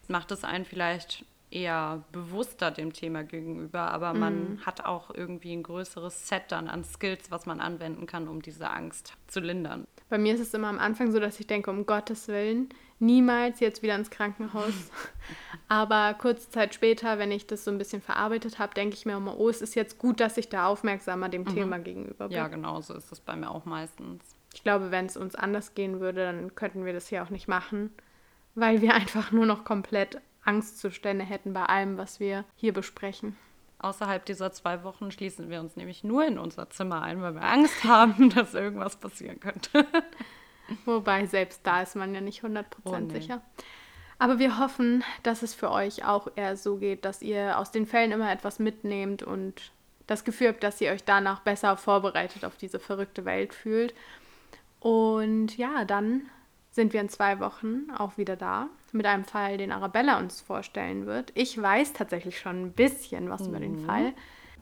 macht 0.08 0.32
es 0.32 0.44
einen 0.44 0.66
vielleicht 0.66 1.26
eher 1.52 2.04
bewusster 2.12 2.72
dem 2.72 2.94
Thema 2.94 3.24
gegenüber, 3.24 3.92
aber 3.92 4.14
man 4.14 4.54
mhm. 4.54 4.66
hat 4.66 4.86
auch 4.86 5.14
irgendwie 5.14 5.54
ein 5.54 5.64
größeres 5.64 6.28
Set 6.28 6.44
dann 6.48 6.70
an 6.70 6.84
Skills, 6.86 7.30
was 7.30 7.46
man 7.46 7.60
anwenden 7.60 8.06
kann, 8.06 8.28
um 8.30 8.42
diese 8.42 8.70
Angst 8.70 9.14
zu 9.28 9.42
lindern. 9.42 9.86
Bei 10.10 10.18
mir 10.18 10.34
ist 10.34 10.40
es 10.40 10.54
immer 10.54 10.70
am 10.70 10.80
Anfang 10.80 11.12
so, 11.12 11.20
dass 11.20 11.40
ich 11.40 11.48
denke, 11.48 11.70
um 11.70 11.86
Gottes 11.86 12.30
Willen, 12.30 12.70
niemals 13.02 13.60
jetzt 13.60 13.82
wieder 13.82 13.96
ins 13.96 14.10
Krankenhaus. 14.10 14.74
Aber 15.68 16.14
kurze 16.14 16.50
Zeit 16.50 16.74
später, 16.74 17.18
wenn 17.18 17.32
ich 17.32 17.48
das 17.48 17.64
so 17.64 17.72
ein 17.72 17.78
bisschen 17.78 18.02
verarbeitet 18.02 18.60
habe, 18.60 18.74
denke 18.74 18.96
ich 18.96 19.06
mir 19.06 19.18
immer, 19.18 19.40
oh, 19.40 19.50
es 19.50 19.62
ist 19.62 19.76
jetzt 19.76 19.98
gut, 19.98 20.20
dass 20.20 20.38
ich 20.38 20.50
da 20.50 20.68
aufmerksamer 20.68 21.30
dem 21.30 21.44
mhm. 21.44 21.56
Thema 21.56 21.80
gegenüber 21.80 22.28
bin. 22.28 22.38
Ja, 22.38 22.48
genau, 22.48 22.82
so 22.82 22.94
ist 22.94 23.12
das 23.12 23.20
bei 23.20 23.36
mir 23.36 23.50
auch 23.52 23.66
meistens. 23.66 24.24
Ich 24.54 24.64
glaube, 24.64 24.92
wenn 24.92 25.06
es 25.06 25.18
uns 25.18 25.36
anders 25.36 25.74
gehen 25.74 26.00
würde, 26.00 26.26
dann 26.26 26.56
könnten 26.56 26.86
wir 26.86 26.94
das 26.94 27.08
hier 27.08 27.24
auch 27.24 27.30
nicht 27.30 27.48
machen, 27.48 27.92
weil 28.56 28.82
wir 28.82 28.94
einfach 28.94 29.32
nur 29.32 29.46
noch 29.46 29.64
komplett 29.64 30.20
Angstzustände 30.44 31.24
hätten 31.24 31.54
bei 31.54 31.64
allem, 31.64 31.98
was 31.98 32.20
wir 32.20 32.46
hier 32.56 32.74
besprechen. 32.74 33.38
Außerhalb 33.80 34.24
dieser 34.26 34.52
zwei 34.52 34.84
Wochen 34.84 35.10
schließen 35.10 35.50
wir 35.50 35.60
uns 35.60 35.76
nämlich 35.76 36.04
nur 36.04 36.26
in 36.26 36.38
unser 36.38 36.70
Zimmer 36.70 37.02
ein, 37.02 37.22
weil 37.22 37.34
wir 37.34 37.44
Angst 37.44 37.84
haben, 37.84 38.30
dass 38.30 38.54
irgendwas 38.54 38.98
passieren 38.98 39.40
könnte. 39.40 39.86
Wobei, 40.86 41.26
selbst 41.26 41.62
da 41.64 41.82
ist 41.82 41.96
man 41.96 42.14
ja 42.14 42.22
nicht 42.22 42.44
100% 42.44 42.66
oh, 42.84 42.98
nee. 42.98 43.14
sicher. 43.14 43.42
Aber 44.20 44.38
wir 44.38 44.60
hoffen, 44.60 45.04
dass 45.24 45.42
es 45.42 45.54
für 45.54 45.72
euch 45.72 46.06
auch 46.06 46.28
eher 46.36 46.56
so 46.56 46.78
geht, 46.78 47.06
dass 47.06 47.22
ihr 47.22 47.58
aus 47.58 47.72
den 47.72 47.88
Fällen 47.88 48.12
immer 48.12 48.32
etwas 48.32 48.60
mitnehmt 48.60 49.24
und 49.24 49.72
das 50.06 50.24
Gefühl 50.24 50.50
habt, 50.50 50.64
dass 50.64 50.80
ihr 50.82 50.92
euch 50.92 51.04
danach 51.04 51.40
besser 51.40 51.76
vorbereitet 51.78 52.46
auf 52.46 52.56
diese 52.56 52.80
verrückte 52.80 53.26
Welt 53.26 53.54
fühlt. 53.54 53.96
Und 54.80 55.58
ja, 55.58 55.86
dann 55.86 56.24
sind 56.72 56.94
wir 56.94 57.02
in 57.02 57.10
zwei 57.10 57.40
Wochen 57.40 57.90
auch 57.98 58.18
wieder 58.18 58.36
da 58.36 58.68
mit 58.92 59.06
einem 59.06 59.26
Fall, 59.26 59.58
den 59.58 59.72
Arabella 59.72 60.20
uns 60.20 60.42
vorstellen 60.42 61.06
wird. 61.06 61.32
Ich 61.36 61.60
weiß 61.60 61.94
tatsächlich 61.94 62.40
schon 62.40 62.62
ein 62.64 62.72
bisschen 62.74 63.30
was 63.30 63.48
über 63.48 63.60
den 63.60 63.86
Fall, 63.86 64.14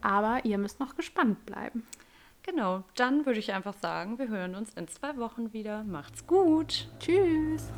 aber 0.02 0.46
ihr 0.46 0.58
müsst 0.58 0.80
noch 0.80 0.96
gespannt 0.96 1.46
bleiben. 1.46 1.86
Genau, 2.50 2.84
dann 2.96 3.28
würde 3.28 3.38
ich 3.38 3.54
einfach 3.54 3.76
sagen, 3.76 4.18
wir 4.18 4.28
hören 4.28 4.56
uns 4.56 4.74
in 4.74 4.88
zwei 4.88 5.18
Wochen 5.18 5.54
wieder. 5.54 5.84
Macht's 5.84 6.26
gut. 6.26 6.90
Tschüss. 7.00 7.72